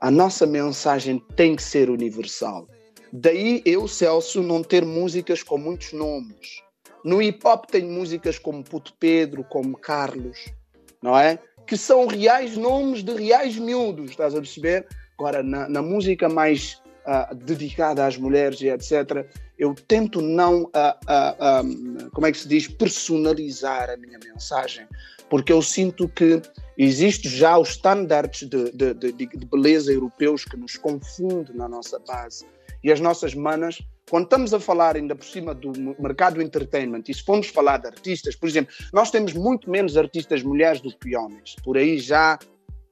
A 0.00 0.10
nossa 0.10 0.46
mensagem 0.46 1.22
tem 1.36 1.54
que 1.54 1.62
ser 1.62 1.90
universal. 1.90 2.66
Daí 3.12 3.60
eu, 3.66 3.86
Celso, 3.86 4.42
não 4.42 4.62
ter 4.62 4.86
músicas 4.86 5.42
com 5.42 5.58
muitos 5.58 5.92
nomes. 5.92 6.62
No 7.04 7.20
hip 7.20 7.46
hop 7.46 7.66
tem 7.66 7.84
músicas 7.84 8.38
como 8.38 8.64
Puto 8.64 8.94
Pedro, 8.98 9.44
como 9.44 9.76
Carlos, 9.76 10.46
não 11.02 11.14
é? 11.14 11.38
Que 11.68 11.76
são 11.76 12.06
reais 12.06 12.56
nomes 12.56 13.02
de 13.02 13.12
reais 13.12 13.58
miúdos, 13.58 14.10
estás 14.10 14.34
a 14.34 14.38
perceber? 14.38 14.86
Agora, 15.18 15.42
na, 15.42 15.68
na 15.68 15.82
música 15.82 16.26
mais 16.26 16.80
ah, 17.04 17.34
dedicada 17.34 18.06
às 18.06 18.16
mulheres 18.16 18.60
e 18.62 18.68
etc., 18.68 19.26
eu 19.58 19.74
tento 19.74 20.22
não, 20.22 20.70
ah, 20.72 20.98
ah, 21.06 21.62
como 22.14 22.26
é 22.26 22.32
que 22.32 22.38
se 22.38 22.48
diz, 22.48 22.68
personalizar 22.68 23.90
a 23.90 23.98
minha 23.98 24.18
mensagem, 24.18 24.86
porque 25.28 25.52
eu 25.52 25.60
sinto 25.60 26.08
que 26.08 26.40
existem 26.78 27.30
já 27.30 27.58
os 27.58 27.70
estándares 27.70 28.48
de, 28.48 28.72
de, 28.72 28.94
de, 28.94 29.12
de 29.12 29.46
beleza 29.46 29.92
europeus 29.92 30.44
que 30.44 30.56
nos 30.56 30.76
confundem 30.76 31.54
na 31.54 31.68
nossa 31.68 31.98
base. 31.98 32.46
E 32.82 32.92
as 32.92 33.00
nossas 33.00 33.34
manas, 33.34 33.82
quando 34.08 34.24
estamos 34.24 34.54
a 34.54 34.60
falar 34.60 34.96
ainda 34.96 35.14
por 35.14 35.24
cima 35.24 35.54
do 35.54 35.72
mercado 36.00 36.34
do 36.34 36.42
entertainment, 36.42 37.02
e 37.08 37.14
se 37.14 37.22
formos 37.22 37.48
falar 37.48 37.78
de 37.78 37.88
artistas, 37.88 38.36
por 38.36 38.48
exemplo, 38.48 38.74
nós 38.92 39.10
temos 39.10 39.32
muito 39.32 39.70
menos 39.70 39.96
artistas 39.96 40.42
mulheres 40.42 40.80
do 40.80 40.96
que 40.96 41.16
homens. 41.16 41.56
Por 41.64 41.76
aí 41.76 41.98
já 41.98 42.38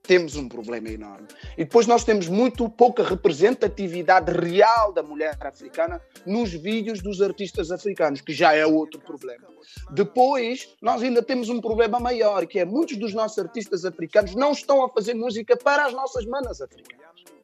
temos 0.07 0.37
um 0.37 0.49
problema 0.49 0.89
enorme. 0.89 1.27
E 1.59 1.65
depois 1.65 1.87
nós 1.87 2.05
temos 2.05 2.29
muito 2.29 2.69
pouca 2.71 3.03
representatividade 3.03 4.33
real 4.33 4.93
da 4.93 5.03
mulher 5.03 5.37
africana 5.41 6.01
nos 6.25 6.53
vídeos 6.53 7.03
dos 7.03 7.21
artistas 7.21 7.71
africanos, 7.71 8.21
que 8.21 8.33
já 8.33 8.55
é 8.55 8.65
outro 8.65 9.01
problema. 9.01 9.47
Depois, 9.91 10.75
nós 10.81 11.03
ainda 11.03 11.23
temos 11.23 11.49
um 11.49 11.61
problema 11.61 11.99
maior, 11.99 12.47
que 12.47 12.59
é 12.59 12.65
muitos 12.65 12.97
dos 12.97 13.13
nossos 13.13 13.39
artistas 13.39 13.85
africanos 13.85 14.35
não 14.35 14.53
estão 14.53 14.85
a 14.85 14.89
fazer 14.89 15.15
música 15.15 15.57
para 15.57 15.87
as 15.87 15.93
nossas 15.93 16.25
manas 16.25 16.61
africanas. 16.61 17.36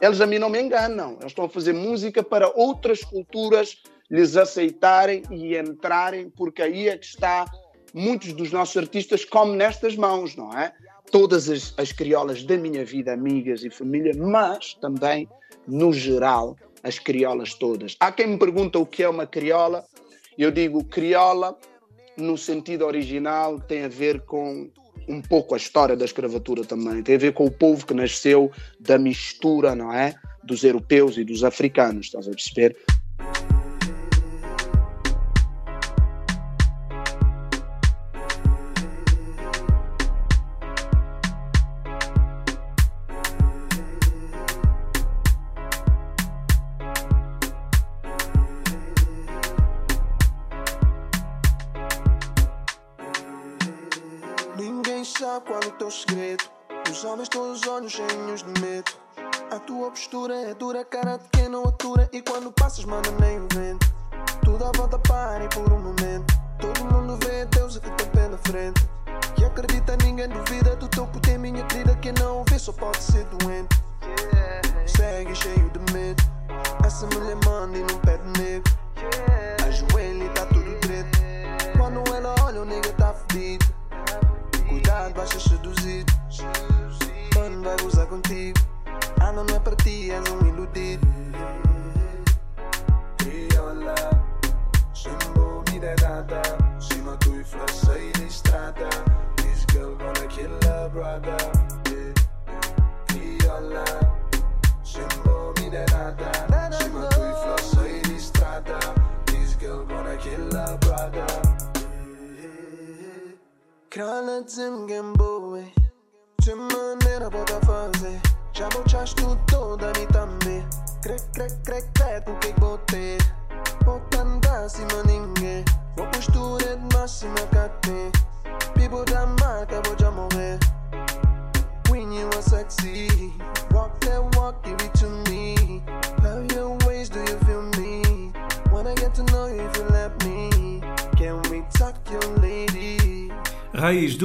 Eles 0.00 0.20
a 0.20 0.26
mim 0.26 0.38
não 0.38 0.48
me 0.48 0.60
enganam. 0.60 1.12
Eles 1.20 1.32
estão 1.32 1.44
a 1.44 1.48
fazer 1.48 1.72
música 1.72 2.22
para 2.22 2.48
outras 2.48 3.02
culturas 3.04 3.82
lhes 4.10 4.36
aceitarem 4.36 5.22
e 5.30 5.56
entrarem, 5.56 6.30
porque 6.30 6.62
aí 6.62 6.88
é 6.88 6.96
que 6.96 7.06
está 7.06 7.46
muitos 7.94 8.32
dos 8.32 8.50
nossos 8.50 8.76
artistas 8.76 9.24
como 9.24 9.54
nestas 9.54 9.96
mãos, 9.96 10.34
não 10.34 10.52
é? 10.52 10.72
Todas 11.10 11.48
as, 11.48 11.74
as 11.76 11.92
criolas 11.92 12.42
da 12.42 12.56
minha 12.56 12.84
vida, 12.84 13.12
amigas 13.12 13.64
e 13.64 13.70
família, 13.70 14.12
mas 14.16 14.74
também, 14.74 15.28
no 15.66 15.92
geral, 15.92 16.56
as 16.82 16.98
criolas 16.98 17.54
todas. 17.54 17.96
Há 18.00 18.10
quem 18.10 18.26
me 18.26 18.38
pergunta 18.38 18.78
o 18.78 18.86
que 18.86 19.02
é 19.02 19.08
uma 19.08 19.26
criola. 19.26 19.84
Eu 20.38 20.50
digo 20.50 20.84
criola, 20.84 21.56
no 22.16 22.38
sentido 22.38 22.86
original, 22.86 23.60
tem 23.60 23.84
a 23.84 23.88
ver 23.88 24.20
com 24.22 24.70
um 25.08 25.20
pouco 25.20 25.54
a 25.54 25.56
história 25.56 25.96
da 25.96 26.04
escravatura 26.04 26.64
também. 26.64 27.02
Tem 27.02 27.16
a 27.16 27.18
ver 27.18 27.32
com 27.32 27.44
o 27.44 27.50
povo 27.50 27.86
que 27.86 27.94
nasceu 27.94 28.50
da 28.78 28.98
mistura, 28.98 29.74
não 29.74 29.92
é? 29.92 30.14
Dos 30.42 30.64
europeus 30.64 31.16
e 31.16 31.24
dos 31.24 31.44
africanos, 31.44 32.06
estás 32.06 32.26
a 32.26 32.30
perceber? 32.30 32.76
Postura 60.10 60.34
é 60.34 60.54
dura, 60.54 60.84
cara 60.84 61.18
de 61.18 61.28
quem 61.30 61.48
não 61.48 61.62
atura. 61.62 62.08
E 62.12 62.20
quando 62.20 62.50
passas, 62.50 62.84
mano, 62.84 63.04
nem 63.20 63.38
o 63.38 63.46
vento. 63.54 63.86
Tudo 64.44 64.64
à 64.64 64.72
volta 64.76 64.98
para 64.98 65.44
e 65.44 65.48
por 65.50 65.72
um 65.72 65.78
momento. 65.78 66.34
Todo 66.58 66.84
mundo 66.84 67.16
vê 67.24 67.44
Deus 67.46 67.78
que 67.78 67.88
tem 67.92 68.08
pela 68.08 68.36
frente. 68.38 68.88
E 69.38 69.44
acredita, 69.44 69.96
ninguém 70.04 70.28
duvida 70.28 70.74
do 70.74 70.88
topo. 70.88 71.20
Tem 71.20 71.38
minha 71.38 71.64
querida. 71.66 71.94
Quem 72.02 72.12
não 72.14 72.44
vê 72.48 72.58
só 72.58 72.72
pode 72.72 73.00
ser 73.00 73.24
doente. 73.26 73.80
Segue 74.84 75.32
cheio 75.32 75.70
de 75.70 75.92
medo. 75.92 76.24
Essa 76.84 77.06
mulher 77.06 77.36
manda 77.44 77.78
e 77.78 77.82
não 77.82 77.98
pede 78.00 78.24
nego. 78.40 78.64
Ajoelha 78.96 79.49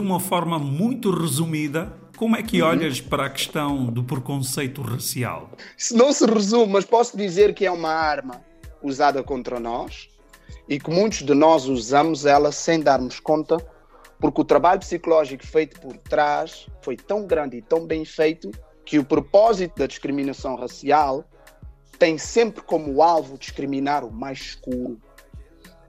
uma 0.05 0.19
forma 0.19 0.59
muito 0.59 1.09
resumida, 1.09 1.91
como 2.15 2.35
é 2.35 2.43
que 2.43 2.61
uhum. 2.61 2.69
olhas 2.69 3.01
para 3.01 3.25
a 3.25 3.29
questão 3.29 3.87
do 3.87 4.03
preconceito 4.03 4.81
racial? 4.81 5.49
Não 5.91 6.13
se 6.13 6.25
resume, 6.25 6.73
mas 6.73 6.85
posso 6.85 7.17
dizer 7.17 7.53
que 7.55 7.65
é 7.65 7.71
uma 7.71 7.89
arma 7.89 8.41
usada 8.81 9.23
contra 9.23 9.59
nós 9.59 10.07
e 10.69 10.79
que 10.79 10.91
muitos 10.91 11.23
de 11.23 11.33
nós 11.33 11.65
usamos 11.65 12.25
ela 12.25 12.51
sem 12.51 12.79
darmos 12.79 13.19
conta, 13.19 13.57
porque 14.19 14.41
o 14.41 14.45
trabalho 14.45 14.79
psicológico 14.79 15.45
feito 15.45 15.79
por 15.81 15.97
trás 15.97 16.67
foi 16.81 16.95
tão 16.95 17.25
grande 17.25 17.57
e 17.57 17.61
tão 17.61 17.85
bem 17.85 18.05
feito 18.05 18.51
que 18.85 18.99
o 18.99 19.03
propósito 19.03 19.79
da 19.79 19.87
discriminação 19.87 20.55
racial 20.55 21.25
tem 21.97 22.17
sempre 22.17 22.61
como 22.61 23.01
alvo 23.01 23.37
discriminar 23.37 24.05
o 24.05 24.11
mais 24.11 24.39
escuro. 24.39 25.01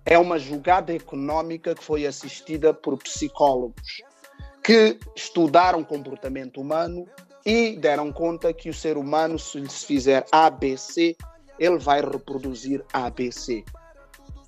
É 0.05 0.19
uma 0.19 0.39
jogada 0.39 0.95
econômica 0.95 1.75
que 1.75 1.85
foi 1.85 2.07
assistida 2.07 2.73
por 2.73 2.97
psicólogos 2.97 4.03
que 4.67 4.99
estudaram 5.15 5.85
comportamento 5.85 6.61
humano 6.61 7.07
e 7.45 7.77
deram 7.77 8.11
conta 8.13 8.53
que 8.53 8.69
o 8.69 8.75
ser 8.75 8.97
humano, 8.97 9.39
se 9.39 9.61
lhe 9.61 9.69
fizer 9.69 10.27
ABC, 10.33 11.17
ele 11.57 11.79
vai 11.79 12.01
reproduzir 12.01 12.85
ABC. 12.93 13.65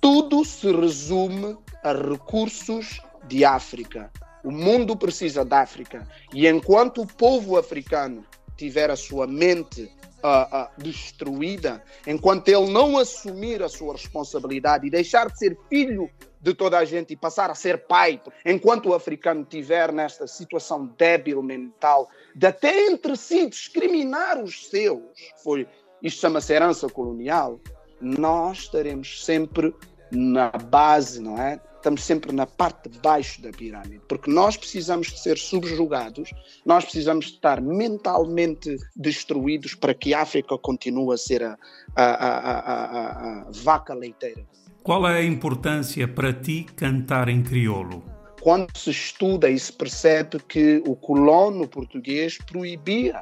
Tudo 0.01 0.43
se 0.43 0.69
resume 0.73 1.57
a 1.81 1.93
recursos 1.93 3.01
de 3.29 3.45
África. 3.45 4.11
O 4.43 4.51
mundo 4.51 4.97
precisa 4.97 5.45
da 5.45 5.61
África. 5.61 6.05
E 6.33 6.45
enquanto 6.49 7.03
o 7.03 7.07
povo 7.07 7.57
africano 7.57 8.25
tiver 8.59 8.91
a 8.91 8.95
sua 8.95 9.25
mente 9.25 9.83
uh, 10.23 10.63
uh, 10.63 10.69
destruída, 10.77 11.81
enquanto 12.05 12.49
ele 12.49 12.69
não 12.69 12.97
assumir 12.97 13.63
a 13.63 13.69
sua 13.69 13.93
responsabilidade 13.93 14.85
e 14.85 14.89
deixar 14.89 15.29
de 15.29 15.37
ser 15.39 15.57
filho 15.69 16.09
de 16.41 16.53
toda 16.53 16.77
a 16.77 16.85
gente 16.85 17.13
e 17.13 17.17
passar 17.17 17.49
a 17.49 17.55
ser 17.55 17.85
pai, 17.87 18.21
enquanto 18.45 18.89
o 18.89 18.93
africano 18.93 19.45
tiver 19.45 19.91
nesta 19.91 20.27
situação 20.27 20.87
débil 20.97 21.41
mental, 21.41 22.09
de 22.35 22.47
até 22.47 22.87
entre 22.87 23.15
si 23.15 23.49
discriminar 23.49 24.41
os 24.41 24.69
seus, 24.69 25.01
foi, 25.43 25.67
isto 26.01 26.21
chama-se 26.21 26.53
herança 26.53 26.87
colonial, 26.89 27.59
nós 28.01 28.59
estaremos 28.59 29.23
sempre 29.25 29.73
na 30.11 30.49
base, 30.49 31.21
não 31.21 31.37
é? 31.37 31.59
Estamos 31.79 32.03
sempre 32.03 32.33
na 32.33 32.45
parte 32.45 32.89
de 32.89 32.99
baixo 32.99 33.41
da 33.41 33.51
pirâmide, 33.51 34.01
porque 34.07 34.29
nós 34.29 34.57
precisamos 34.57 35.07
de 35.07 35.19
ser 35.19 35.37
subjugados, 35.37 36.29
nós 36.65 36.83
precisamos 36.83 37.25
de 37.25 37.31
estar 37.33 37.61
mentalmente 37.61 38.75
destruídos 38.95 39.75
para 39.75 39.93
que 39.93 40.13
a 40.13 40.21
África 40.21 40.57
continue 40.57 41.13
a 41.13 41.17
ser 41.17 41.41
a, 41.41 41.57
a, 41.95 42.05
a, 42.05 43.41
a 43.41 43.51
vaca 43.51 43.93
leiteira 43.93 44.45
qual 44.89 45.07
é 45.07 45.19
a 45.19 45.23
importância 45.23 46.07
para 46.07 46.33
ti 46.33 46.65
cantar 46.75 47.29
em 47.29 47.43
crioulo? 47.43 48.03
Quando 48.41 48.75
se 48.75 48.89
estuda 48.89 49.49
e 49.49 49.59
se 49.59 49.71
percebe 49.71 50.39
que 50.39 50.81
o 50.87 50.95
colono 50.95 51.67
português 51.67 52.37
proibia 52.37 53.21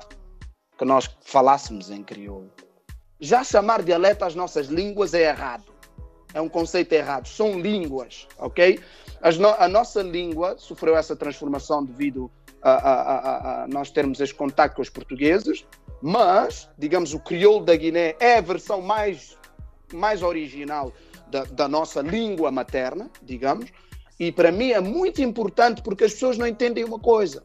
que 0.78 0.86
nós 0.86 1.10
falássemos 1.26 1.90
em 1.90 2.04
crioulo. 2.04 2.50
Já 3.20 3.44
chamar 3.44 3.82
dialeto 3.82 4.24
às 4.24 4.34
nossas 4.34 4.68
línguas 4.68 5.14
é 5.14 5.24
errado. 5.24 5.66
É 6.38 6.42
um 6.42 6.48
conceito 6.48 6.94
errado. 6.94 7.28
São 7.28 7.60
línguas, 7.60 8.28
ok? 8.38 8.80
No 9.40 9.48
a 9.48 9.68
nossa 9.68 10.04
língua 10.04 10.56
sofreu 10.60 10.96
essa 10.96 11.16
transformação 11.16 11.84
devido 11.84 12.30
a, 12.62 12.72
a, 12.72 12.94
a, 12.94 13.64
a, 13.64 13.68
nós 13.68 13.90
termos 13.90 14.20
este 14.20 14.36
contato 14.36 14.76
com 14.76 14.84
os 14.84 14.90
portugueses, 14.90 15.66
mas, 16.00 16.70
digamos, 16.78 17.16
o 17.16 17.20
crioulo 17.20 17.66
da 17.66 17.76
Guiné 17.76 18.16
é 18.20 18.38
a 18.38 18.42
versão 18.42 18.84
mais, 18.84 19.36
mais 19.92 20.22
original 20.22 20.94
da, 21.32 21.44
da 21.46 21.68
nossa 21.68 22.02
língua 22.02 22.52
materna, 22.52 23.10
digamos, 23.24 23.72
e 24.20 24.32
para 24.32 24.52
mim 24.52 24.72
é 24.72 24.80
muito 24.80 25.24
importante 25.24 25.82
porque 25.82 26.04
as 26.04 26.14
pessoas 26.14 26.38
não 26.38 26.46
entendem 26.46 26.84
uma 26.84 27.00
coisa. 27.00 27.44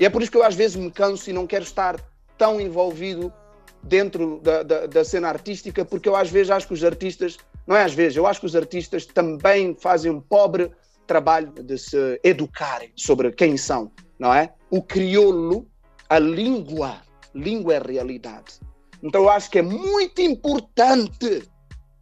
E 0.00 0.06
é 0.06 0.08
por 0.08 0.22
isso 0.22 0.30
que 0.30 0.38
eu 0.38 0.44
às 0.44 0.54
vezes 0.54 0.76
me 0.76 0.90
canso 0.90 1.28
e 1.28 1.32
não 1.34 1.46
quero 1.46 1.64
estar 1.64 2.00
tão 2.38 2.58
envolvido 2.58 3.30
dentro 3.82 4.40
da, 4.42 4.62
da, 4.62 4.86
da, 4.86 5.04
cena 5.04 5.28
artística, 5.28 5.84
porque 5.84 6.08
eu 6.08 6.16
às 6.16 6.30
vezes 6.30 6.50
acho 6.50 6.66
que 6.66 6.74
os 6.74 6.82
artistas, 6.82 7.36
não 7.66 7.76
é 7.76 7.82
às 7.82 7.94
vezes, 7.94 8.16
eu 8.16 8.26
acho 8.26 8.40
que 8.40 8.46
os 8.46 8.56
artistas 8.56 9.06
também 9.06 9.74
fazem 9.78 10.10
um 10.10 10.20
pobre 10.20 10.70
trabalho 11.06 11.52
de 11.52 11.78
se 11.78 12.20
educarem 12.22 12.92
sobre 12.96 13.32
quem 13.32 13.56
são, 13.56 13.90
não 14.18 14.32
é? 14.32 14.52
O 14.70 14.82
crioulo, 14.82 15.66
a 16.08 16.18
língua, 16.18 17.02
língua 17.34 17.74
é 17.74 17.78
realidade. 17.78 18.60
Então 19.02 19.22
eu 19.22 19.30
acho 19.30 19.50
que 19.50 19.58
é 19.58 19.62
muito 19.62 20.20
importante 20.20 21.48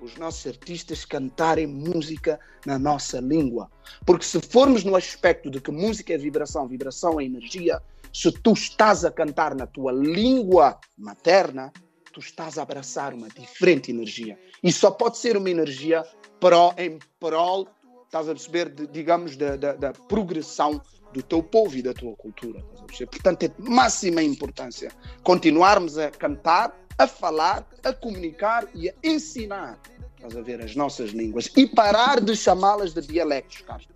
os 0.00 0.16
nossos 0.16 0.46
artistas 0.46 1.04
cantarem 1.04 1.66
música 1.66 2.38
na 2.66 2.78
nossa 2.78 3.20
língua. 3.20 3.70
Porque 4.04 4.24
se 4.24 4.40
formos 4.40 4.84
no 4.84 4.96
aspecto 4.96 5.50
de 5.50 5.60
que 5.60 5.70
música 5.70 6.12
é 6.12 6.18
vibração, 6.18 6.66
vibração 6.66 7.20
é 7.20 7.24
energia, 7.24 7.80
se 8.12 8.30
tu 8.30 8.52
estás 8.52 9.04
a 9.04 9.10
cantar 9.10 9.54
na 9.54 9.66
tua 9.66 9.92
língua 9.92 10.78
materna, 10.98 11.72
tu 12.12 12.20
estás 12.20 12.58
a 12.58 12.62
abraçar 12.62 13.14
uma 13.14 13.28
diferente 13.28 13.90
energia. 13.90 14.38
E 14.62 14.72
só 14.72 14.90
pode 14.90 15.18
ser 15.18 15.36
uma 15.36 15.50
energia 15.50 16.04
pró, 16.38 16.74
em 16.76 16.98
prol, 17.18 17.68
estás 18.04 18.28
a 18.28 18.32
perceber, 18.32 18.68
de, 18.68 18.86
digamos, 18.86 19.36
da, 19.36 19.56
da, 19.56 19.72
da, 19.72 19.92
progressão 19.92 20.80
do 21.12 21.22
teu 21.22 21.42
povo 21.42 21.76
e 21.76 21.82
da 21.82 21.92
tua 21.92 22.14
cultura. 22.16 22.62
Portanto, 23.10 23.42
é 23.44 23.48
de 23.48 23.70
máxima 23.70 24.22
importância 24.22 24.90
continuarmos 25.22 25.98
a 25.98 26.10
cantar, 26.10 26.76
a 26.98 27.06
falar, 27.06 27.66
a 27.82 27.92
comunicar 27.92 28.66
e 28.74 28.88
a 28.88 28.94
ensinar 29.02 29.80
estás 30.22 30.36
a 30.36 30.40
ver, 30.40 30.62
as 30.62 30.76
nossas 30.76 31.10
línguas 31.10 31.50
e 31.56 31.66
parar 31.66 32.20
de 32.20 32.36
chamá-las 32.36 32.94
de 32.94 33.00
dialectos, 33.00 33.62
Carlos. 33.62 33.88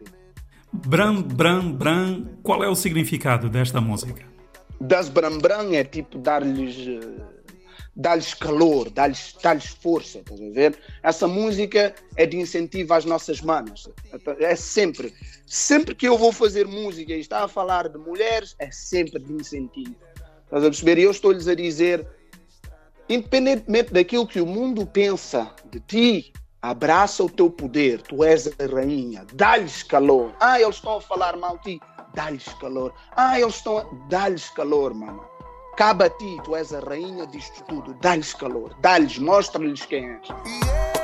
Bram, 0.72 1.22
Bram, 1.22 1.72
Bram, 1.72 2.26
qual 2.42 2.64
é 2.64 2.68
o 2.68 2.74
significado 2.74 3.48
desta 3.48 3.80
música? 3.80 4.26
Das 4.80 5.08
Bram 5.08 5.38
Bram 5.38 5.72
é 5.72 5.84
tipo 5.84 6.18
dar-lhes 6.18 6.76
dar-lhes 7.96 8.34
calor, 8.34 8.90
dar-lhes 8.90 9.34
dar 9.42 9.60
força, 9.60 10.18
estás 10.18 10.40
a 10.40 10.50
ver? 10.50 10.78
Essa 11.02 11.26
música 11.26 11.94
é 12.14 12.26
de 12.26 12.36
incentivo 12.36 12.92
às 12.92 13.04
nossas 13.06 13.40
manas. 13.40 13.88
É 14.38 14.54
sempre, 14.54 15.14
sempre 15.46 15.94
que 15.94 16.06
eu 16.06 16.18
vou 16.18 16.30
fazer 16.30 16.66
música 16.66 17.14
e 17.14 17.20
está 17.20 17.44
a 17.44 17.48
falar 17.48 17.88
de 17.88 17.98
mulheres, 17.98 18.54
é 18.58 18.70
sempre 18.70 19.18
de 19.18 19.32
incentivo. 19.32 19.96
Estás 20.44 20.62
a 20.62 20.68
perceber? 20.68 20.98
E 20.98 21.04
eu 21.04 21.10
estou-lhes 21.10 21.48
a 21.48 21.54
dizer, 21.54 22.06
independentemente 23.08 23.92
daquilo 23.92 24.26
que 24.26 24.40
o 24.40 24.46
mundo 24.46 24.86
pensa 24.86 25.50
de 25.70 25.80
ti, 25.80 26.32
Abraça 26.62 27.22
o 27.22 27.30
teu 27.30 27.48
poder, 27.48 28.02
tu 28.02 28.24
és 28.24 28.48
a 28.48 28.66
rainha, 28.74 29.24
dá-lhes 29.34 29.84
calor. 29.84 30.34
Ah, 30.40 30.60
eles 30.60 30.74
estão 30.74 30.96
a 30.96 31.00
falar 31.00 31.36
mal 31.36 31.58
de 31.58 31.78
ti, 31.78 31.80
dá-lhes 32.12 32.48
calor. 32.54 32.92
Ah, 33.14 33.38
eles 33.38 33.54
estão 33.54 33.78
a. 33.78 33.84
dá-lhes 34.08 34.48
calor, 34.48 34.92
mano. 34.92 35.35
Cabe 35.76 36.06
a 36.06 36.08
ti, 36.08 36.38
tu 36.42 36.56
és 36.56 36.72
a 36.72 36.80
rainha 36.80 37.26
disto 37.26 37.62
tudo, 37.68 37.92
dá-lhes 38.00 38.32
calor, 38.32 38.72
dá-lhes, 38.80 39.18
mostra-lhes 39.18 39.84
quem 39.84 40.08
és. 40.16 40.95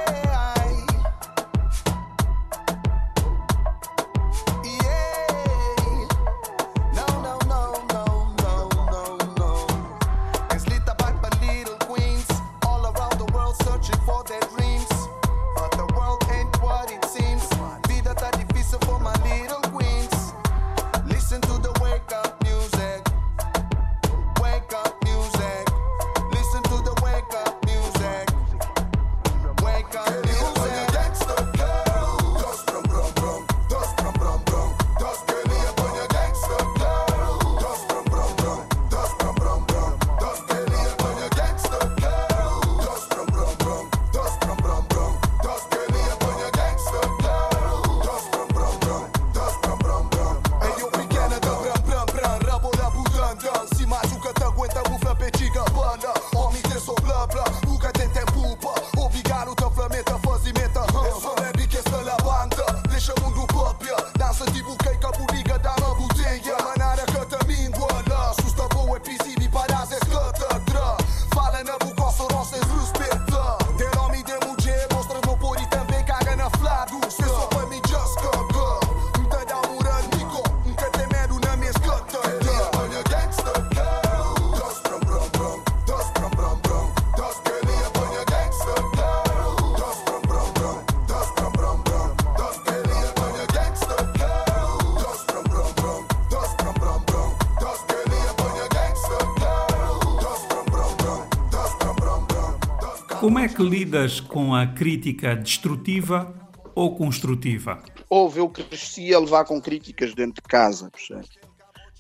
Que 103.53 103.63
lidas 103.63 104.21
com 104.21 104.55
a 104.55 104.67
crítica 104.67 105.37
destrutiva 105.37 106.35
ou 106.75 106.97
construtiva? 106.97 107.83
Houve, 108.09 108.41
eu 108.41 108.49
cresci 108.49 109.15
a 109.15 109.19
levar 109.19 109.45
com 109.45 109.61
críticas 109.61 110.15
dentro 110.15 110.43
de 110.43 110.49
casa, 110.49 110.91
percebe? 110.91 111.29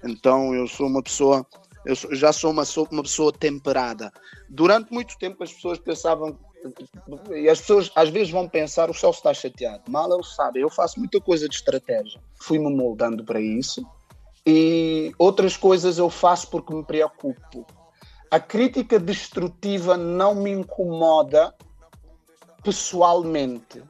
Então 0.02 0.54
eu 0.54 0.66
sou 0.66 0.86
uma 0.86 1.02
pessoa, 1.02 1.46
eu 1.84 1.94
já 2.14 2.32
sou 2.32 2.50
uma, 2.50 2.64
sou 2.64 2.88
uma 2.90 3.02
pessoa 3.02 3.32
temperada. 3.32 4.10
Durante 4.48 4.92
muito 4.92 5.18
tempo 5.18 5.44
as 5.44 5.52
pessoas 5.52 5.78
pensavam, 5.78 6.38
e 7.30 7.48
as 7.48 7.60
pessoas 7.60 7.90
às 7.94 8.08
vezes 8.08 8.30
vão 8.30 8.48
pensar, 8.48 8.88
o 8.88 8.94
Celso 8.94 9.18
está 9.18 9.34
chateado. 9.34 9.90
Mal 9.90 10.12
eles 10.12 10.34
sabem, 10.34 10.62
eu 10.62 10.70
faço 10.70 10.98
muita 10.98 11.20
coisa 11.20 11.48
de 11.48 11.54
estratégia. 11.54 12.20
Fui-me 12.40 12.74
moldando 12.74 13.24
para 13.24 13.40
isso. 13.40 13.86
E 14.46 15.12
outras 15.18 15.56
coisas 15.56 15.98
eu 15.98 16.08
faço 16.08 16.50
porque 16.50 16.74
me 16.74 16.82
preocupo 16.82 17.66
a 18.32 18.40
crítica 18.40 18.98
destrutiva 18.98 19.94
não 19.94 20.34
me 20.34 20.50
incomoda 20.50 21.54
pessoalmente. 22.64 23.82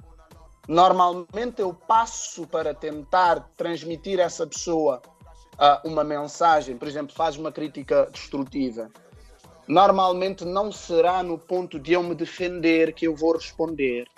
Normalmente 0.66 1.62
eu 1.62 1.72
passo 1.72 2.45
para 2.49 2.74
tentar 2.74 3.49
transmitir 3.57 4.18
a 4.18 4.24
essa 4.24 4.45
pessoa 4.45 5.01
uh, 5.53 5.88
uma 5.88 6.03
mensagem, 6.03 6.76
por 6.76 6.88
exemplo, 6.88 7.14
faz 7.14 7.36
uma 7.36 7.53
crítica 7.53 8.09
destrutiva. 8.11 8.90
Normalmente 9.68 10.45
não 10.45 10.72
será 10.72 11.22
no 11.22 11.38
ponto 11.38 11.78
de 11.78 11.93
eu 11.93 12.03
me 12.03 12.16
defender 12.16 12.93
que 12.95 13.07
eu 13.07 13.14
vou 13.14 13.34
responder. 13.34 14.09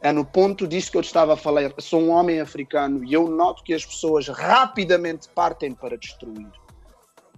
É 0.00 0.10
no 0.10 0.24
ponto 0.24 0.66
disso 0.66 0.90
que 0.90 0.96
eu 0.96 1.02
estava 1.02 1.34
a 1.34 1.36
falar. 1.36 1.70
Sou 1.76 2.00
um 2.00 2.08
homem 2.08 2.40
africano 2.40 3.04
e 3.04 3.12
eu 3.12 3.28
noto 3.28 3.62
que 3.62 3.74
as 3.74 3.84
pessoas 3.84 4.26
rapidamente 4.26 5.28
partem 5.28 5.74
para 5.74 5.98
destruir 5.98 6.50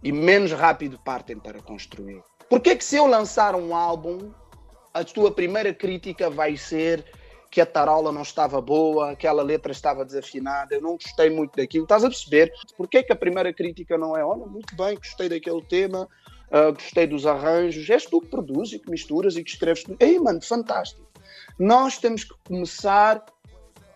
e 0.03 0.13
menos 0.13 0.53
rápido 0.53 0.99
partem 1.05 1.39
para 1.39 1.61
construir. 1.61 2.23
Porque 2.49 2.77
que 2.77 2.85
se 2.85 2.97
eu 2.97 3.07
lançar 3.07 3.55
um 3.55 3.75
álbum, 3.75 4.33
a 4.93 5.05
tua 5.05 5.31
primeira 5.31 5.73
crítica 5.73 6.29
vai 6.29 6.57
ser 6.57 7.05
que 7.51 7.61
a 7.61 7.67
tarola 7.67 8.11
não 8.11 8.23
estava 8.23 8.61
boa, 8.63 9.11
aquela 9.11 9.43
letra 9.43 9.73
estava 9.73 10.07
desafinada, 10.07 10.75
eu 10.75 10.81
não 10.81 10.93
gostei 10.93 11.29
muito 11.29 11.57
daquilo. 11.57 11.85
Estás 11.85 12.03
a 12.03 12.09
perceber? 12.09 12.51
Porquê 12.79 13.03
que 13.03 13.13
a 13.13 13.17
primeira 13.17 13.53
crítica 13.53 13.99
não 13.99 14.17
é, 14.17 14.25
olha, 14.25 14.47
muito 14.47 14.75
bem, 14.75 14.97
gostei 14.97 15.29
daquele 15.29 15.63
tema, 15.63 16.09
uh, 16.49 16.73
gostei 16.73 17.07
dos 17.07 17.27
arranjos, 17.27 17.89
és 17.91 18.07
tu 18.07 18.23
que 18.23 18.29
produzes 18.29 18.75
e 18.75 18.79
que 18.79 18.91
misturas 18.91 19.37
e 19.37 19.45
que 19.45 19.51
escreves. 19.51 19.85
Ei, 20.01 20.19
mano, 20.19 20.41
fantástico. 20.43 21.07
Nós 21.59 21.99
temos 21.99 22.25
que 22.25 22.35
começar 22.43 23.23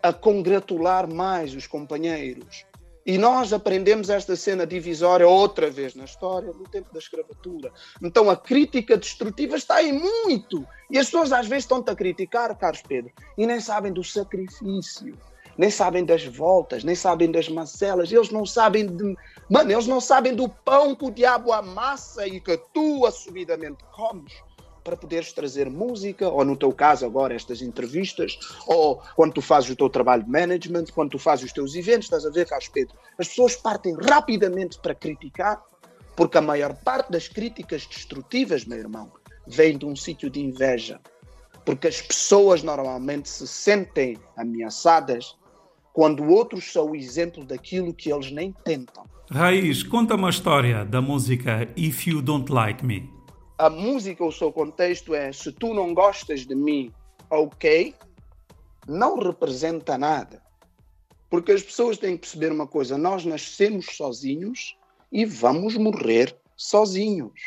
a 0.02 0.12
congratular 0.12 1.10
mais 1.10 1.54
os 1.54 1.66
companheiros. 1.66 2.66
E 3.06 3.16
nós 3.16 3.52
aprendemos 3.52 4.10
esta 4.10 4.34
cena 4.34 4.66
divisória 4.66 5.28
outra 5.28 5.70
vez 5.70 5.94
na 5.94 6.04
história, 6.04 6.52
no 6.52 6.64
tempo 6.64 6.92
da 6.92 6.98
escravatura. 6.98 7.72
Então 8.02 8.28
a 8.28 8.36
crítica 8.36 8.96
destrutiva 8.96 9.54
está 9.54 9.76
aí 9.76 9.92
muito. 9.92 10.66
E 10.90 10.98
as 10.98 11.06
pessoas 11.06 11.32
às 11.32 11.46
vezes 11.46 11.62
estão-te 11.62 11.88
a 11.88 11.94
criticar, 11.94 12.58
Carlos 12.58 12.82
Pedro, 12.82 13.12
e 13.38 13.46
nem 13.46 13.60
sabem 13.60 13.92
do 13.92 14.02
sacrifício, 14.02 15.16
nem 15.56 15.70
sabem 15.70 16.04
das 16.04 16.24
voltas, 16.24 16.82
nem 16.82 16.96
sabem 16.96 17.30
das 17.30 17.48
macelas, 17.48 18.10
eles 18.10 18.30
não 18.30 18.44
sabem 18.44 18.84
de. 18.84 19.16
Mano, 19.48 19.70
eles 19.70 19.86
não 19.86 20.00
sabem 20.00 20.34
do 20.34 20.48
pão 20.48 20.92
que 20.96 21.04
o 21.04 21.10
diabo 21.12 21.52
amassa 21.52 22.26
e 22.26 22.40
que 22.40 22.58
tu 22.74 23.06
assumidamente 23.06 23.84
comes 23.94 24.32
para 24.86 24.96
poderes 24.96 25.32
trazer 25.32 25.68
música, 25.68 26.28
ou 26.28 26.44
no 26.44 26.56
teu 26.56 26.70
caso 26.70 27.04
agora 27.04 27.34
estas 27.34 27.60
entrevistas, 27.60 28.38
ou 28.68 29.02
quando 29.16 29.34
tu 29.34 29.42
fazes 29.42 29.68
o 29.70 29.74
teu 29.74 29.90
trabalho 29.90 30.22
de 30.22 30.30
management, 30.30 30.84
quando 30.94 31.10
tu 31.10 31.18
fazes 31.18 31.46
os 31.46 31.52
teus 31.52 31.74
eventos, 31.74 32.04
estás 32.04 32.24
a 32.24 32.30
ver, 32.30 32.46
Carlos 32.46 32.68
Pedro? 32.68 32.94
As 33.18 33.26
pessoas 33.26 33.56
partem 33.56 33.96
rapidamente 34.00 34.78
para 34.78 34.94
criticar, 34.94 35.60
porque 36.14 36.38
a 36.38 36.40
maior 36.40 36.72
parte 36.72 37.10
das 37.10 37.26
críticas 37.26 37.84
destrutivas, 37.84 38.64
meu 38.64 38.78
irmão, 38.78 39.10
vem 39.44 39.76
de 39.76 39.84
um 39.84 39.96
sítio 39.96 40.30
de 40.30 40.40
inveja. 40.40 41.00
Porque 41.64 41.88
as 41.88 42.00
pessoas 42.00 42.62
normalmente 42.62 43.28
se 43.28 43.44
sentem 43.48 44.16
ameaçadas 44.36 45.36
quando 45.92 46.22
outros 46.28 46.72
são 46.72 46.92
o 46.92 46.96
exemplo 46.96 47.44
daquilo 47.44 47.92
que 47.92 48.12
eles 48.12 48.30
nem 48.30 48.54
tentam. 48.64 49.04
Raiz, 49.28 49.82
conta 49.82 50.14
uma 50.14 50.30
história 50.30 50.84
da 50.84 51.02
música 51.02 51.68
If 51.76 52.06
You 52.06 52.22
Don't 52.22 52.52
Like 52.52 52.86
Me. 52.86 53.15
A 53.58 53.70
música, 53.70 54.24
o 54.24 54.32
seu 54.32 54.52
contexto 54.52 55.14
é 55.14 55.32
se 55.32 55.50
tu 55.52 55.72
não 55.72 55.94
gostas 55.94 56.46
de 56.46 56.54
mim, 56.54 56.92
ok, 57.30 57.94
não 58.86 59.18
representa 59.18 59.96
nada. 59.96 60.42
Porque 61.30 61.52
as 61.52 61.62
pessoas 61.62 61.98
têm 61.98 62.14
que 62.14 62.22
perceber 62.22 62.52
uma 62.52 62.66
coisa: 62.66 62.96
nós 62.98 63.24
nascemos 63.24 63.86
sozinhos 63.96 64.76
e 65.10 65.24
vamos 65.24 65.76
morrer 65.76 66.36
sozinhos. 66.56 67.40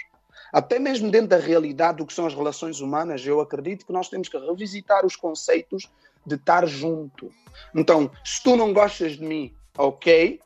Até 0.51 0.79
mesmo 0.79 1.11
dentro 1.11 1.27
da 1.27 1.37
realidade 1.37 1.99
do 1.99 2.05
que 2.05 2.13
são 2.13 2.25
as 2.25 2.33
relações 2.33 2.81
humanas, 2.81 3.25
eu 3.25 3.39
acredito 3.39 3.85
que 3.85 3.93
nós 3.93 4.09
temos 4.09 4.27
que 4.27 4.37
revisitar 4.37 5.05
os 5.05 5.15
conceitos 5.15 5.87
de 6.25 6.35
estar 6.35 6.65
junto. 6.65 7.31
Então, 7.73 8.09
se 8.25 8.41
tu 8.41 8.55
não 8.55 8.73
gostas 8.73 9.13
de 9.13 9.23
mim, 9.23 9.53
ok, 9.77 10.39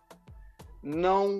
não, 0.84 1.40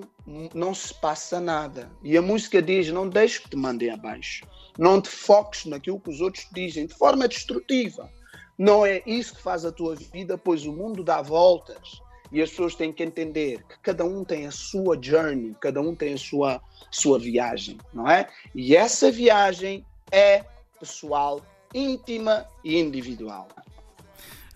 não 0.54 0.74
se 0.74 0.94
passa 0.94 1.38
nada. 1.38 1.90
E 2.02 2.16
a 2.16 2.22
música 2.22 2.62
diz: 2.62 2.88
não 2.88 3.08
deixes 3.08 3.38
que 3.38 3.50
te 3.50 3.56
mandem 3.56 3.90
abaixo. 3.90 4.46
Não 4.78 5.00
te 5.00 5.08
foques 5.08 5.66
naquilo 5.66 6.00
que 6.00 6.10
os 6.10 6.20
outros 6.20 6.46
dizem 6.52 6.86
de 6.86 6.94
forma 6.94 7.28
destrutiva. 7.28 8.10
Não 8.58 8.86
é 8.86 9.02
isso 9.06 9.34
que 9.34 9.42
faz 9.42 9.64
a 9.64 9.72
tua 9.72 9.94
vida, 9.94 10.38
pois 10.38 10.64
o 10.64 10.72
mundo 10.72 11.04
dá 11.04 11.20
voltas. 11.20 12.00
E 12.32 12.40
as 12.42 12.50
pessoas 12.50 12.74
têm 12.74 12.92
que 12.92 13.02
entender 13.02 13.62
que 13.68 13.78
cada 13.80 14.04
um 14.04 14.24
tem 14.24 14.46
a 14.46 14.50
sua 14.50 14.98
journey, 15.00 15.54
cada 15.60 15.80
um 15.80 15.94
tem 15.94 16.14
a 16.14 16.18
sua, 16.18 16.60
sua 16.90 17.18
viagem, 17.18 17.78
não 17.92 18.10
é? 18.10 18.28
E 18.54 18.74
essa 18.74 19.10
viagem 19.10 19.84
é 20.10 20.44
pessoal, 20.80 21.40
íntima 21.72 22.48
e 22.64 22.78
individual. 22.78 23.46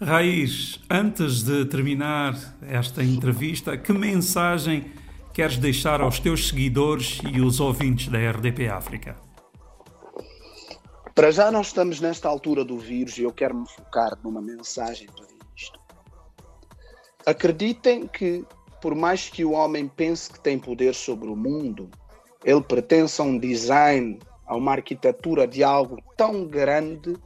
Raiz, 0.00 0.78
antes 0.88 1.42
de 1.42 1.64
terminar 1.64 2.56
esta 2.62 3.02
entrevista, 3.02 3.76
que 3.76 3.92
mensagem 3.92 4.92
queres 5.34 5.58
deixar 5.58 6.00
aos 6.00 6.20
teus 6.20 6.46
seguidores 6.46 7.20
e 7.28 7.40
os 7.40 7.58
ouvintes 7.58 8.06
da 8.06 8.16
RDP 8.30 8.68
África? 8.68 9.16
Para 11.16 11.32
já 11.32 11.50
nós 11.50 11.66
estamos 11.66 12.00
nesta 12.00 12.28
altura 12.28 12.64
do 12.64 12.78
vírus 12.78 13.18
e 13.18 13.24
eu 13.24 13.32
quero 13.32 13.56
me 13.56 13.68
focar 13.68 14.16
numa 14.22 14.40
mensagem 14.40 15.08
para 15.08 15.26
isto. 15.56 15.80
Acreditem 17.26 18.06
que, 18.06 18.44
por 18.80 18.94
mais 18.94 19.28
que 19.28 19.44
o 19.44 19.50
homem 19.50 19.88
pense 19.88 20.30
que 20.30 20.38
tem 20.38 20.60
poder 20.60 20.94
sobre 20.94 21.28
o 21.28 21.34
mundo, 21.34 21.90
ele 22.44 22.62
pertence 22.62 23.20
a 23.20 23.24
um 23.24 23.36
design, 23.36 24.20
a 24.46 24.54
uma 24.54 24.70
arquitetura 24.70 25.44
de 25.44 25.64
algo 25.64 26.00
tão 26.16 26.46
grande 26.46 27.16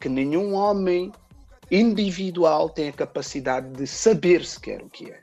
que 0.00 0.08
nenhum 0.08 0.54
homem 0.54 1.12
individual 1.70 2.68
tem 2.68 2.88
a 2.88 2.92
capacidade 2.92 3.70
de 3.70 3.86
saber 3.86 4.44
sequer 4.44 4.82
o 4.82 4.88
que 4.88 5.10
é. 5.10 5.20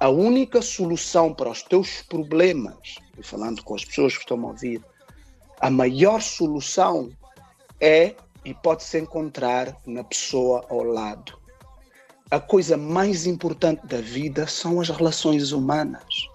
A 0.00 0.08
única 0.08 0.62
solução 0.62 1.34
para 1.34 1.50
os 1.50 1.62
teus 1.62 2.02
problemas, 2.02 2.96
e 3.18 3.22
falando 3.22 3.62
com 3.64 3.74
as 3.74 3.84
pessoas 3.84 4.14
que 4.14 4.20
estão 4.20 4.40
a 4.44 4.48
ouvir, 4.48 4.82
a 5.60 5.68
maior 5.70 6.22
solução 6.22 7.10
é 7.80 8.14
e 8.44 8.54
pode-se 8.54 8.98
encontrar 8.98 9.76
na 9.84 10.04
pessoa 10.04 10.64
ao 10.70 10.82
lado. 10.84 11.38
A 12.30 12.38
coisa 12.38 12.76
mais 12.76 13.26
importante 13.26 13.86
da 13.86 14.00
vida 14.00 14.46
são 14.46 14.80
as 14.80 14.88
relações 14.88 15.50
humanas. 15.50 16.28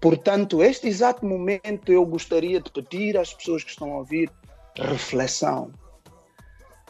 Portanto, 0.00 0.62
este 0.62 0.88
exato 0.88 1.24
momento 1.24 1.90
eu 1.90 2.04
gostaria 2.04 2.60
de 2.60 2.70
pedir 2.70 3.16
às 3.16 3.32
pessoas 3.32 3.64
que 3.64 3.70
estão 3.70 3.92
a 3.92 3.98
ouvir 3.98 4.30
reflexão. 4.76 5.72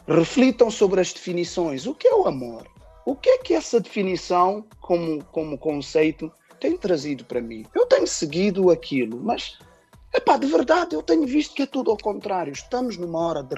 Reflitam 0.07 0.69
sobre 0.69 1.01
as 1.01 1.13
definições. 1.13 1.85
O 1.85 1.93
que 1.93 2.07
é 2.07 2.15
o 2.15 2.27
amor? 2.27 2.67
O 3.05 3.15
que 3.15 3.29
é 3.29 3.37
que 3.39 3.53
essa 3.53 3.79
definição, 3.79 4.65
como, 4.79 5.23
como 5.25 5.57
conceito, 5.57 6.31
tem 6.59 6.77
trazido 6.77 7.25
para 7.25 7.41
mim? 7.41 7.65
Eu 7.75 7.85
tenho 7.85 8.07
seguido 8.07 8.69
aquilo, 8.69 9.19
mas 9.21 9.57
Epá, 10.15 10.37
de 10.37 10.45
verdade, 10.45 10.95
eu 10.95 11.01
tenho 11.01 11.25
visto 11.25 11.55
que 11.55 11.63
é 11.63 11.65
tudo 11.65 11.89
ao 11.89 11.97
contrário. 11.97 12.53
Estamos 12.53 12.97
numa 12.97 13.19
hora 13.19 13.41
de 13.41 13.55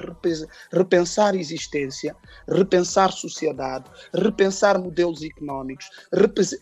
repensar 0.72 1.34
existência, 1.34 2.16
repensar 2.48 3.12
sociedade, 3.12 3.90
repensar 4.14 4.78
modelos 4.78 5.22
económicos, 5.22 5.90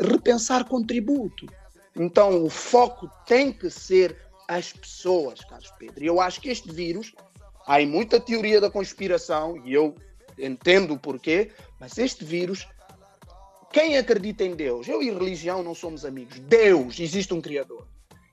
repensar 0.00 0.64
contributo. 0.64 1.46
Então, 1.94 2.42
o 2.42 2.50
foco 2.50 3.08
tem 3.24 3.52
que 3.52 3.70
ser 3.70 4.18
as 4.48 4.72
pessoas, 4.72 5.44
Carlos 5.44 5.72
Pedro. 5.78 6.02
E 6.02 6.08
eu 6.08 6.20
acho 6.20 6.40
que 6.40 6.48
este 6.48 6.72
vírus 6.72 7.14
Há 7.66 7.80
muita 7.86 8.20
teoria 8.20 8.60
da 8.60 8.70
conspiração 8.70 9.60
e 9.64 9.72
eu 9.72 9.94
entendo 10.38 10.94
o 10.94 10.98
porquê, 10.98 11.50
mas 11.80 11.96
este 11.98 12.24
vírus, 12.24 12.66
quem 13.72 13.96
acredita 13.96 14.44
em 14.44 14.54
Deus? 14.54 14.86
Eu 14.86 15.02
e 15.02 15.10
religião 15.10 15.62
não 15.62 15.74
somos 15.74 16.04
amigos. 16.04 16.38
Deus, 16.40 17.00
existe 17.00 17.32
um 17.32 17.40
Criador. 17.40 17.86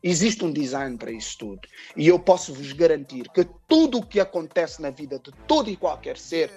Existe 0.04 0.44
um 0.44 0.52
design 0.52 0.98
para 0.98 1.12
isso 1.12 1.38
tudo. 1.38 1.62
E 1.96 2.08
eu 2.08 2.18
posso 2.18 2.54
vos 2.54 2.74
garantir 2.74 3.30
que 3.30 3.46
tudo 3.68 4.00
o 4.00 4.06
que 4.06 4.20
acontece 4.20 4.82
na 4.82 4.90
vida 4.90 5.20
de 5.20 5.32
todo 5.48 5.70
e 5.70 5.76
qualquer 5.76 6.18
ser 6.18 6.52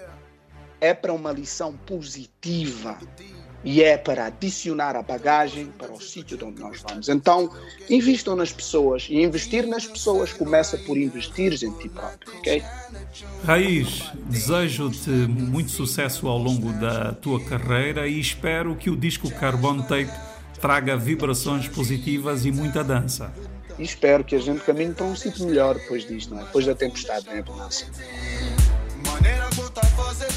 é 0.81 0.93
para 0.93 1.13
uma 1.13 1.31
lição 1.31 1.77
positiva 1.77 2.97
e 3.65 3.81
é 3.81 3.97
para 3.97 4.27
adicionar 4.27 4.95
a 4.95 5.01
bagagem 5.01 5.65
para 5.77 5.91
o 5.91 5.99
sítio 5.99 6.37
onde 6.43 6.61
nós 6.61 6.81
vamos. 6.87 7.09
Então, 7.09 7.49
invistam 7.89 8.35
nas 8.35 8.53
pessoas 8.53 9.07
e 9.09 9.23
investir 9.23 9.65
nas 9.65 9.87
pessoas 9.87 10.31
começa 10.31 10.77
por 10.77 10.95
investir 10.95 11.51
em 11.63 11.71
ti 11.71 11.89
próprio, 11.89 12.37
ok? 12.37 12.63
Raiz, 13.43 14.03
desejo-te 14.29 15.09
muito 15.09 15.71
sucesso 15.71 16.27
ao 16.27 16.37
longo 16.37 16.71
da 16.73 17.11
tua 17.13 17.43
carreira 17.43 18.07
e 18.07 18.19
espero 18.19 18.75
que 18.75 18.89
o 18.91 18.95
disco 18.95 19.31
Carbon 19.31 19.81
Tape 19.81 20.11
traga 20.61 20.95
vibrações 20.95 21.67
positivas 21.67 22.45
e 22.45 22.51
muita 22.51 22.83
dança. 22.83 23.33
E 23.79 23.83
espero 23.83 24.23
que 24.23 24.35
a 24.35 24.39
gente 24.39 24.61
caminhe 24.61 24.93
para 24.93 25.05
um 25.05 25.15
sítio 25.15 25.45
melhor 25.45 25.75
depois 25.75 26.07
disto, 26.07 26.33
não 26.33 26.41
é? 26.41 26.45
depois 26.45 26.65
da 26.65 26.75
tempestade, 26.75 27.25
não 27.25 27.33
é, 27.33 27.41
bonança. 27.41 27.85
Fazer 29.95 30.31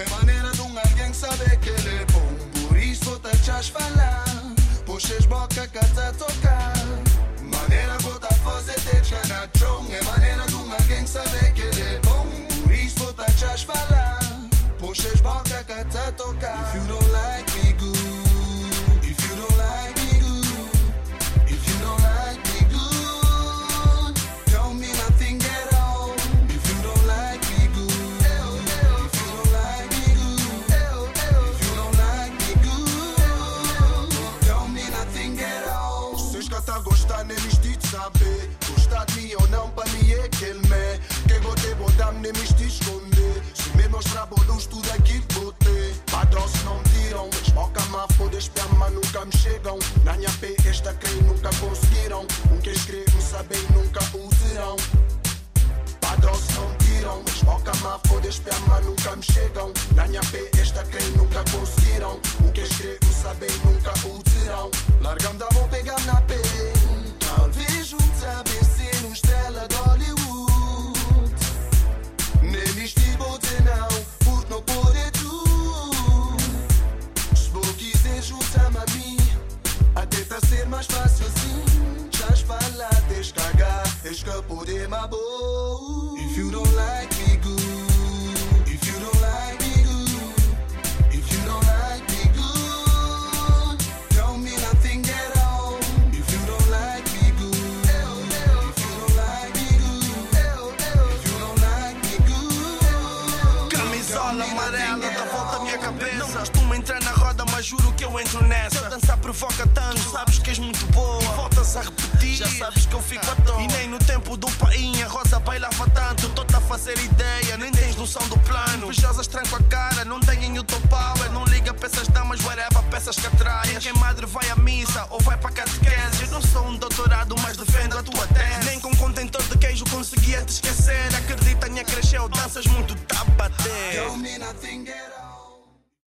é 0.00 0.08
maneira 0.10 0.50
de 0.50 0.60
um 0.62 0.78
alguém 0.78 1.12
saber 1.12 1.56
que 1.58 1.68
ele 1.68 2.02
é 2.02 2.04
bom. 2.12 2.66
Por 2.66 2.76
isso 2.76 3.18
te 3.20 3.28
achas 3.28 3.68
falar, 3.68 4.24
puxas 4.84 5.26
boca 5.26 5.66
que 5.68 5.78
tocar. 6.12 6.72
Maneira 7.40 7.96
fazer 8.44 8.74
é 9.92 10.02
maneira 10.02 10.44
de 10.46 10.54
um 10.54 10.72
alguém 10.72 11.06
saber 11.06 11.52
que 11.52 11.62
ele 11.62 11.82
é 11.82 12.00
bom. 12.00 12.26
Por 12.62 12.72
isso 12.72 13.12
te 13.14 13.22
achas 13.22 13.62
falar, 13.62 14.18
puxas 14.78 15.20
boca 15.20 15.64
que 15.64 15.84
tocar. 16.12 16.68
If 16.68 16.74
you 16.74 16.86
don't 16.88 17.12
like 17.12 17.47